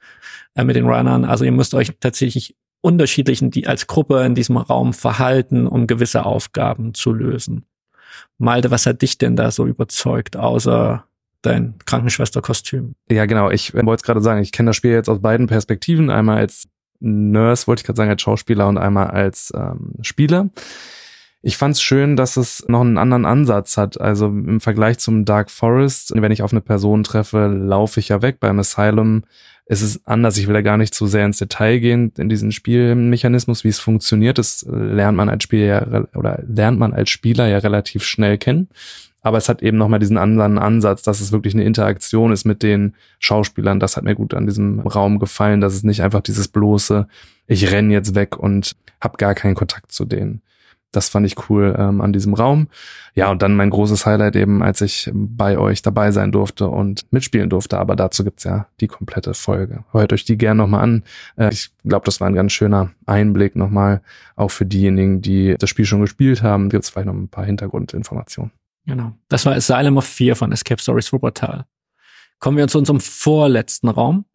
äh, 0.55 0.63
mit 0.63 0.75
den 0.75 0.85
Runnern. 0.87 1.25
Also 1.25 1.45
ihr 1.45 1.51
müsst 1.51 1.73
euch 1.73 1.91
tatsächlich 1.99 2.55
unterschiedlichen, 2.81 3.51
die 3.51 3.67
als 3.67 3.87
Gruppe 3.87 4.23
in 4.23 4.35
diesem 4.35 4.57
Raum 4.57 4.93
verhalten, 4.93 5.67
um 5.67 5.87
gewisse 5.87 6.25
Aufgaben 6.25 6.93
zu 6.93 7.13
lösen. 7.13 7.65
Malte, 8.37 8.71
was 8.71 8.85
hat 8.85 9.01
dich 9.01 9.17
denn 9.17 9.35
da 9.35 9.51
so 9.51 9.65
überzeugt, 9.65 10.35
außer 10.35 11.05
dein 11.41 11.75
Krankenschwesterkostüm? 11.85 12.95
Ja, 13.09 13.25
genau. 13.25 13.49
Ich 13.49 13.73
wollte 13.73 13.93
es 13.93 14.03
gerade 14.03 14.21
sagen, 14.21 14.41
ich 14.41 14.51
kenne 14.51 14.69
das 14.69 14.75
Spiel 14.75 14.91
jetzt 14.91 15.09
aus 15.09 15.21
beiden 15.21 15.47
Perspektiven. 15.47 16.09
Einmal 16.09 16.37
als 16.37 16.67
Nurse, 16.99 17.67
wollte 17.67 17.81
ich 17.81 17.85
gerade 17.85 17.97
sagen, 17.97 18.09
als 18.09 18.21
Schauspieler 18.21 18.67
und 18.67 18.77
einmal 18.77 19.07
als 19.07 19.51
ähm, 19.55 19.93
Spieler. 20.01 20.49
Ich 21.43 21.57
fand 21.57 21.75
es 21.75 21.81
schön, 21.81 22.15
dass 22.15 22.37
es 22.37 22.65
noch 22.67 22.81
einen 22.81 22.99
anderen 22.99 23.25
Ansatz 23.25 23.75
hat. 23.75 23.99
Also 23.99 24.27
im 24.27 24.61
Vergleich 24.61 24.99
zum 24.99 25.25
Dark 25.25 25.49
Forest, 25.49 26.13
wenn 26.15 26.31
ich 26.31 26.43
auf 26.43 26.51
eine 26.51 26.61
Person 26.61 27.03
treffe, 27.03 27.47
laufe 27.47 27.99
ich 27.99 28.09
ja 28.09 28.21
weg. 28.21 28.39
Beim 28.39 28.59
Asylum 28.59 29.23
es 29.71 29.81
ist 29.81 30.01
anders. 30.05 30.37
Ich 30.37 30.47
will 30.47 30.53
da 30.53 30.61
gar 30.61 30.75
nicht 30.75 30.93
zu 30.93 31.07
sehr 31.07 31.25
ins 31.25 31.37
Detail 31.37 31.79
gehen 31.79 32.11
in 32.17 32.27
diesen 32.27 32.51
Spielmechanismus, 32.51 33.63
wie 33.63 33.69
es 33.69 33.79
funktioniert. 33.79 34.37
Das 34.37 34.65
lernt 34.69 35.15
man 35.15 35.29
als 35.29 35.43
Spieler 35.43 35.65
ja, 35.65 36.07
oder 36.13 36.43
lernt 36.45 36.77
man 36.77 36.93
als 36.93 37.09
Spieler 37.09 37.47
ja 37.47 37.59
relativ 37.59 38.03
schnell 38.03 38.37
kennen. 38.37 38.67
Aber 39.21 39.37
es 39.37 39.47
hat 39.47 39.61
eben 39.61 39.77
nochmal 39.77 39.99
diesen 39.99 40.17
anderen 40.17 40.57
Ansatz, 40.57 41.03
dass 41.03 41.21
es 41.21 41.31
wirklich 41.31 41.53
eine 41.53 41.63
Interaktion 41.63 42.33
ist 42.33 42.43
mit 42.43 42.63
den 42.63 42.95
Schauspielern. 43.19 43.79
Das 43.79 43.95
hat 43.95 44.03
mir 44.03 44.15
gut 44.15 44.33
an 44.33 44.45
diesem 44.45 44.81
Raum 44.81 45.19
gefallen, 45.19 45.61
dass 45.61 45.73
es 45.73 45.83
nicht 45.83 46.01
einfach 46.01 46.21
dieses 46.21 46.49
bloße 46.49 47.07
ich 47.51 47.71
renn 47.71 47.91
jetzt 47.91 48.15
weg 48.15 48.37
und 48.37 48.75
habe 49.01 49.17
gar 49.17 49.35
keinen 49.35 49.55
Kontakt 49.55 49.91
zu 49.91 50.05
denen. 50.05 50.41
Das 50.91 51.09
fand 51.09 51.25
ich 51.25 51.49
cool 51.49 51.75
ähm, 51.77 52.01
an 52.01 52.11
diesem 52.11 52.33
Raum. 52.33 52.67
Ja, 53.13 53.31
und 53.31 53.41
dann 53.41 53.55
mein 53.55 53.69
großes 53.69 54.05
Highlight 54.05 54.35
eben, 54.35 54.61
als 54.61 54.81
ich 54.81 55.09
bei 55.13 55.57
euch 55.57 55.81
dabei 55.81 56.11
sein 56.11 56.31
durfte 56.31 56.67
und 56.67 57.11
mitspielen 57.11 57.49
durfte. 57.49 57.77
Aber 57.77 57.95
dazu 57.95 58.23
gibt's 58.23 58.43
ja 58.43 58.67
die 58.79 58.87
komplette 58.87 59.33
Folge. 59.33 59.83
Hört 59.91 60.13
euch 60.13 60.25
die 60.25 60.37
gern 60.37 60.57
nochmal 60.57 60.83
an. 60.83 61.03
Äh, 61.37 61.49
ich 61.51 61.71
glaube, 61.83 62.05
das 62.05 62.19
war 62.19 62.27
ein 62.27 62.35
ganz 62.35 62.51
schöner 62.51 62.91
Einblick 63.05 63.55
nochmal, 63.55 64.01
auch 64.35 64.51
für 64.51 64.65
diejenigen, 64.65 65.21
die 65.21 65.55
das 65.57 65.69
Spiel 65.69 65.85
schon 65.85 66.01
gespielt 66.01 66.43
haben. 66.43 66.69
Gibt's 66.69 66.89
vielleicht 66.89 67.07
noch 67.07 67.13
ein 67.13 67.29
paar 67.29 67.45
Hintergrundinformationen. 67.45 68.51
Genau. 68.85 69.13
Das 69.29 69.45
war 69.45 69.53
Asylum 69.53 69.97
of 69.97 70.05
4 70.05 70.35
von 70.35 70.51
Escape 70.51 70.81
Stories 70.81 71.13
Wuppertal. 71.13 71.65
Kommen 72.39 72.57
wir 72.57 72.67
zu 72.67 72.79
unserem 72.79 72.99
vorletzten 72.99 73.87
Raum. 73.87 74.25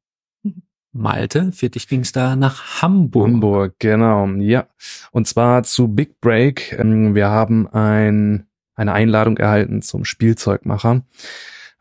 Malte, 0.97 1.53
für 1.53 1.71
dich 1.71 1.89
ging's 1.89 2.13
da 2.13 2.37
nach 2.37 2.83
Hamburg. 2.83 3.29
Hamburg, 3.29 3.75
genau, 3.79 4.27
ja. 4.39 4.67
Und 5.13 5.27
zwar 5.27 5.63
zu 5.63 5.89
Big 5.89 6.21
Break. 6.21 6.77
Ähm, 6.79 7.15
wir 7.15 7.29
haben 7.29 7.69
ein, 7.69 8.47
eine 8.75 8.93
Einladung 8.93 9.37
erhalten 9.37 9.83
zum 9.83 10.05
Spielzeugmacher. 10.05 11.03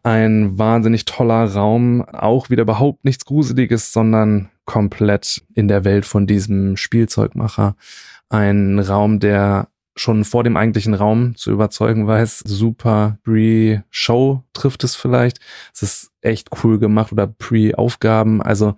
Ein 0.04 0.60
wahnsinnig 0.60 1.06
toller 1.06 1.52
Raum, 1.52 2.04
auch 2.04 2.50
wieder 2.50 2.62
überhaupt 2.62 3.06
nichts 3.06 3.26
Gruseliges, 3.26 3.92
sondern 3.92 4.50
komplett 4.66 5.44
in 5.54 5.68
der 5.68 5.84
Welt 5.84 6.06
von 6.06 6.28
diesem 6.28 6.78
Spielzeugmacher. 6.78 7.76
Ein 8.30 8.80
Raum, 8.80 9.20
der 9.20 9.70
schon 9.96 10.26
vor 10.26 10.44
dem 10.44 10.58
eigentlichen 10.58 10.94
Raum 10.94 11.36
zu 11.36 11.52
überzeugen 11.52 12.08
weiß. 12.08 12.44
Super 12.46 13.18
Pre-Show 13.24 14.44
trifft 14.54 14.84
es 14.84 14.96
vielleicht. 14.96 15.40
Es 15.74 15.84
ist 15.84 16.12
echt 16.22 16.50
cool 16.64 16.80
gemacht 16.80 17.12
oder 17.12 17.28
Pre-Aufgaben. 17.28 18.42
Also 18.42 18.76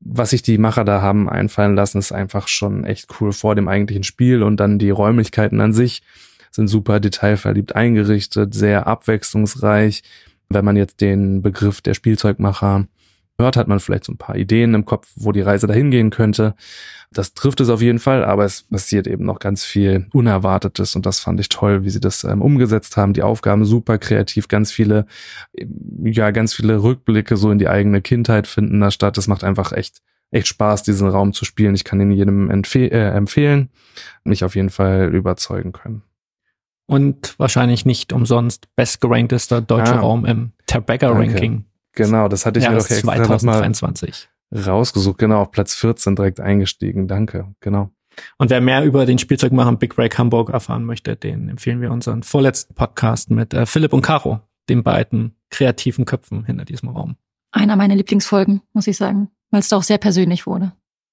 was 0.00 0.30
sich 0.30 0.42
die 0.42 0.58
Macher 0.58 0.84
da 0.84 1.00
haben 1.00 1.28
einfallen 1.28 1.76
lassen, 1.76 1.98
ist 1.98 2.12
einfach 2.12 2.48
schon 2.48 2.84
echt 2.84 3.08
cool 3.20 3.32
vor 3.32 3.54
dem 3.54 3.68
eigentlichen 3.68 4.02
Spiel 4.02 4.42
und 4.42 4.58
dann 4.58 4.78
die 4.78 4.90
Räumlichkeiten 4.90 5.60
an 5.60 5.72
sich 5.72 6.02
sind 6.50 6.68
super 6.68 7.00
detailverliebt 7.00 7.74
eingerichtet, 7.74 8.54
sehr 8.54 8.86
abwechslungsreich. 8.86 10.02
Wenn 10.48 10.64
man 10.64 10.76
jetzt 10.76 11.00
den 11.00 11.40
Begriff 11.40 11.80
der 11.80 11.94
Spielzeugmacher 11.94 12.86
hört, 13.42 13.56
hat 13.56 13.68
man 13.68 13.80
vielleicht 13.80 14.04
so 14.04 14.12
ein 14.12 14.18
paar 14.18 14.36
Ideen 14.36 14.74
im 14.74 14.84
Kopf, 14.84 15.10
wo 15.16 15.32
die 15.32 15.40
Reise 15.40 15.66
dahin 15.66 15.90
gehen 15.90 16.10
könnte. 16.10 16.54
Das 17.12 17.34
trifft 17.34 17.60
es 17.60 17.68
auf 17.68 17.82
jeden 17.82 17.98
Fall, 17.98 18.24
aber 18.24 18.44
es 18.44 18.62
passiert 18.62 19.06
eben 19.06 19.24
noch 19.24 19.38
ganz 19.38 19.64
viel 19.64 20.06
Unerwartetes 20.12 20.96
und 20.96 21.04
das 21.04 21.20
fand 21.20 21.38
ich 21.40 21.50
toll, 21.50 21.84
wie 21.84 21.90
sie 21.90 22.00
das 22.00 22.24
ähm, 22.24 22.40
umgesetzt 22.40 22.96
haben. 22.96 23.12
Die 23.12 23.22
Aufgaben 23.22 23.64
super 23.64 23.98
kreativ, 23.98 24.48
ganz 24.48 24.72
viele, 24.72 25.06
ja, 26.02 26.30
ganz 26.30 26.54
viele 26.54 26.82
Rückblicke 26.82 27.36
so 27.36 27.50
in 27.50 27.58
die 27.58 27.68
eigene 27.68 28.00
Kindheit 28.00 28.46
finden 28.46 28.80
da 28.80 28.90
statt. 28.90 29.18
Das 29.18 29.28
macht 29.28 29.44
einfach 29.44 29.72
echt 29.72 30.00
echt 30.32 30.48
Spaß, 30.48 30.82
diesen 30.82 31.08
Raum 31.08 31.32
zu 31.32 31.44
spielen. 31.44 31.74
Ich 31.74 31.84
kann 31.84 32.00
ihn 32.00 32.10
jedem 32.10 32.50
empfeh 32.50 32.86
äh, 32.86 33.10
empfehlen, 33.10 33.68
mich 34.24 34.44
auf 34.44 34.56
jeden 34.56 34.70
Fall 34.70 35.14
überzeugen 35.14 35.72
können. 35.72 36.02
Und 36.86 37.38
wahrscheinlich 37.38 37.86
nicht 37.86 38.12
umsonst 38.12 38.68
bestgeranktester 38.74 39.60
deutscher 39.60 39.96
ah, 39.96 40.00
Raum 40.00 40.24
im 40.24 40.52
Tabagga-Ranking. 40.66 41.64
Genau, 41.94 42.28
das 42.28 42.46
hatte 42.46 42.58
ich 42.58 42.68
mir 42.68 42.76
doch 42.76 42.88
extra 42.88 43.14
2023. 43.14 44.28
nochmal 44.50 44.74
rausgesucht. 44.74 45.18
Genau, 45.18 45.42
auf 45.42 45.50
Platz 45.50 45.74
14 45.74 46.16
direkt 46.16 46.40
eingestiegen. 46.40 47.08
Danke, 47.08 47.54
genau. 47.60 47.90
Und 48.38 48.50
wer 48.50 48.60
mehr 48.60 48.84
über 48.84 49.06
den 49.06 49.18
Spielzeugmacher 49.18 49.74
Big 49.76 49.96
Break 49.96 50.18
Hamburg 50.18 50.50
erfahren 50.50 50.84
möchte, 50.84 51.16
den 51.16 51.48
empfehlen 51.48 51.80
wir 51.80 51.90
unseren 51.90 52.22
vorletzten 52.22 52.74
Podcast 52.74 53.30
mit 53.30 53.54
äh, 53.54 53.66
Philipp 53.66 53.92
und 53.92 54.02
Caro, 54.02 54.40
den 54.68 54.82
beiden 54.82 55.36
kreativen 55.50 56.04
Köpfen 56.04 56.44
hinter 56.44 56.64
diesem 56.64 56.90
Raum. 56.90 57.16
Einer 57.52 57.76
meiner 57.76 57.94
Lieblingsfolgen, 57.94 58.62
muss 58.72 58.86
ich 58.86 58.96
sagen, 58.96 59.28
weil 59.50 59.60
es 59.60 59.68
da 59.68 59.76
auch 59.76 59.82
sehr 59.82 59.98
persönlich 59.98 60.46
wurde. 60.46 60.72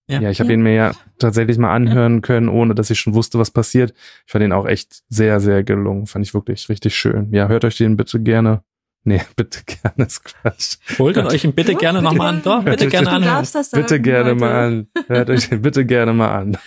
Ja, 0.09 0.21
ja 0.21 0.29
ich 0.29 0.39
habe 0.39 0.49
ja. 0.49 0.55
ihn 0.55 0.63
mir 0.63 0.73
ja 0.73 0.91
tatsächlich 1.19 1.57
mal 1.57 1.73
anhören 1.73 2.21
können, 2.21 2.49
ohne 2.49 2.75
dass 2.75 2.89
ich 2.89 2.99
schon 2.99 3.13
wusste, 3.13 3.39
was 3.39 3.51
passiert. 3.51 3.93
Ich 4.25 4.31
fand 4.31 4.43
ihn 4.43 4.53
auch 4.53 4.65
echt 4.65 5.03
sehr, 5.09 5.39
sehr 5.39 5.63
gelungen. 5.63 6.07
Fand 6.07 6.25
ich 6.25 6.33
wirklich 6.33 6.67
richtig 6.67 6.95
schön. 6.95 7.31
Ja, 7.33 7.47
hört 7.47 7.63
euch 7.65 7.77
den 7.77 7.95
bitte 7.95 8.19
gerne 8.21 8.63
Nee, 9.03 9.21
bitte 9.35 9.62
gerne 9.65 10.05
ist 10.05 10.23
Quatsch. 10.23 10.77
Holt 10.97 11.17
ihn 11.17 11.25
euch 11.25 11.55
bitte 11.55 11.75
gerne 11.75 12.01
nochmal 12.01 12.35
an. 12.35 12.41
Doch, 12.43 12.63
bitte 12.63 12.88
gerne 12.88 13.09
anhören. 13.09 13.47
Bitte 13.71 13.99
gerne 13.99 14.35
mal 14.35 14.51
an. 14.51 14.88
Hört 15.07 15.29
euch 15.29 15.49
bitte 15.49 15.85
gerne 15.85 16.13
mal 16.13 16.31
an. 16.31 16.57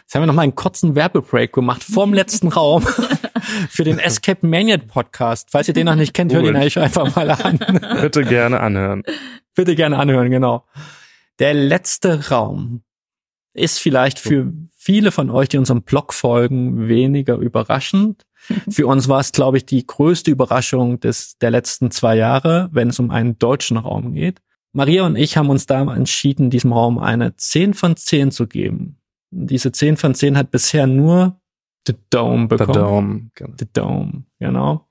Jetzt 0.00 0.14
haben 0.14 0.22
wir 0.22 0.26
nochmal 0.26 0.44
einen 0.44 0.54
kurzen 0.54 0.94
Werbebreak 0.94 1.52
gemacht 1.52 1.82
vorm 1.82 2.12
letzten 2.12 2.48
Raum 2.48 2.82
für 3.70 3.84
den 3.84 3.98
Escape 3.98 4.46
Maniac 4.46 4.86
Podcast. 4.88 5.48
Falls 5.50 5.68
ihr 5.68 5.74
den 5.74 5.86
noch 5.86 5.94
nicht 5.94 6.12
kennt, 6.12 6.32
hört 6.32 6.46
ihn 6.46 6.56
euch 6.56 6.78
einfach 6.78 7.16
mal 7.16 7.30
an. 7.30 7.58
bitte 8.02 8.24
gerne 8.24 8.60
anhören. 8.60 9.02
Bitte 9.54 9.74
gerne 9.74 9.98
anhören, 9.98 10.30
genau. 10.30 10.66
Der 11.38 11.54
letzte 11.54 12.28
Raum 12.28 12.82
ist 13.54 13.78
vielleicht 13.78 14.18
für 14.18 14.52
viele 14.76 15.10
von 15.12 15.30
euch, 15.30 15.48
die 15.48 15.58
unserem 15.58 15.82
Blog 15.82 16.12
folgen, 16.12 16.88
weniger 16.88 17.36
überraschend. 17.36 18.26
Für 18.68 18.86
uns 18.86 19.08
war 19.08 19.20
es, 19.20 19.32
glaube 19.32 19.58
ich, 19.58 19.66
die 19.66 19.86
größte 19.86 20.30
Überraschung 20.30 21.00
des, 21.00 21.38
der 21.38 21.50
letzten 21.50 21.90
zwei 21.90 22.16
Jahre, 22.16 22.68
wenn 22.72 22.88
es 22.88 22.98
um 22.98 23.10
einen 23.10 23.38
deutschen 23.38 23.76
Raum 23.76 24.14
geht. 24.14 24.40
Maria 24.72 25.04
und 25.04 25.16
ich 25.16 25.36
haben 25.36 25.50
uns 25.50 25.66
da 25.66 25.82
entschieden, 25.94 26.50
diesem 26.50 26.72
Raum 26.72 26.98
eine 26.98 27.36
10 27.36 27.74
von 27.74 27.96
10 27.96 28.30
zu 28.30 28.46
geben. 28.46 28.98
Diese 29.30 29.72
10 29.72 29.96
von 29.96 30.14
10 30.14 30.36
hat 30.36 30.50
bisher 30.50 30.86
nur 30.86 31.40
The 31.86 31.94
Dome 32.10 32.48
bekommen. 32.48 32.72
The 32.72 32.78
Dome. 32.78 33.30
Genau. 33.34 33.54
The 33.58 33.66
Dome, 33.72 34.24
genau. 34.38 34.88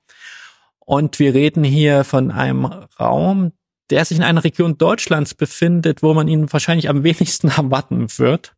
Und 0.79 1.19
wir 1.19 1.33
reden 1.33 1.63
hier 1.63 2.03
von 2.03 2.31
einem 2.31 2.65
Raum, 2.65 3.51
der 3.89 4.05
sich 4.05 4.17
in 4.17 4.23
einer 4.23 4.43
Region 4.43 4.77
Deutschlands 4.77 5.33
befindet, 5.33 6.03
wo 6.03 6.13
man 6.13 6.27
ihn 6.27 6.51
wahrscheinlich 6.51 6.89
am 6.89 7.03
wenigsten 7.03 7.47
erwarten 7.57 8.07
wird. 8.17 8.55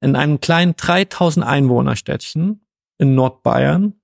In 0.00 0.16
einem 0.16 0.40
kleinen 0.40 0.74
3000 0.76 1.46
Einwohnerstädtchen 1.46 2.60
in 3.02 3.14
Nordbayern. 3.14 3.94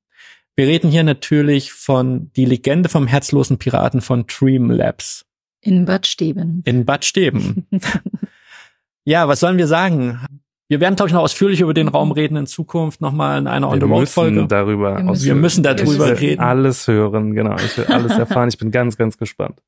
Wir 0.57 0.67
reden 0.67 0.91
hier 0.91 1.05
natürlich 1.05 1.73
von 1.73 2.31
die 2.35 2.45
Legende 2.45 2.89
vom 2.89 3.07
herzlosen 3.07 3.59
Piraten 3.59 4.01
von 4.01 4.27
Dream 4.27 4.71
Labs. 4.71 5.25
In 5.61 5.85
Bad 5.85 6.07
Steben. 6.07 6.63
In 6.67 6.85
Bad 6.85 7.05
Steben. 7.05 7.67
ja, 9.05 9.29
was 9.29 9.41
sollen 9.41 9.57
wir 9.57 9.69
sagen? 9.69 10.21
Wir 10.69 10.81
werden, 10.81 10.97
glaube 10.97 11.09
ich, 11.09 11.15
noch 11.15 11.23
ausführlich 11.23 11.61
über 11.61 11.73
den 11.73 11.89
Raum 11.89 12.13
reden 12.13 12.37
in 12.37 12.47
Zukunft, 12.47 13.01
nochmal 13.01 13.39
in 13.39 13.47
einer 13.47 13.71
On-the-Road-Folge. 13.71 14.47
darüber 14.49 14.99
wir 14.99 15.05
müssen, 15.05 15.25
wir 15.25 15.35
müssen 15.35 15.63
darüber 15.63 16.21
reden. 16.21 16.41
Alles 16.43 16.87
hören, 16.87 17.35
genau. 17.35 17.57
Ich 17.57 17.79
will 17.79 17.87
alles 17.87 18.13
erfahren. 18.19 18.49
Ich 18.49 18.59
bin 18.59 18.71
ganz, 18.71 18.99
ganz 18.99 19.17
gespannt. 19.17 19.63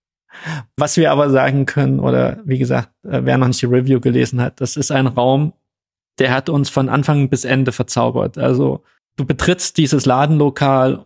Was 0.77 0.97
wir 0.97 1.11
aber 1.11 1.31
sagen 1.31 1.67
können, 1.67 2.01
oder 2.01 2.41
wie 2.45 2.59
gesagt, 2.59 2.91
äh, 3.05 3.21
wer 3.25 3.39
noch 3.39 3.47
nicht 3.47 3.63
die 3.63 3.67
Review 3.67 4.01
gelesen 4.01 4.41
hat, 4.41 4.61
das 4.61 4.77
ist 4.77 4.91
ein 4.91 5.07
Raum, 5.07 5.53
der 6.19 6.33
hat 6.35 6.49
uns 6.49 6.69
von 6.69 6.89
Anfang 6.89 7.29
bis 7.31 7.45
Ende 7.45 7.73
verzaubert. 7.73 8.37
Also 8.37 8.83
du 9.21 9.27
betrittst 9.27 9.77
dieses 9.77 10.07
Ladenlokal 10.07 11.05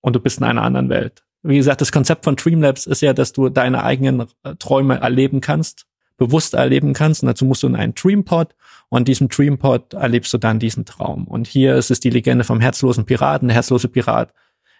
und 0.00 0.14
du 0.14 0.20
bist 0.20 0.38
in 0.38 0.44
einer 0.44 0.62
anderen 0.62 0.88
Welt. 0.88 1.24
Wie 1.42 1.56
gesagt, 1.56 1.80
das 1.80 1.90
Konzept 1.90 2.24
von 2.24 2.36
Dreamlabs 2.36 2.86
ist 2.86 3.02
ja, 3.02 3.12
dass 3.12 3.32
du 3.32 3.48
deine 3.48 3.82
eigenen 3.82 4.26
äh, 4.44 4.54
Träume 4.58 5.00
erleben 5.00 5.40
kannst, 5.40 5.86
bewusst 6.16 6.54
erleben 6.54 6.92
kannst. 6.92 7.22
Und 7.22 7.26
dazu 7.26 7.44
musst 7.44 7.64
du 7.64 7.66
in 7.66 7.76
einen 7.76 7.94
Dreampod 7.94 8.54
und 8.88 9.00
in 9.00 9.04
diesem 9.04 9.28
Dreampod 9.28 9.94
erlebst 9.94 10.32
du 10.32 10.38
dann 10.38 10.60
diesen 10.60 10.84
Traum. 10.84 11.26
Und 11.26 11.48
hier 11.48 11.74
ist 11.74 11.90
es 11.90 11.98
die 11.98 12.10
Legende 12.10 12.44
vom 12.44 12.60
herzlosen 12.60 13.04
Piraten. 13.04 13.48
Der 13.48 13.56
herzlose 13.56 13.88
Pirat 13.88 14.32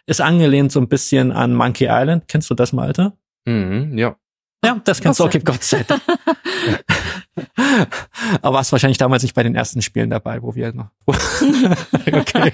ist 0.06 0.20
angelehnt 0.20 0.70
so 0.70 0.80
ein 0.80 0.88
bisschen 0.88 1.32
an 1.32 1.54
Monkey 1.54 1.88
Island. 1.90 2.28
Kennst 2.28 2.50
du 2.50 2.54
das, 2.54 2.72
Malte? 2.72 3.14
Mhm, 3.46 3.98
ja. 3.98 4.16
Ja, 4.64 4.80
das 4.84 5.00
kannst 5.00 5.20
du, 5.20 5.24
okay, 5.24 5.40
Gott 5.44 5.62
sei 5.62 5.84
Dank. 5.84 6.02
Aber 8.42 8.56
warst 8.56 8.72
wahrscheinlich 8.72 8.98
damals 8.98 9.22
nicht 9.22 9.34
bei 9.34 9.42
den 9.42 9.54
ersten 9.54 9.82
Spielen 9.82 10.10
dabei, 10.10 10.42
wo 10.42 10.54
wir 10.54 10.72
noch. 10.72 10.90
okay. 11.06 12.52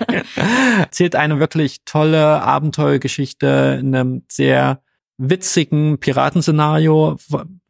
Erzählt 0.78 1.16
eine 1.16 1.38
wirklich 1.38 1.84
tolle 1.84 2.42
Abenteuergeschichte 2.42 3.78
in 3.80 3.94
einem 3.94 4.22
sehr 4.28 4.82
witzigen 5.18 5.98
Piratenszenario. 5.98 7.16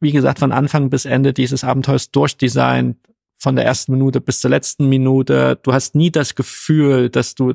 Wie 0.00 0.12
gesagt, 0.12 0.38
von 0.38 0.52
Anfang 0.52 0.90
bis 0.90 1.04
Ende 1.04 1.32
dieses 1.32 1.64
Abenteuers 1.64 2.10
durchdesignt, 2.10 2.96
von 3.36 3.56
der 3.56 3.64
ersten 3.64 3.92
Minute 3.92 4.20
bis 4.20 4.40
zur 4.40 4.50
letzten 4.50 4.88
Minute. 4.88 5.58
Du 5.62 5.72
hast 5.72 5.94
nie 5.94 6.10
das 6.10 6.34
Gefühl, 6.34 7.10
dass 7.10 7.34
du 7.34 7.54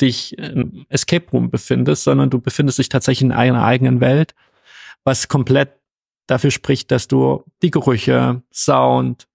dich 0.00 0.38
im 0.38 0.86
Escape 0.88 1.30
Room 1.32 1.50
befindest, 1.50 2.04
sondern 2.04 2.30
du 2.30 2.40
befindest 2.40 2.78
dich 2.78 2.88
tatsächlich 2.88 3.26
in 3.26 3.32
einer 3.32 3.64
eigenen 3.64 4.00
Welt, 4.00 4.34
was 5.04 5.28
komplett 5.28 5.77
dafür 6.28 6.52
spricht, 6.52 6.92
dass 6.92 7.08
du 7.08 7.42
die 7.62 7.72
Gerüche, 7.72 8.42
Sound, 8.52 9.26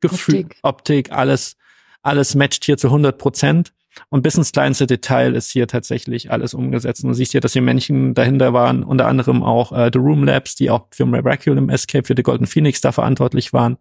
Gefühl, 0.00 0.44
Optik, 0.44 0.58
Optik 0.62 1.12
alles, 1.12 1.56
alles 2.02 2.36
matcht 2.36 2.64
hier 2.64 2.76
zu 2.76 2.88
100 2.88 3.18
Prozent. 3.18 3.72
Und 4.08 4.22
bis 4.22 4.36
ins 4.36 4.52
kleinste 4.52 4.86
Detail 4.86 5.34
ist 5.34 5.50
hier 5.50 5.66
tatsächlich 5.66 6.30
alles 6.30 6.54
umgesetzt. 6.54 7.04
Und 7.04 7.08
du 7.08 7.14
siehst 7.14 7.32
hier, 7.32 7.42
dass 7.42 7.52
hier 7.52 7.60
Männchen 7.60 8.14
dahinter 8.14 8.54
waren, 8.54 8.84
unter 8.84 9.06
anderem 9.06 9.42
auch 9.42 9.72
äh, 9.72 9.90
The 9.92 9.98
Room 9.98 10.24
Labs, 10.24 10.54
die 10.54 10.70
auch 10.70 10.86
für 10.90 11.04
Miraculum 11.04 11.68
Escape, 11.68 12.06
für 12.06 12.14
The 12.16 12.22
Golden 12.22 12.46
Phoenix 12.46 12.80
da 12.80 12.92
verantwortlich 12.92 13.52
waren, 13.52 13.76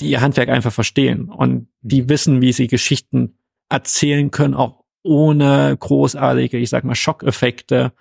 die 0.00 0.10
ihr 0.10 0.20
Handwerk 0.20 0.48
einfach 0.48 0.72
verstehen 0.72 1.28
und 1.28 1.68
die 1.80 2.08
wissen, 2.08 2.40
wie 2.40 2.52
sie 2.52 2.66
Geschichten 2.66 3.38
erzählen 3.68 4.32
können, 4.32 4.54
auch 4.54 4.82
ohne 5.04 5.76
großartige, 5.78 6.58
ich 6.58 6.70
sag 6.70 6.82
mal, 6.82 6.94
Schockeffekte 6.94 7.92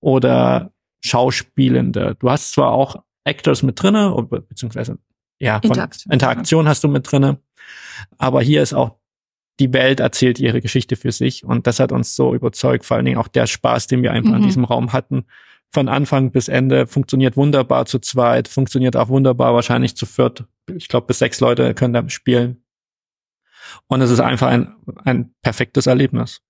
oder 0.00 0.72
Schauspielende. 1.04 2.16
Du 2.18 2.30
hast 2.30 2.52
zwar 2.52 2.72
auch 2.72 2.96
Actors 3.24 3.62
mit 3.62 3.80
drinne, 3.82 4.14
beziehungsweise 4.48 4.98
ja, 5.38 5.60
von 5.60 5.70
Interaktion. 5.70 6.12
Interaktion 6.12 6.68
hast 6.68 6.84
du 6.84 6.88
mit 6.88 7.10
drinne. 7.10 7.40
Aber 8.16 8.42
hier 8.42 8.62
ist 8.62 8.74
auch 8.74 8.96
die 9.60 9.72
Welt 9.72 10.00
erzählt 10.00 10.38
ihre 10.38 10.60
Geschichte 10.60 10.96
für 10.96 11.12
sich 11.12 11.44
und 11.44 11.66
das 11.66 11.80
hat 11.80 11.90
uns 11.92 12.14
so 12.14 12.34
überzeugt, 12.34 12.84
vor 12.84 12.96
allen 12.96 13.06
Dingen 13.06 13.18
auch 13.18 13.28
der 13.28 13.46
Spaß, 13.46 13.88
den 13.88 14.02
wir 14.02 14.12
einfach 14.12 14.34
in 14.34 14.40
Mhm. 14.40 14.46
diesem 14.46 14.64
Raum 14.64 14.92
hatten. 14.92 15.24
Von 15.70 15.88
Anfang 15.88 16.30
bis 16.30 16.48
Ende 16.48 16.86
funktioniert 16.86 17.36
wunderbar 17.36 17.84
zu 17.86 17.98
zweit, 17.98 18.48
funktioniert 18.48 18.96
auch 18.96 19.08
wunderbar 19.08 19.54
wahrscheinlich 19.54 19.96
zu 19.96 20.06
viert. 20.06 20.44
Ich 20.74 20.88
glaube, 20.88 21.08
bis 21.08 21.18
sechs 21.18 21.40
Leute 21.40 21.74
können 21.74 21.92
da 21.92 22.08
spielen. 22.08 22.62
Und 23.86 24.00
es 24.00 24.10
ist 24.10 24.20
einfach 24.20 24.46
ein, 24.48 24.74
ein 25.04 25.34
perfektes 25.42 25.86
Erlebnis. 25.86 26.40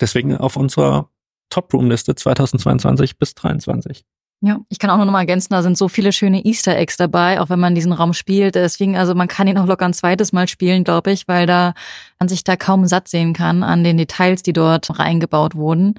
Deswegen 0.00 0.36
auf 0.36 0.56
unserer 0.56 1.10
Top-Room-Liste 1.52 2.14
2022 2.14 3.18
bis 3.18 3.34
2023. 3.34 4.04
Ja, 4.44 4.58
ich 4.70 4.80
kann 4.80 4.90
auch 4.90 4.98
noch 4.98 5.08
mal 5.08 5.20
ergänzen, 5.20 5.50
da 5.50 5.62
sind 5.62 5.78
so 5.78 5.86
viele 5.86 6.10
schöne 6.10 6.44
Easter 6.44 6.76
Eggs 6.76 6.96
dabei, 6.96 7.40
auch 7.40 7.48
wenn 7.48 7.60
man 7.60 7.76
diesen 7.76 7.92
Raum 7.92 8.12
spielt. 8.12 8.56
Deswegen, 8.56 8.96
also 8.96 9.14
man 9.14 9.28
kann 9.28 9.46
ihn 9.46 9.56
auch 9.56 9.66
locker 9.66 9.84
ein 9.84 9.94
zweites 9.94 10.32
Mal 10.32 10.48
spielen, 10.48 10.82
glaube 10.82 11.12
ich, 11.12 11.28
weil 11.28 11.46
da 11.46 11.74
man 12.18 12.28
sich 12.28 12.42
da 12.42 12.56
kaum 12.56 12.86
satt 12.86 13.06
sehen 13.06 13.34
kann 13.34 13.62
an 13.62 13.84
den 13.84 13.98
Details, 13.98 14.42
die 14.42 14.52
dort 14.52 14.98
reingebaut 14.98 15.54
wurden. 15.54 15.94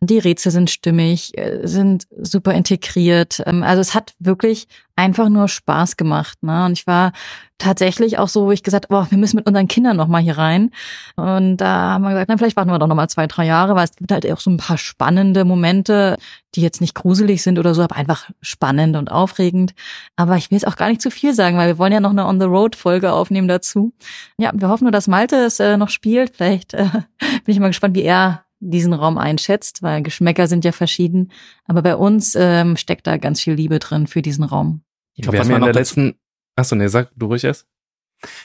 Die 0.00 0.18
Rätsel 0.18 0.52
sind 0.52 0.70
stimmig, 0.70 1.36
äh, 1.38 1.66
sind 1.66 2.06
super 2.20 2.52
integriert. 2.52 3.42
Ähm, 3.46 3.62
Also 3.62 3.80
es 3.80 3.94
hat 3.94 4.14
wirklich 4.18 4.68
einfach 4.94 5.28
nur 5.28 5.48
Spaß 5.48 5.96
gemacht. 5.96 6.42
Ne? 6.42 6.64
Und 6.66 6.72
ich 6.72 6.86
war 6.86 7.12
tatsächlich 7.58 8.18
auch 8.18 8.28
so, 8.28 8.46
wo 8.46 8.52
ich 8.52 8.62
gesagt, 8.62 8.88
boah, 8.88 9.06
wir 9.10 9.18
müssen 9.18 9.36
mit 9.36 9.46
unseren 9.46 9.68
Kindern 9.68 9.96
noch 9.96 10.08
mal 10.08 10.20
hier 10.22 10.36
rein. 10.36 10.70
Und 11.16 11.58
da 11.58 11.92
haben 11.92 12.02
wir 12.02 12.10
gesagt, 12.10 12.28
na, 12.28 12.36
vielleicht 12.36 12.56
warten 12.56 12.70
wir 12.70 12.78
doch 12.78 12.86
noch 12.86 12.94
mal 12.94 13.08
zwei, 13.08 13.26
drei 13.26 13.46
Jahre, 13.46 13.74
weil 13.74 13.84
es 13.84 13.96
gibt 13.96 14.12
halt 14.12 14.30
auch 14.30 14.40
so 14.40 14.50
ein 14.50 14.56
paar 14.58 14.78
spannende 14.78 15.44
Momente, 15.44 16.16
die 16.54 16.62
jetzt 16.62 16.80
nicht 16.80 16.94
gruselig 16.94 17.42
sind 17.42 17.58
oder 17.58 17.74
so, 17.74 17.82
aber 17.82 17.96
einfach 17.96 18.30
spannend 18.40 18.96
und 18.96 19.10
aufregend. 19.10 19.74
Aber 20.16 20.36
ich 20.36 20.50
will 20.50 20.56
jetzt 20.56 20.66
auch 20.66 20.76
gar 20.76 20.88
nicht 20.88 21.02
zu 21.02 21.10
viel 21.10 21.34
sagen, 21.34 21.56
weil 21.56 21.68
wir 21.68 21.78
wollen 21.78 21.92
ja 21.92 22.00
noch 22.00 22.10
eine 22.10 22.26
On-the-Road-Folge 22.26 23.12
aufnehmen 23.12 23.48
dazu. 23.48 23.92
Ja, 24.38 24.50
wir 24.54 24.68
hoffen 24.68 24.84
nur, 24.84 24.92
dass 24.92 25.08
Malte 25.08 25.36
es 25.36 25.60
äh, 25.60 25.76
noch 25.76 25.90
spielt. 25.90 26.36
Vielleicht 26.36 26.74
äh, 26.74 26.84
bin 27.20 27.32
ich 27.46 27.60
mal 27.60 27.68
gespannt, 27.68 27.94
wie 27.94 28.02
er 28.02 28.45
diesen 28.60 28.92
Raum 28.92 29.18
einschätzt, 29.18 29.82
weil 29.82 30.02
Geschmäcker 30.02 30.48
sind 30.48 30.64
ja 30.64 30.72
verschieden. 30.72 31.32
Aber 31.66 31.82
bei 31.82 31.96
uns 31.96 32.34
ähm, 32.38 32.76
steckt 32.76 33.06
da 33.06 33.16
ganz 33.16 33.40
viel 33.40 33.54
Liebe 33.54 33.78
drin 33.78 34.06
für 34.06 34.22
diesen 34.22 34.44
Raum. 34.44 34.82
Ich 35.14 35.22
glaube, 35.22 35.38
was 35.38 35.48
man 35.48 35.56
in 35.56 35.60
noch 35.60 35.66
der 35.66 35.74
dazu, 35.74 36.00
letzten, 36.00 36.18
achso, 36.56 36.76
nee, 36.76 36.88
sag 36.88 37.10
du 37.16 37.26
ruhig 37.26 37.44
erst. 37.44 37.66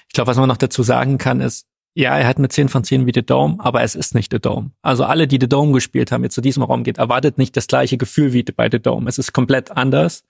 ich 0.08 0.14
glaube, 0.14 0.28
was 0.28 0.38
man 0.38 0.48
noch 0.48 0.58
dazu 0.58 0.84
sagen 0.84 1.18
kann, 1.18 1.42
ist, 1.42 1.68
ja, 1.94 2.18
er 2.18 2.28
hat 2.28 2.38
eine 2.38 2.48
10 2.48 2.70
von 2.70 2.84
10 2.86 3.06
wie 3.06 3.12
The 3.14 3.26
Dome, 3.26 3.58
aber 3.60 3.84
es 3.84 3.96
ist 3.96 4.16
nicht 4.16 4.32
The 4.32 4.40
Dome. 4.40 4.72
Also 4.82 5.04
alle, 5.04 5.28
die 5.28 5.38
The 5.42 5.50
Dome 5.50 5.74
gespielt 5.74 6.12
haben, 6.12 6.24
jetzt 6.24 6.36
zu 6.36 6.42
diesem 6.42 6.64
Raum 6.64 6.84
geht, 6.84 6.98
erwartet 6.98 7.38
nicht 7.38 7.58
das 7.58 7.68
gleiche 7.68 7.98
Gefühl 7.98 8.32
wie 8.32 8.44
bei 8.44 8.70
The 8.72 8.80
Dome. 8.80 9.10
Es 9.10 9.18
ist 9.18 9.34
komplett 9.34 9.72
anders. 9.72 10.24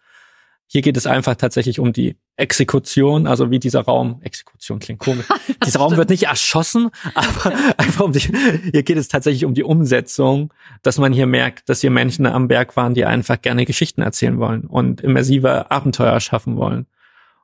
Hier 0.73 0.81
geht 0.81 0.95
es 0.95 1.05
einfach 1.05 1.35
tatsächlich 1.35 1.81
um 1.81 1.91
die 1.91 2.15
Exekution, 2.37 3.27
also 3.27 3.51
wie 3.51 3.59
dieser 3.59 3.81
Raum, 3.81 4.21
Exekution 4.21 4.79
klingt 4.79 5.01
komisch. 5.01 5.25
dieser 5.65 5.79
Raum 5.79 5.97
wird 5.97 6.09
nicht 6.09 6.27
erschossen, 6.27 6.91
aber 7.13 7.53
einfach 7.77 8.05
um 8.05 8.13
die, 8.13 8.21
hier 8.21 8.83
geht 8.83 8.95
es 8.95 9.09
tatsächlich 9.09 9.43
um 9.43 9.53
die 9.53 9.65
Umsetzung, 9.65 10.53
dass 10.81 10.97
man 10.97 11.11
hier 11.11 11.27
merkt, 11.27 11.67
dass 11.67 11.81
hier 11.81 11.91
Menschen 11.91 12.25
am 12.25 12.47
Berg 12.47 12.77
waren, 12.77 12.93
die 12.93 13.03
einfach 13.03 13.41
gerne 13.41 13.65
Geschichten 13.65 14.01
erzählen 14.01 14.39
wollen 14.39 14.61
und 14.61 15.01
immersive 15.01 15.69
Abenteuer 15.69 16.21
schaffen 16.21 16.55
wollen. 16.55 16.85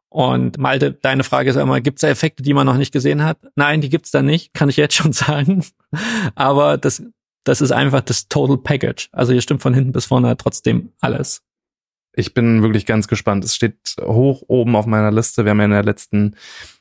Und 0.08 0.58
Malte, 0.58 0.94
deine 0.94 1.26
Frage 1.26 1.50
ist 1.50 1.58
immer, 1.58 1.82
gibt 1.82 1.98
es 1.98 2.04
da 2.04 2.08
Effekte, 2.08 2.44
die 2.44 2.54
man 2.54 2.66
noch 2.66 2.78
nicht 2.78 2.94
gesehen 2.94 3.26
hat? 3.26 3.40
Nein, 3.56 3.82
die 3.82 3.90
gibt's 3.90 4.12
da 4.12 4.22
nicht, 4.22 4.54
kann 4.54 4.70
ich 4.70 4.78
jetzt 4.78 4.96
schon 4.96 5.12
sagen. 5.12 5.66
Aber 6.36 6.78
das, 6.78 7.04
das 7.44 7.60
ist 7.60 7.74
einfach 7.74 8.00
das 8.00 8.30
Total 8.30 8.58
Package. 8.58 9.10
Also 9.12 9.34
hier 9.34 9.42
stimmt 9.42 9.62
von 9.62 9.74
hinten 9.74 9.92
bis 9.92 10.06
vorne 10.06 10.38
trotzdem 10.38 10.94
alles. 11.02 11.44
Ich 12.18 12.34
bin 12.34 12.64
wirklich 12.64 12.86
ganz 12.88 13.08
gespannt. 13.08 13.46
Es 13.46 13.56
steht 13.56 13.78
hoch 14.02 14.42
oben 14.48 14.76
auf 14.76 14.88
meiner 14.88 15.12
Liste. 15.12 15.46
Wir 15.46 15.52
haben 15.52 15.60
ja 15.60 15.66
in 15.66 15.72
der 15.72 15.84
letzten 15.84 16.36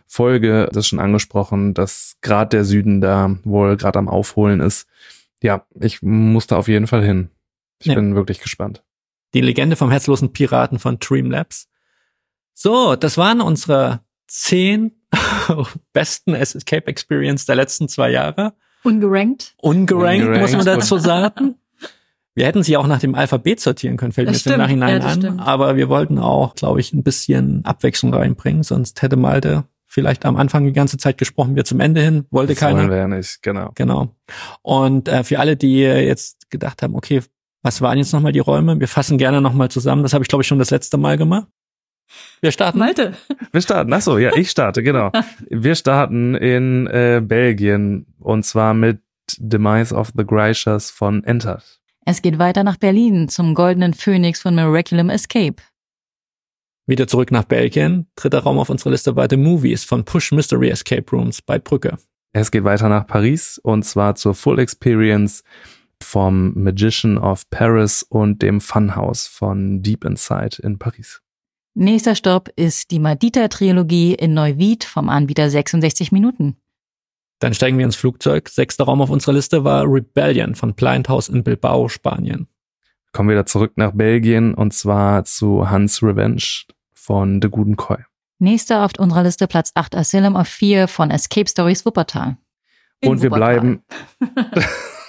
Folge 0.07 0.69
das 0.73 0.87
schon 0.87 0.99
angesprochen, 0.99 1.75
dass 1.75 2.17
gerade 2.23 2.49
der 2.57 2.65
Süden 2.65 3.01
da 3.03 3.37
wohl 3.45 3.77
gerade 3.77 3.99
am 3.99 4.09
Aufholen 4.09 4.61
ist. 4.61 4.87
Ja, 5.43 5.67
ich 5.79 6.01
muss 6.03 6.47
da 6.47 6.57
auf 6.57 6.69
jeden 6.69 6.87
Fall 6.87 7.05
hin. 7.05 7.29
Ich 7.81 7.87
Ja. 7.89 7.95
bin 7.97 8.15
wirklich 8.15 8.41
gespannt. 8.41 8.83
Die 9.35 9.43
Legende 9.43 9.77
vom 9.77 9.91
herzlosen 9.91 10.33
Piraten 10.33 10.79
von 10.79 10.99
Dreamlabs. 10.99 11.69
So, 12.55 12.97
das 12.97 13.19
waren 13.19 13.43
unsere 13.43 14.01
zehn 14.29 14.93
besten 15.93 16.35
Escape 16.35 16.87
Experience 16.87 17.45
der 17.45 17.57
letzten 17.57 17.89
zwei 17.91 18.11
Jahre. 18.11 18.55
Ungerankt? 18.85 19.55
Ungerankt, 19.59 20.23
Ungerankt. 20.25 20.41
muss 20.41 20.53
man 20.57 20.65
dazu 20.65 20.97
sagen. 20.99 21.57
Wir 22.37 22.47
hätten 22.47 22.63
sie 22.63 22.77
auch 22.77 22.87
nach 22.87 23.01
dem 23.01 23.15
Alphabet 23.15 23.61
sortieren 23.61 23.97
können, 23.97 24.13
fällt 24.13 24.27
mir 24.29 24.33
Das 24.33 24.45
jetzt 24.45 24.47
im 24.47 24.53
stimmt, 24.53 24.63
Nachhinein 24.65 24.91
ja, 24.91 24.99
das 24.99 25.13
an. 25.15 25.21
stimmt. 25.23 25.41
Aber 25.41 25.75
wir 25.77 25.89
wollten 25.89 26.19
auch, 26.19 26.55
glaube 26.55 26.81
ich, 26.81 26.93
ein 26.93 27.03
bisschen 27.03 27.65
Abwechslung 27.65 28.13
reinbringen, 28.15 28.63
sonst 28.63 29.01
hätte 29.03 29.17
Malte 29.17 29.65
vielleicht 29.87 30.27
am 30.27 30.37
Anfang 30.37 30.67
die 30.67 30.73
ganze 30.75 30.99
Zeit 30.99 31.17
gesprochen, 31.17 31.57
wir 31.57 31.65
zum 31.65 31.81
Ende 31.81 32.03
hin, 32.03 32.27
wollte 32.31 32.53
Das 32.53 32.61
keiner. 32.61 32.81
wollen 32.81 32.91
wir 32.91 32.97
ja 32.99 33.09
nicht, 33.09 33.43
genau. 33.43 33.71
Genau. 33.75 34.15
Und 34.61 35.09
äh, 35.09 35.25
für 35.25 35.39
alle, 35.39 35.57
die 35.57 35.79
jetzt 35.81 36.51
gedacht 36.51 36.83
haben, 36.83 36.95
okay, 36.95 37.23
was 37.63 37.81
waren 37.81 37.97
jetzt 37.97 38.13
nochmal 38.13 38.33
die 38.33 38.39
Räume? 38.41 38.79
Wir 38.79 38.89
fassen 38.89 39.17
gerne 39.17 39.41
nochmal 39.41 39.71
zusammen. 39.71 40.03
Das 40.03 40.13
habe 40.13 40.23
ich, 40.23 40.29
glaube 40.29 40.43
ich, 40.43 40.47
schon 40.47 40.59
das 40.59 40.71
letzte 40.71 40.99
Mal 40.99 41.17
gemacht. 41.17 41.47
Wir 42.43 42.53
starten. 42.53 42.79
Malte. 42.79 43.15
Wir 43.51 43.61
starten, 43.63 43.93
ach 43.93 44.03
so, 44.03 44.19
ja, 44.19 44.37
ich 44.37 44.51
starte, 44.51 44.83
genau. 44.83 45.11
Wir 45.51 45.75
starten 45.75 46.35
in 46.35 46.87
äh, 46.87 47.21
Belgien 47.25 48.07
und 48.21 48.45
zwar 48.45 48.75
mit 48.75 49.01
Demise 49.39 49.95
of 49.95 50.13
the 50.17 50.25
Gracious 50.25 50.91
von 50.91 51.25
Enters. 51.25 51.81
Es 52.09 52.23
geht 52.23 52.39
weiter 52.39 52.63
nach 52.63 52.77
Berlin 52.77 53.29
zum 53.29 53.53
Goldenen 53.55 53.93
Phönix 53.93 54.41
von 54.41 54.55
Miraculum 54.55 55.11
Escape. 55.11 55.57
Wieder 56.87 57.09
zurück 57.09 57.33
nach 57.33 57.43
Belgien. 57.43 58.07
Dritter 58.15 58.45
Raum 58.45 58.61
auf 58.61 58.71
unserer 58.71 58.91
Liste 58.91 59.17
war 59.17 59.27
The 59.29 59.37
Movies 59.37 59.83
von 59.83 60.05
Push 60.05 60.31
Mystery 60.31 60.69
Escape 60.69 61.05
Rooms 61.11 61.43
bei 61.43 61.59
Brücke. 61.59 61.99
Es 62.33 62.53
geht 62.53 62.63
weiter 62.63 62.89
nach 62.89 63.09
Paris 63.09 63.59
und 63.59 63.83
zwar 63.83 64.15
zur 64.15 64.37
Full 64.37 64.61
Experience 64.61 65.43
vom 66.01 66.53
Magician 66.55 67.19
of 67.19 67.51
Paris 67.51 68.05
und 68.05 68.41
dem 68.41 68.61
Funhouse 68.61 69.27
von 69.27 69.83
Deep 69.83 70.05
Inside 70.05 70.63
in 70.63 70.79
Paris. 70.79 71.23
Nächster 71.75 72.15
Stopp 72.15 72.51
ist 72.55 72.93
die 72.93 73.01
Madita-Trilogie 73.01 74.15
in 74.15 74.33
Neuwied 74.33 74.85
vom 74.85 75.09
Anbieter 75.09 75.51
66 75.51 76.13
Minuten. 76.13 76.57
Dann 77.39 77.53
steigen 77.55 77.77
wir 77.79 77.85
ins 77.85 77.97
Flugzeug. 77.97 78.49
Sechster 78.49 78.85
Raum 78.85 79.03
auf 79.03 79.11
unserer 79.11 79.35
Liste 79.35 79.65
war 79.65 79.85
Rebellion 79.87 80.55
von 80.55 80.75
Blind 80.75 81.09
House 81.09 81.29
in 81.29 81.45
Bilbao, 81.45 81.89
Spanien. 81.89 82.49
Kommen 83.13 83.29
wir 83.29 83.35
wieder 83.35 83.47
zurück 83.47 83.73
nach 83.77 83.93
Belgien 83.93 84.55
und 84.55 84.73
zwar 84.73 85.25
zu 85.25 85.71
Hans 85.71 86.03
Revenge 86.03 86.43
von 86.95 87.41
The 87.43 87.49
Guten 87.49 87.77
Koi. 87.77 87.99
Nächster 88.39 88.85
auf 88.85 88.93
unserer 88.99 89.23
Liste 89.23 89.47
Platz 89.47 89.71
8 89.75 89.95
Asylum 89.95 90.37
of 90.37 90.49
Fear 90.49 90.89
von 90.89 91.11
Escape 91.11 91.49
Stories 91.49 91.87
Wuppertal. 91.87 92.37
In 93.01 93.11
Und 93.11 93.23
wir 93.23 93.31
Wuppertal. 93.31 93.61
bleiben 93.61 93.83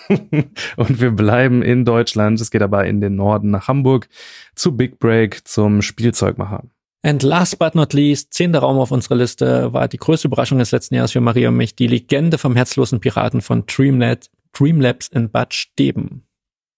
und 0.77 1.01
wir 1.01 1.11
bleiben 1.11 1.61
in 1.61 1.83
Deutschland. 1.85 2.39
Es 2.39 2.51
geht 2.51 2.61
aber 2.61 2.85
in 2.85 3.01
den 3.01 3.15
Norden 3.15 3.51
nach 3.51 3.67
Hamburg 3.67 4.07
zu 4.55 4.75
Big 4.75 4.99
Break 4.99 5.47
zum 5.47 5.81
Spielzeugmacher. 5.81 6.63
And 7.03 7.23
last 7.23 7.59
but 7.59 7.75
not 7.75 7.93
least, 7.93 8.33
zehnter 8.33 8.59
Raum 8.59 8.79
auf 8.79 8.91
unserer 8.91 9.15
Liste 9.15 9.71
war 9.71 9.87
die 9.87 9.97
größte 9.97 10.27
Überraschung 10.27 10.57
des 10.57 10.71
letzten 10.71 10.95
Jahres 10.95 11.11
für 11.11 11.21
Maria 11.21 11.49
und 11.49 11.55
mich, 11.57 11.75
die 11.75 11.87
Legende 11.87 12.37
vom 12.37 12.55
herzlosen 12.55 12.99
Piraten 12.99 13.41
von 13.41 13.65
Dreamlet, 13.65 14.29
Dreamlabs 14.53 15.07
in 15.09 15.29
Bad 15.29 15.53
Steben. 15.53 16.23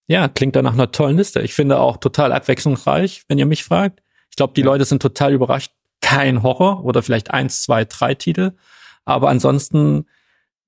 Ja, 0.08 0.28
klingt 0.28 0.56
da 0.56 0.62
nach 0.62 0.74
einer 0.74 0.92
tollen 0.92 1.18
Liste. 1.18 1.42
Ich 1.42 1.54
finde 1.54 1.80
auch 1.80 1.98
total 1.98 2.32
abwechslungsreich, 2.34 3.24
wenn 3.28 3.38
ihr 3.38 3.46
mich 3.46 3.64
fragt. 3.64 4.02
Ich 4.30 4.36
glaube, 4.36 4.54
die 4.54 4.62
Ja. 4.62 4.66
Leute 4.66 4.86
sind 4.86 5.02
total 5.02 5.34
überrascht. 5.34 5.72
Kein 6.02 6.44
Horror 6.44 6.84
oder 6.84 7.04
vielleicht 7.04 7.32
eins, 7.32 7.62
zwei, 7.62 7.86
drei 7.86 8.16
Titel. 8.16 8.54
Aber 9.06 9.30
ansonsten 9.30 10.06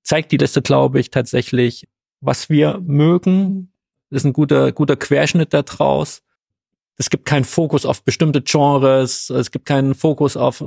zeigt 0.02 0.32
die 0.32 0.36
Liste, 0.36 0.62
glaube 0.62 1.00
ich, 1.00 1.10
tatsächlich, 1.10 1.88
was 2.20 2.48
wir 2.50 2.80
mögen. 2.84 3.72
Ist 4.10 4.24
ein 4.24 4.32
guter, 4.32 4.72
guter 4.72 4.96
Querschnitt 4.96 5.52
da 5.54 5.62
draus. 5.62 6.22
Es 7.02 7.10
gibt 7.10 7.26
keinen 7.26 7.42
Fokus 7.42 7.84
auf 7.84 8.04
bestimmte 8.04 8.42
Genres. 8.42 9.28
Es 9.28 9.50
gibt 9.50 9.66
keinen 9.66 9.96
Fokus 9.96 10.36
auf 10.36 10.62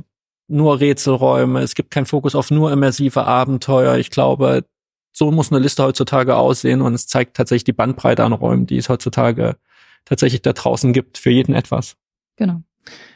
nur 0.50 0.82
Rätselräume. 0.82 1.62
Es 1.62 1.76
gibt 1.76 1.92
keinen 1.92 2.08
Fokus 2.08 2.36
auf 2.36 2.52
nur 2.52 2.74
immersive 2.74 3.24
Abenteuer. 3.24 3.96
Ich 3.96 4.10
glaube, 4.10 4.66
so 5.14 5.32
muss 5.32 5.50
eine 5.50 5.62
Liste 5.62 5.82
heutzutage 5.82 6.36
aussehen 6.36 6.82
und 6.82 6.94
es 6.94 7.08
zeigt 7.08 7.38
tatsächlich 7.38 7.64
die 7.64 7.72
Bandbreite 7.72 8.26
an 8.26 8.34
Räumen, 8.34 8.66
die 8.68 8.76
es 8.76 8.90
heutzutage 8.90 9.56
tatsächlich 10.04 10.42
da 10.42 10.52
draußen 10.52 10.92
gibt. 10.92 11.18
Für 11.18 11.30
jeden 11.30 11.56
etwas. 11.56 11.96
Genau. 12.36 12.64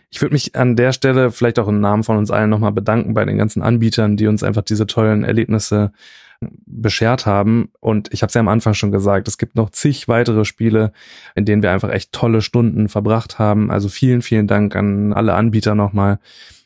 Ich 0.10 0.22
würde 0.22 0.32
mich 0.32 0.56
an 0.56 0.78
der 0.78 0.94
Stelle 0.94 1.30
vielleicht 1.30 1.60
auch 1.60 1.68
im 1.68 1.82
Namen 1.82 2.06
von 2.06 2.16
uns 2.16 2.32
allen 2.32 2.50
nochmal 2.50 2.72
bedanken 2.72 3.16
bei 3.16 3.26
den 3.26 3.38
ganzen 3.38 3.62
Anbietern, 3.62 4.16
die 4.16 4.28
uns 4.28 4.44
einfach 4.44 4.64
diese 4.64 4.88
tollen 4.88 5.26
Erlebnisse 5.26 5.92
beschert 6.66 7.26
haben. 7.26 7.70
Und 7.80 8.14
ich 8.14 8.22
habe 8.22 8.30
es 8.30 8.34
ja 8.34 8.40
am 8.42 8.48
Anfang 8.48 8.74
schon 8.74 8.92
gesagt, 8.92 9.28
es 9.28 9.38
gibt 9.38 9.56
noch 9.56 9.70
zig 9.70 10.08
weitere 10.08 10.46
Spiele, 10.46 10.94
in 11.36 11.46
denen 11.46 11.62
wir 11.62 11.72
einfach 11.72 11.90
echt 11.90 12.12
tolle 12.12 12.42
Stunden 12.42 12.90
verbracht 12.90 13.40
haben. 13.40 13.72
Also 13.72 13.90
vielen, 13.90 14.22
vielen 14.22 14.48
Dank 14.48 14.76
an 14.76 15.14
alle 15.14 15.34
Anbieter 15.34 15.76
nochmal 15.76 16.20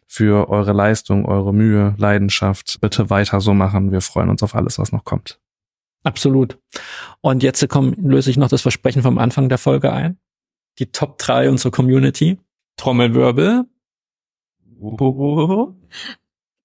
für 0.07 0.49
eure 0.49 0.73
Leistung, 0.73 1.25
eure 1.25 1.53
Mühe, 1.53 1.95
Leidenschaft. 1.97 2.79
Bitte 2.81 3.09
weiter 3.09 3.41
so 3.41 3.53
machen. 3.53 3.91
Wir 3.91 4.01
freuen 4.01 4.29
uns 4.29 4.43
auf 4.43 4.53
alles, 4.53 4.77
was 4.77 4.91
noch 4.91 5.05
kommt. 5.05 5.39
Absolut. 6.03 6.59
Und 7.21 7.41
jetzt 7.41 7.67
komm, 7.69 7.95
löse 7.97 8.29
ich 8.29 8.37
noch 8.37 8.49
das 8.49 8.61
Versprechen 8.61 9.01
vom 9.01 9.17
Anfang 9.17 9.49
der 9.49 9.57
Folge 9.57 9.91
ein. 9.91 10.17
Die 10.79 10.91
Top 10.91 11.17
3 11.17 11.49
unserer 11.49 11.71
Community. 11.71 12.37
Trommelwirbel. 12.77 13.65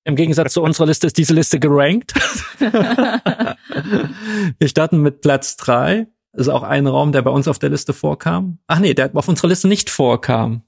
Im 0.09 0.17
Gegensatz 0.17 0.55
zu 0.55 0.63
unserer 0.63 0.87
Liste 0.87 1.07
ist 1.07 1.19
diese 1.19 1.35
Liste 1.35 1.61
gerankt. 1.61 2.15
Wir 4.59 4.69
starten 4.69 5.03
mit 5.03 5.21
Platz 5.21 5.59
drei. 5.59 6.07
Ist 6.33 6.49
auch 6.49 6.63
ein 6.63 6.87
Raum, 6.87 7.13
der 7.13 7.21
bei 7.21 7.31
uns 7.31 7.47
auf 7.47 7.59
der 7.59 7.69
Liste 7.69 7.93
vorkam. 7.93 8.59
Ach 8.69 8.79
nee, 8.79 8.95
der 8.95 9.11
auf 9.15 9.29
unserer 9.29 9.49
Liste 9.49 9.69
nicht 9.69 9.91
vorkam. 9.91 10.63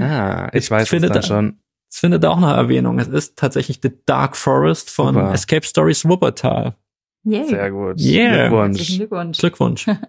Ah, 0.00 0.48
ich 0.52 0.70
weiß 0.70 0.84
es 0.84 0.88
finde 0.88 1.08
dann 1.08 1.20
da- 1.20 1.26
schon. 1.26 1.58
Es 1.90 1.98
findet 1.98 2.24
auch 2.24 2.36
eine 2.36 2.52
Erwähnung. 2.52 3.00
Es 3.00 3.08
ist 3.08 3.36
tatsächlich 3.36 3.80
The 3.82 3.90
Dark 4.06 4.36
Forest 4.36 4.88
von 4.90 5.14
Super. 5.14 5.32
Escape 5.34 5.66
Stories 5.66 6.04
Wuppertal. 6.08 6.76
Yay. 7.24 7.48
Sehr 7.48 7.72
gut. 7.72 8.00
Yeah. 8.00 8.50
Herzlichen 8.50 8.98
Glückwunsch. 8.98 9.38
Glückwunsch. 9.38 9.84
Glückwunsch. 9.84 10.08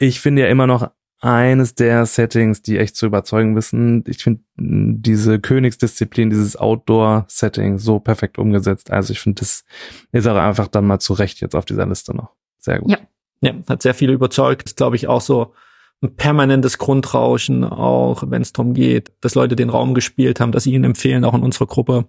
Ich 0.00 0.20
finde 0.20 0.42
ja 0.42 0.48
immer 0.48 0.66
noch 0.66 0.90
eines 1.20 1.74
der 1.74 2.06
Settings, 2.06 2.62
die 2.62 2.78
echt 2.78 2.96
zu 2.96 3.06
überzeugen 3.06 3.56
wissen. 3.56 4.04
Ich 4.06 4.22
finde 4.22 4.42
mh, 4.56 4.98
diese 5.00 5.40
Königsdisziplin, 5.40 6.30
dieses 6.30 6.56
Outdoor-Setting 6.56 7.78
so 7.78 7.98
perfekt 7.98 8.38
umgesetzt. 8.38 8.90
Also 8.90 9.12
ich 9.12 9.20
finde, 9.20 9.40
das 9.40 9.64
ist 10.12 10.26
auch 10.26 10.36
einfach 10.36 10.68
dann 10.68 10.86
mal 10.86 11.00
zu 11.00 11.12
Recht 11.12 11.40
jetzt 11.40 11.56
auf 11.56 11.64
dieser 11.64 11.86
Liste 11.86 12.14
noch. 12.14 12.30
Sehr 12.58 12.78
gut. 12.80 12.90
Ja. 12.90 12.98
Ja, 13.40 13.54
hat 13.68 13.82
sehr 13.82 13.94
viel 13.94 14.10
überzeugt. 14.10 14.64
Ist, 14.64 14.76
glaube 14.76 14.96
ich, 14.96 15.06
auch 15.06 15.20
so 15.20 15.54
ein 16.02 16.14
permanentes 16.16 16.78
Grundrauschen, 16.78 17.64
auch 17.64 18.24
wenn 18.26 18.42
es 18.42 18.52
darum 18.52 18.74
geht, 18.74 19.12
dass 19.20 19.34
Leute 19.34 19.56
den 19.56 19.70
Raum 19.70 19.94
gespielt 19.94 20.40
haben, 20.40 20.52
dass 20.52 20.64
sie 20.64 20.72
ihn 20.72 20.84
empfehlen, 20.84 21.24
auch 21.24 21.34
in 21.34 21.42
unserer 21.42 21.66
Gruppe. 21.66 22.06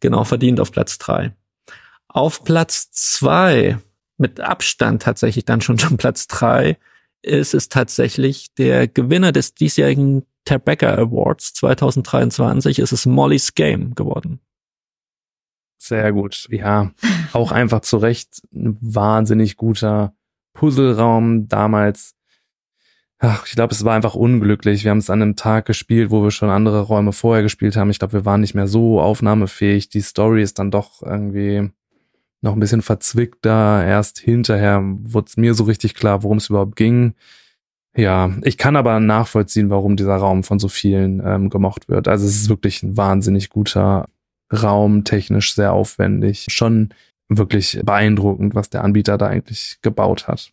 Genau, 0.00 0.24
verdient 0.24 0.60
auf 0.60 0.72
Platz 0.72 0.98
drei. 0.98 1.34
Auf 2.08 2.44
Platz 2.44 2.90
zwei, 2.90 3.78
mit 4.16 4.40
Abstand 4.40 5.02
tatsächlich 5.02 5.44
dann 5.44 5.60
schon 5.60 5.78
schon 5.78 5.96
Platz 5.96 6.26
drei, 6.26 6.78
ist 7.24 7.54
es 7.54 7.68
tatsächlich 7.68 8.54
der 8.54 8.86
Gewinner 8.86 9.32
des 9.32 9.54
diesjährigen 9.54 10.24
Tribeca 10.44 10.94
Awards 10.94 11.54
2023, 11.54 12.78
ist 12.78 12.92
es 12.92 13.06
Molly's 13.06 13.54
Game 13.54 13.94
geworden. 13.94 14.40
Sehr 15.78 16.12
gut. 16.12 16.46
Ja, 16.50 16.92
auch 17.32 17.52
einfach 17.52 17.80
zu 17.80 17.96
Recht 17.96 18.42
ein 18.52 18.78
wahnsinnig 18.80 19.56
guter 19.56 20.14
Puzzleraum 20.54 21.48
damals. 21.48 22.14
Ach, 23.18 23.46
ich 23.46 23.52
glaube, 23.52 23.72
es 23.72 23.84
war 23.84 23.94
einfach 23.94 24.14
unglücklich. 24.14 24.84
Wir 24.84 24.90
haben 24.90 24.98
es 24.98 25.08
an 25.08 25.22
einem 25.22 25.36
Tag 25.36 25.66
gespielt, 25.66 26.10
wo 26.10 26.22
wir 26.22 26.30
schon 26.30 26.50
andere 26.50 26.80
Räume 26.80 27.12
vorher 27.12 27.42
gespielt 27.42 27.76
haben. 27.76 27.90
Ich 27.90 27.98
glaube, 27.98 28.12
wir 28.12 28.24
waren 28.24 28.40
nicht 28.40 28.54
mehr 28.54 28.66
so 28.66 29.00
aufnahmefähig. 29.00 29.88
Die 29.88 30.02
Story 30.02 30.42
ist 30.42 30.58
dann 30.58 30.70
doch 30.70 31.02
irgendwie 31.02 31.70
noch 32.44 32.52
ein 32.52 32.60
bisschen 32.60 32.82
verzwickter. 32.82 33.84
Erst 33.84 34.18
hinterher 34.18 34.80
wurde 34.84 35.26
es 35.28 35.36
mir 35.36 35.54
so 35.54 35.64
richtig 35.64 35.94
klar, 35.94 36.22
worum 36.22 36.36
es 36.36 36.50
überhaupt 36.50 36.76
ging. 36.76 37.14
Ja, 37.96 38.30
ich 38.42 38.58
kann 38.58 38.76
aber 38.76 39.00
nachvollziehen, 39.00 39.70
warum 39.70 39.96
dieser 39.96 40.16
Raum 40.16 40.44
von 40.44 40.58
so 40.58 40.68
vielen 40.68 41.22
ähm, 41.24 41.48
gemocht 41.48 41.88
wird. 41.88 42.06
Also 42.06 42.26
es 42.26 42.36
ist 42.36 42.48
wirklich 42.48 42.82
ein 42.82 42.96
wahnsinnig 42.96 43.50
guter 43.50 44.08
Raum, 44.52 45.04
technisch 45.04 45.54
sehr 45.54 45.72
aufwendig. 45.72 46.46
Schon 46.50 46.90
wirklich 47.28 47.80
beeindruckend, 47.82 48.54
was 48.54 48.68
der 48.68 48.84
Anbieter 48.84 49.16
da 49.16 49.26
eigentlich 49.26 49.78
gebaut 49.82 50.28
hat. 50.28 50.52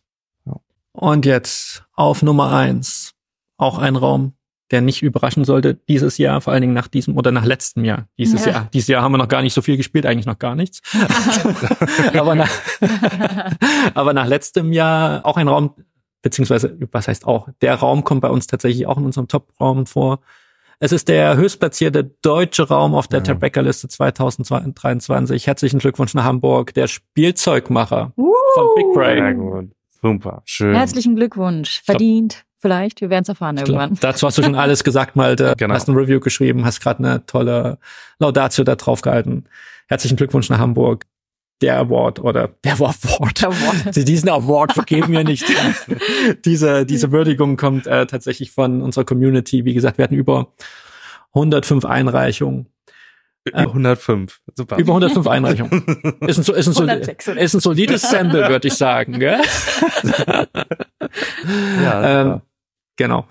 Und 0.92 1.26
jetzt 1.26 1.84
auf 1.94 2.22
Nummer 2.22 2.52
eins. 2.52 3.14
Auch 3.56 3.78
ein 3.78 3.96
Raum, 3.96 4.34
der 4.72 4.80
nicht 4.80 5.02
überraschen 5.02 5.44
sollte 5.44 5.74
dieses 5.74 6.18
Jahr, 6.18 6.40
vor 6.40 6.52
allen 6.52 6.62
Dingen 6.62 6.72
nach 6.74 6.88
diesem 6.88 7.16
oder 7.16 7.30
nach 7.30 7.44
letztem 7.44 7.84
Jahr. 7.84 8.08
Dieses 8.18 8.44
Ja. 8.46 8.52
Jahr. 8.52 8.68
Dieses 8.72 8.88
Jahr 8.88 9.02
haben 9.02 9.12
wir 9.12 9.18
noch 9.18 9.28
gar 9.28 9.42
nicht 9.42 9.54
so 9.54 9.62
viel 9.62 9.76
gespielt, 9.76 10.06
eigentlich 10.06 10.26
noch 10.26 10.38
gar 10.38 10.56
nichts. 10.56 10.80
aber, 12.18 12.34
nach, 12.34 12.50
aber 13.94 14.12
nach 14.14 14.26
letztem 14.26 14.72
Jahr 14.72 15.24
auch 15.24 15.36
ein 15.36 15.48
Raum, 15.48 15.74
beziehungsweise, 16.22 16.76
was 16.90 17.08
heißt 17.08 17.26
auch, 17.26 17.48
der 17.60 17.74
Raum 17.76 18.02
kommt 18.04 18.22
bei 18.22 18.30
uns 18.30 18.46
tatsächlich 18.46 18.86
auch 18.86 18.96
in 18.98 19.04
unserem 19.04 19.28
Top-Raum 19.28 19.86
vor. 19.86 20.20
Es 20.80 20.90
ist 20.90 21.08
der 21.08 21.36
höchstplatzierte 21.36 22.02
deutsche 22.22 22.66
Raum 22.66 22.94
auf 22.94 23.06
der 23.06 23.20
Ja. 23.20 23.24
Tribeca-Liste 23.26 23.86
2023. 23.88 25.46
Herzlichen 25.46 25.78
Glückwunsch 25.78 26.14
nach 26.14 26.24
Hamburg, 26.24 26.74
der 26.74 26.88
Spielzeugmacher 26.88 28.12
von 28.16 28.66
Big 28.74 28.86
Brain. 28.92 29.72
Super. 30.00 30.42
Schön. 30.44 30.74
Herzlichen 30.74 31.14
Glückwunsch. 31.14 31.82
Verdient. 31.84 32.44
Vielleicht. 32.62 33.00
Wir 33.00 33.10
werden 33.10 33.22
es 33.22 33.28
erfahren 33.28 33.56
Ich 33.58 33.64
glaub, 33.64 33.80
irgendwann. 33.80 33.98
dazu 34.00 34.26
hast 34.26 34.38
du 34.38 34.42
schon 34.42 34.54
alles 34.56 34.84
gesagt, 34.84 35.16
Malte. 35.16 35.54
Genau. 35.58 35.74
Hast 35.74 35.88
ein 35.88 35.96
Review 35.96 36.20
geschrieben, 36.20 36.64
hast 36.64 36.80
gerade 36.80 37.00
eine 37.00 37.26
tolle 37.26 37.78
Laudatio 38.18 38.64
da 38.64 38.76
drauf 38.76 39.02
gehalten. 39.02 39.44
Herzlichen 39.88 40.16
Glückwunsch 40.16 40.48
nach 40.48 40.58
Hamburg. 40.58 41.04
Der 41.60 41.78
Award 41.78 42.18
oder 42.20 42.48
der 42.64 42.72
Award. 42.74 42.96
Award. 43.44 43.94
Diesen 44.08 44.28
Award 44.28 44.72
vergeben 44.72 45.12
wir 45.12 45.22
nicht. 45.22 45.44
diese, 46.44 46.84
diese 46.86 47.12
Würdigung 47.12 47.56
kommt 47.56 47.86
äh, 47.86 48.06
tatsächlich 48.06 48.50
von 48.50 48.80
unserer 48.82 49.04
Community. 49.04 49.64
Wie 49.64 49.74
gesagt, 49.74 49.98
wir 49.98 50.04
hatten 50.04 50.14
über 50.16 50.52
105 51.34 51.84
Einreichungen. 51.84 52.66
Über 53.44 53.58
105. 53.60 54.40
Super. 54.56 54.76
Über 54.78 54.92
105 54.92 55.26
Einreichungen. 55.26 55.82
Ist 56.26 56.38
ein, 56.48 56.54
ist 56.56 56.66
ein, 56.68 56.72
soli- 56.74 56.90
106 56.90 57.28
oder? 57.28 57.40
ist 57.40 57.54
ein 57.54 57.60
solides 57.60 58.02
Sample, 58.02 58.48
würde 58.48 58.68
ich 58.68 58.74
sagen. 58.74 59.18
Gell? 59.20 59.40
ja, 61.82 62.20
Ähm, 62.34 62.40
genau. 62.96 63.26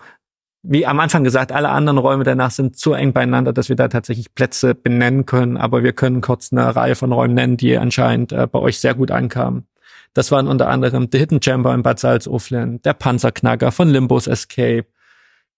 Wie 0.63 0.85
am 0.85 0.99
Anfang 0.99 1.23
gesagt, 1.23 1.51
alle 1.51 1.69
anderen 1.69 1.97
Räume 1.97 2.23
danach 2.23 2.51
sind 2.51 2.77
zu 2.77 2.93
eng 2.93 3.13
beieinander, 3.13 3.51
dass 3.51 3.69
wir 3.69 3.75
da 3.75 3.87
tatsächlich 3.87 4.35
Plätze 4.35 4.75
benennen 4.75 5.25
können. 5.25 5.57
Aber 5.57 5.83
wir 5.83 5.93
können 5.93 6.21
kurz 6.21 6.51
eine 6.51 6.75
Reihe 6.75 6.95
von 6.95 7.11
Räumen 7.11 7.33
nennen, 7.33 7.57
die 7.57 7.77
anscheinend 7.77 8.31
äh, 8.31 8.45
bei 8.45 8.59
euch 8.59 8.79
sehr 8.79 8.93
gut 8.93 9.09
ankamen. 9.09 9.67
Das 10.13 10.31
waren 10.31 10.47
unter 10.47 10.67
anderem 10.67 11.07
The 11.11 11.17
Hidden 11.17 11.41
Chamber 11.41 11.73
in 11.73 11.81
Bad 11.81 11.99
Salzuflen, 11.99 12.81
der 12.83 12.93
Panzerknacker 12.93 13.71
von 13.71 13.89
Limbos 13.89 14.27
Escape, 14.27 14.85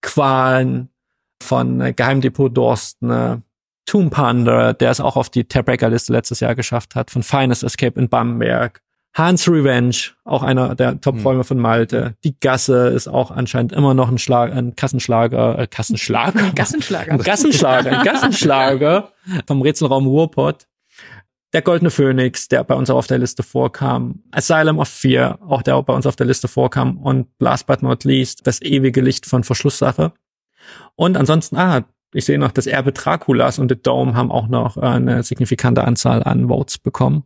Qualen 0.01 0.89
von 1.41 1.81
äh, 1.81 1.93
Geheimdepot 1.93 2.55
Dorsten, 2.55 3.09
äh, 3.09 3.37
Tomb 3.85 4.13
Panda, 4.13 4.71
der 4.71 4.91
es 4.91 5.01
auch 5.01 5.17
auf 5.17 5.29
die 5.29 5.43
Tabreaker-Liste 5.43 6.13
letztes 6.13 6.39
Jahr 6.39 6.55
geschafft 6.55 6.95
hat, 6.95 7.11
von 7.11 7.23
Finest 7.23 7.63
Escape 7.63 7.99
in 7.99 8.07
Bamberg, 8.07 8.81
Hans 9.13 9.47
Revenge, 9.47 9.95
auch 10.23 10.41
einer 10.41 10.73
der 10.73 10.99
Top-Räume 10.99 11.43
von 11.43 11.59
Malte. 11.59 12.15
Die 12.23 12.35
Gasse 12.39 12.87
ist 12.87 13.07
auch 13.07 13.29
anscheinend 13.29 13.71
immer 13.71 13.93
noch 13.93 14.09
ein 14.09 14.17
Schlag, 14.17 14.51
ein 14.51 14.75
Kassenschlager, 14.75 15.59
äh, 15.59 15.67
Kassenschlager. 15.67 16.51
Gassenschlager. 16.55 17.11
Ein 17.11 17.19
Gassenschlager, 17.19 17.99
ein 17.99 18.03
Gassenschlager 18.03 19.11
vom 19.47 19.61
Rätselraum 19.61 20.07
Ruhrpott. 20.07 20.67
Der 21.53 21.61
Goldene 21.61 21.91
Phönix, 21.91 22.47
der 22.47 22.63
bei 22.63 22.73
uns 22.73 22.89
auch 22.89 22.97
auf 22.97 23.05
der 23.05 23.19
Liste 23.19 23.43
vorkam. 23.43 24.23
Asylum 24.31 24.79
of 24.79 24.87
Fear, 24.87 25.37
auch 25.47 25.61
der 25.61 25.75
auch 25.75 25.83
bei 25.83 25.93
uns 25.93 26.07
auf 26.07 26.15
der 26.15 26.25
Liste 26.25 26.47
vorkam. 26.47 26.97
Und 26.97 27.27
last 27.37 27.67
but 27.67 27.83
not 27.83 28.05
least, 28.05 28.47
das 28.47 28.59
ewige 28.63 29.01
Licht 29.01 29.27
von 29.27 29.43
Verschlusssache. 29.43 30.11
Und 30.95 31.17
ansonsten, 31.17 31.57
ah, 31.57 31.83
ich 32.15 32.25
sehe 32.25 32.39
noch, 32.39 32.51
das 32.51 32.65
Erbe 32.65 32.91
Draculas 32.91 33.59
und 33.59 33.69
The 33.69 33.79
Dome 33.79 34.15
haben 34.15 34.31
auch 34.31 34.47
noch 34.47 34.77
äh, 34.77 34.81
eine 34.81 35.21
signifikante 35.21 35.83
Anzahl 35.83 36.23
an 36.23 36.47
Votes 36.47 36.79
bekommen. 36.79 37.25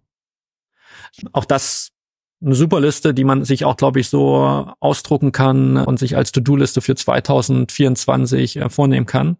Auch 1.31 1.45
das 1.45 1.89
eine 2.41 2.55
super 2.55 2.79
Liste, 2.79 3.13
die 3.13 3.23
man 3.23 3.45
sich 3.45 3.65
auch, 3.65 3.77
glaube 3.77 3.99
ich, 3.99 4.09
so 4.09 4.71
ausdrucken 4.79 5.31
kann 5.31 5.77
und 5.77 5.97
sich 5.97 6.15
als 6.15 6.31
To-Do-Liste 6.31 6.81
für 6.81 6.95
2024 6.95 8.57
äh, 8.57 8.69
vornehmen 8.69 9.05
kann. 9.05 9.37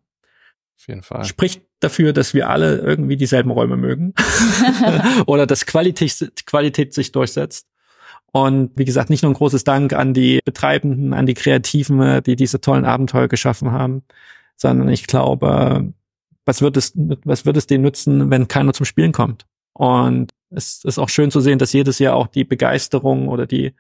auf 0.79 0.87
jeden 0.87 1.03
Fall. 1.03 1.23
Spricht 1.25 1.61
dafür, 1.79 2.11
dass 2.11 2.33
wir 2.33 2.49
alle 2.49 2.77
irgendwie 2.77 3.17
dieselben 3.17 3.51
Räume 3.51 3.77
mögen 3.77 4.13
oder 5.27 5.45
dass 5.45 5.65
Qualität, 5.65 6.45
Qualität 6.45 6.93
sich 6.93 7.11
durchsetzt. 7.11 7.67
Und 8.31 8.71
wie 8.75 8.85
gesagt, 8.85 9.09
nicht 9.09 9.23
nur 9.23 9.31
ein 9.31 9.35
großes 9.35 9.63
Dank 9.63 9.93
an 9.93 10.13
die 10.13 10.39
Betreibenden, 10.43 11.13
an 11.13 11.25
die 11.25 11.33
Kreativen, 11.33 12.01
äh, 12.01 12.21
die 12.21 12.35
diese 12.35 12.61
tollen 12.61 12.85
Abenteuer 12.85 13.27
geschaffen 13.27 13.71
haben, 13.71 14.03
sondern 14.55 14.89
ich 14.89 15.05
glaube, 15.05 15.93
was 16.45 16.61
wird 16.61 16.77
es, 16.77 16.93
was 16.95 17.45
wird 17.45 17.57
es 17.57 17.67
denen 17.67 17.83
nützen, 17.83 18.31
wenn 18.31 18.47
keiner 18.47 18.73
zum 18.73 18.85
Spielen 18.85 19.11
kommt? 19.11 19.45
Und 19.73 20.31
es 20.49 20.83
ist 20.83 20.99
auch 20.99 21.09
schön 21.09 21.31
zu 21.31 21.39
sehen, 21.39 21.59
dass 21.59 21.73
jedes 21.73 21.99
Jahr 21.99 22.15
auch 22.15 22.27
die 22.27 22.43
Begeisterung 22.43 23.27
oder 23.27 23.45
die, 23.45 23.73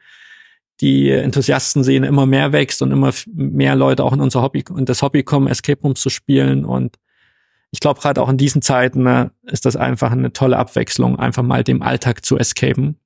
die 0.81 1.09
Enthusiasten-Szene 1.09 2.07
immer 2.07 2.25
mehr 2.25 2.51
wächst 2.51 2.81
und 2.81 2.91
immer 2.91 3.13
mehr 3.25 3.75
Leute 3.75 4.03
auch 4.03 4.13
in 4.13 4.21
unser 4.21 4.41
Hobby, 4.41 4.63
in 4.75 4.85
das 4.85 5.01
Hobby 5.01 5.23
kommen, 5.23 5.47
Escape 5.47 5.81
Rooms 5.81 6.01
zu 6.01 6.09
spielen. 6.09 6.65
Und 6.65 6.97
ich 7.71 7.79
glaube, 7.79 7.99
gerade 7.99 8.21
auch 8.21 8.29
in 8.29 8.37
diesen 8.37 8.61
Zeiten 8.61 9.03
ne, 9.03 9.31
ist 9.43 9.65
das 9.65 9.75
einfach 9.75 10.11
eine 10.11 10.33
tolle 10.33 10.57
Abwechslung, 10.57 11.17
einfach 11.17 11.43
mal 11.43 11.63
dem 11.63 11.81
Alltag 11.81 12.25
zu 12.25 12.37
escapen. 12.37 12.99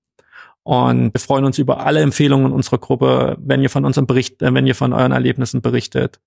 Und 0.64 1.14
wir 1.14 1.20
freuen 1.20 1.46
uns 1.46 1.58
über 1.58 1.86
alle 1.86 2.02
Empfehlungen 2.02 2.52
unserer 2.52 2.78
Gruppe, 2.78 3.36
wenn 3.40 3.62
ihr 3.62 3.70
von 3.70 3.86
unserem 3.86 4.06
Bericht, 4.06 4.42
äh, 4.42 4.54
wenn 4.54 4.68
ihr 4.68 4.76
von 4.76 4.94
euren 4.94 5.12
Erlebnissen 5.12 5.62
berichtet. 5.62 6.20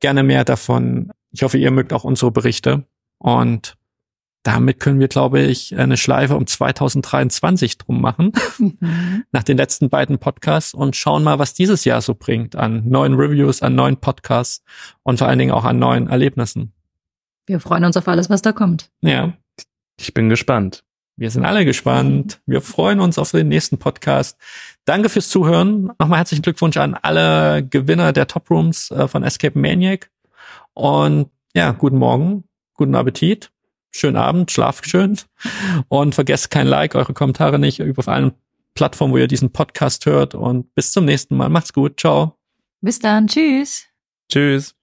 Gerne 0.00 0.22
mehr 0.22 0.44
davon. 0.44 1.10
Ich 1.30 1.42
hoffe, 1.42 1.58
ihr 1.58 1.70
mögt 1.70 1.92
auch 1.92 2.04
unsere 2.04 2.30
Berichte. 2.30 2.84
Und 3.18 3.76
damit 4.44 4.78
können 4.78 5.00
wir, 5.00 5.08
glaube 5.08 5.40
ich, 5.40 5.76
eine 5.76 5.96
Schleife 5.96 6.36
um 6.36 6.46
2023 6.46 7.78
drum 7.78 8.00
machen, 8.00 8.32
Mhm. 8.58 9.24
nach 9.32 9.42
den 9.42 9.56
letzten 9.56 9.90
beiden 9.90 10.18
Podcasts 10.18 10.72
und 10.74 10.94
schauen 10.94 11.24
mal, 11.24 11.38
was 11.40 11.54
dieses 11.54 11.84
Jahr 11.84 12.00
so 12.00 12.14
bringt 12.14 12.54
an 12.54 12.88
neuen 12.88 13.14
Reviews, 13.14 13.62
an 13.62 13.74
neuen 13.74 13.96
Podcasts 13.96 14.62
und 15.02 15.18
vor 15.18 15.26
allen 15.28 15.38
Dingen 15.40 15.50
auch 15.52 15.64
an 15.64 15.78
neuen 15.78 16.08
Erlebnissen. 16.08 16.72
Wir 17.46 17.58
freuen 17.58 17.84
uns 17.84 17.96
auf 17.96 18.06
alles, 18.06 18.30
was 18.30 18.42
da 18.42 18.52
kommt. 18.52 18.90
Ja, 19.02 19.32
Ich 19.98 20.14
bin 20.14 20.28
gespannt. 20.28 20.84
wir 21.16 21.30
sind 21.30 21.44
alle 21.44 21.64
gespannt. 21.64 22.40
Wir 22.46 22.60
freuen 22.60 23.00
uns 23.00 23.18
auf 23.18 23.30
den 23.30 23.48
nächsten 23.48 23.78
Podcast. 23.78 24.36
Danke 24.84 25.08
fürs 25.08 25.28
Zuhören. 25.28 25.90
Nochmal 25.98 26.18
herzlichen 26.18 26.42
Glückwunsch 26.42 26.76
an 26.76 26.94
alle 26.94 27.64
Gewinner 27.66 28.12
der 28.12 28.26
Top 28.26 28.50
Rooms 28.50 28.90
äh, 28.90 29.06
von 29.08 29.22
Escape 29.22 29.58
Maniac. 29.58 30.10
Und 30.74 31.30
ja, 31.54 31.70
guten 31.72 31.98
Morgen, 31.98 32.44
guten 32.74 32.94
Appetit, 32.96 33.50
schönen 33.94 34.16
Abend, 34.16 34.50
schlaft 34.50 34.88
schön 34.88 35.18
und 35.88 36.14
vergesst 36.14 36.50
kein 36.50 36.66
Like, 36.66 36.94
eure 36.94 37.12
Kommentare 37.14 37.58
nicht 37.58 37.80
über 37.80 38.06
allen 38.08 38.32
Plattformen, 38.74 39.14
wo 39.14 39.18
ihr 39.18 39.28
diesen 39.28 39.52
Podcast 39.52 40.06
hört 40.06 40.34
und 40.34 40.74
bis 40.74 40.92
zum 40.92 41.04
nächsten 41.04 41.36
Mal. 41.36 41.48
Macht's 41.48 41.72
gut. 41.72 42.00
Ciao. 42.00 42.36
Bis 42.80 42.98
dann. 42.98 43.28
Tschüss. 43.28 43.84
Tschüss. 44.30 44.74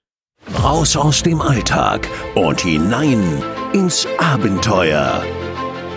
Raus 0.64 0.96
aus 0.96 1.22
dem 1.22 1.40
Alltag 1.42 2.08
und 2.36 2.62
hinein 2.62 3.44
ins 3.74 4.08
Abenteuer. 4.18 5.24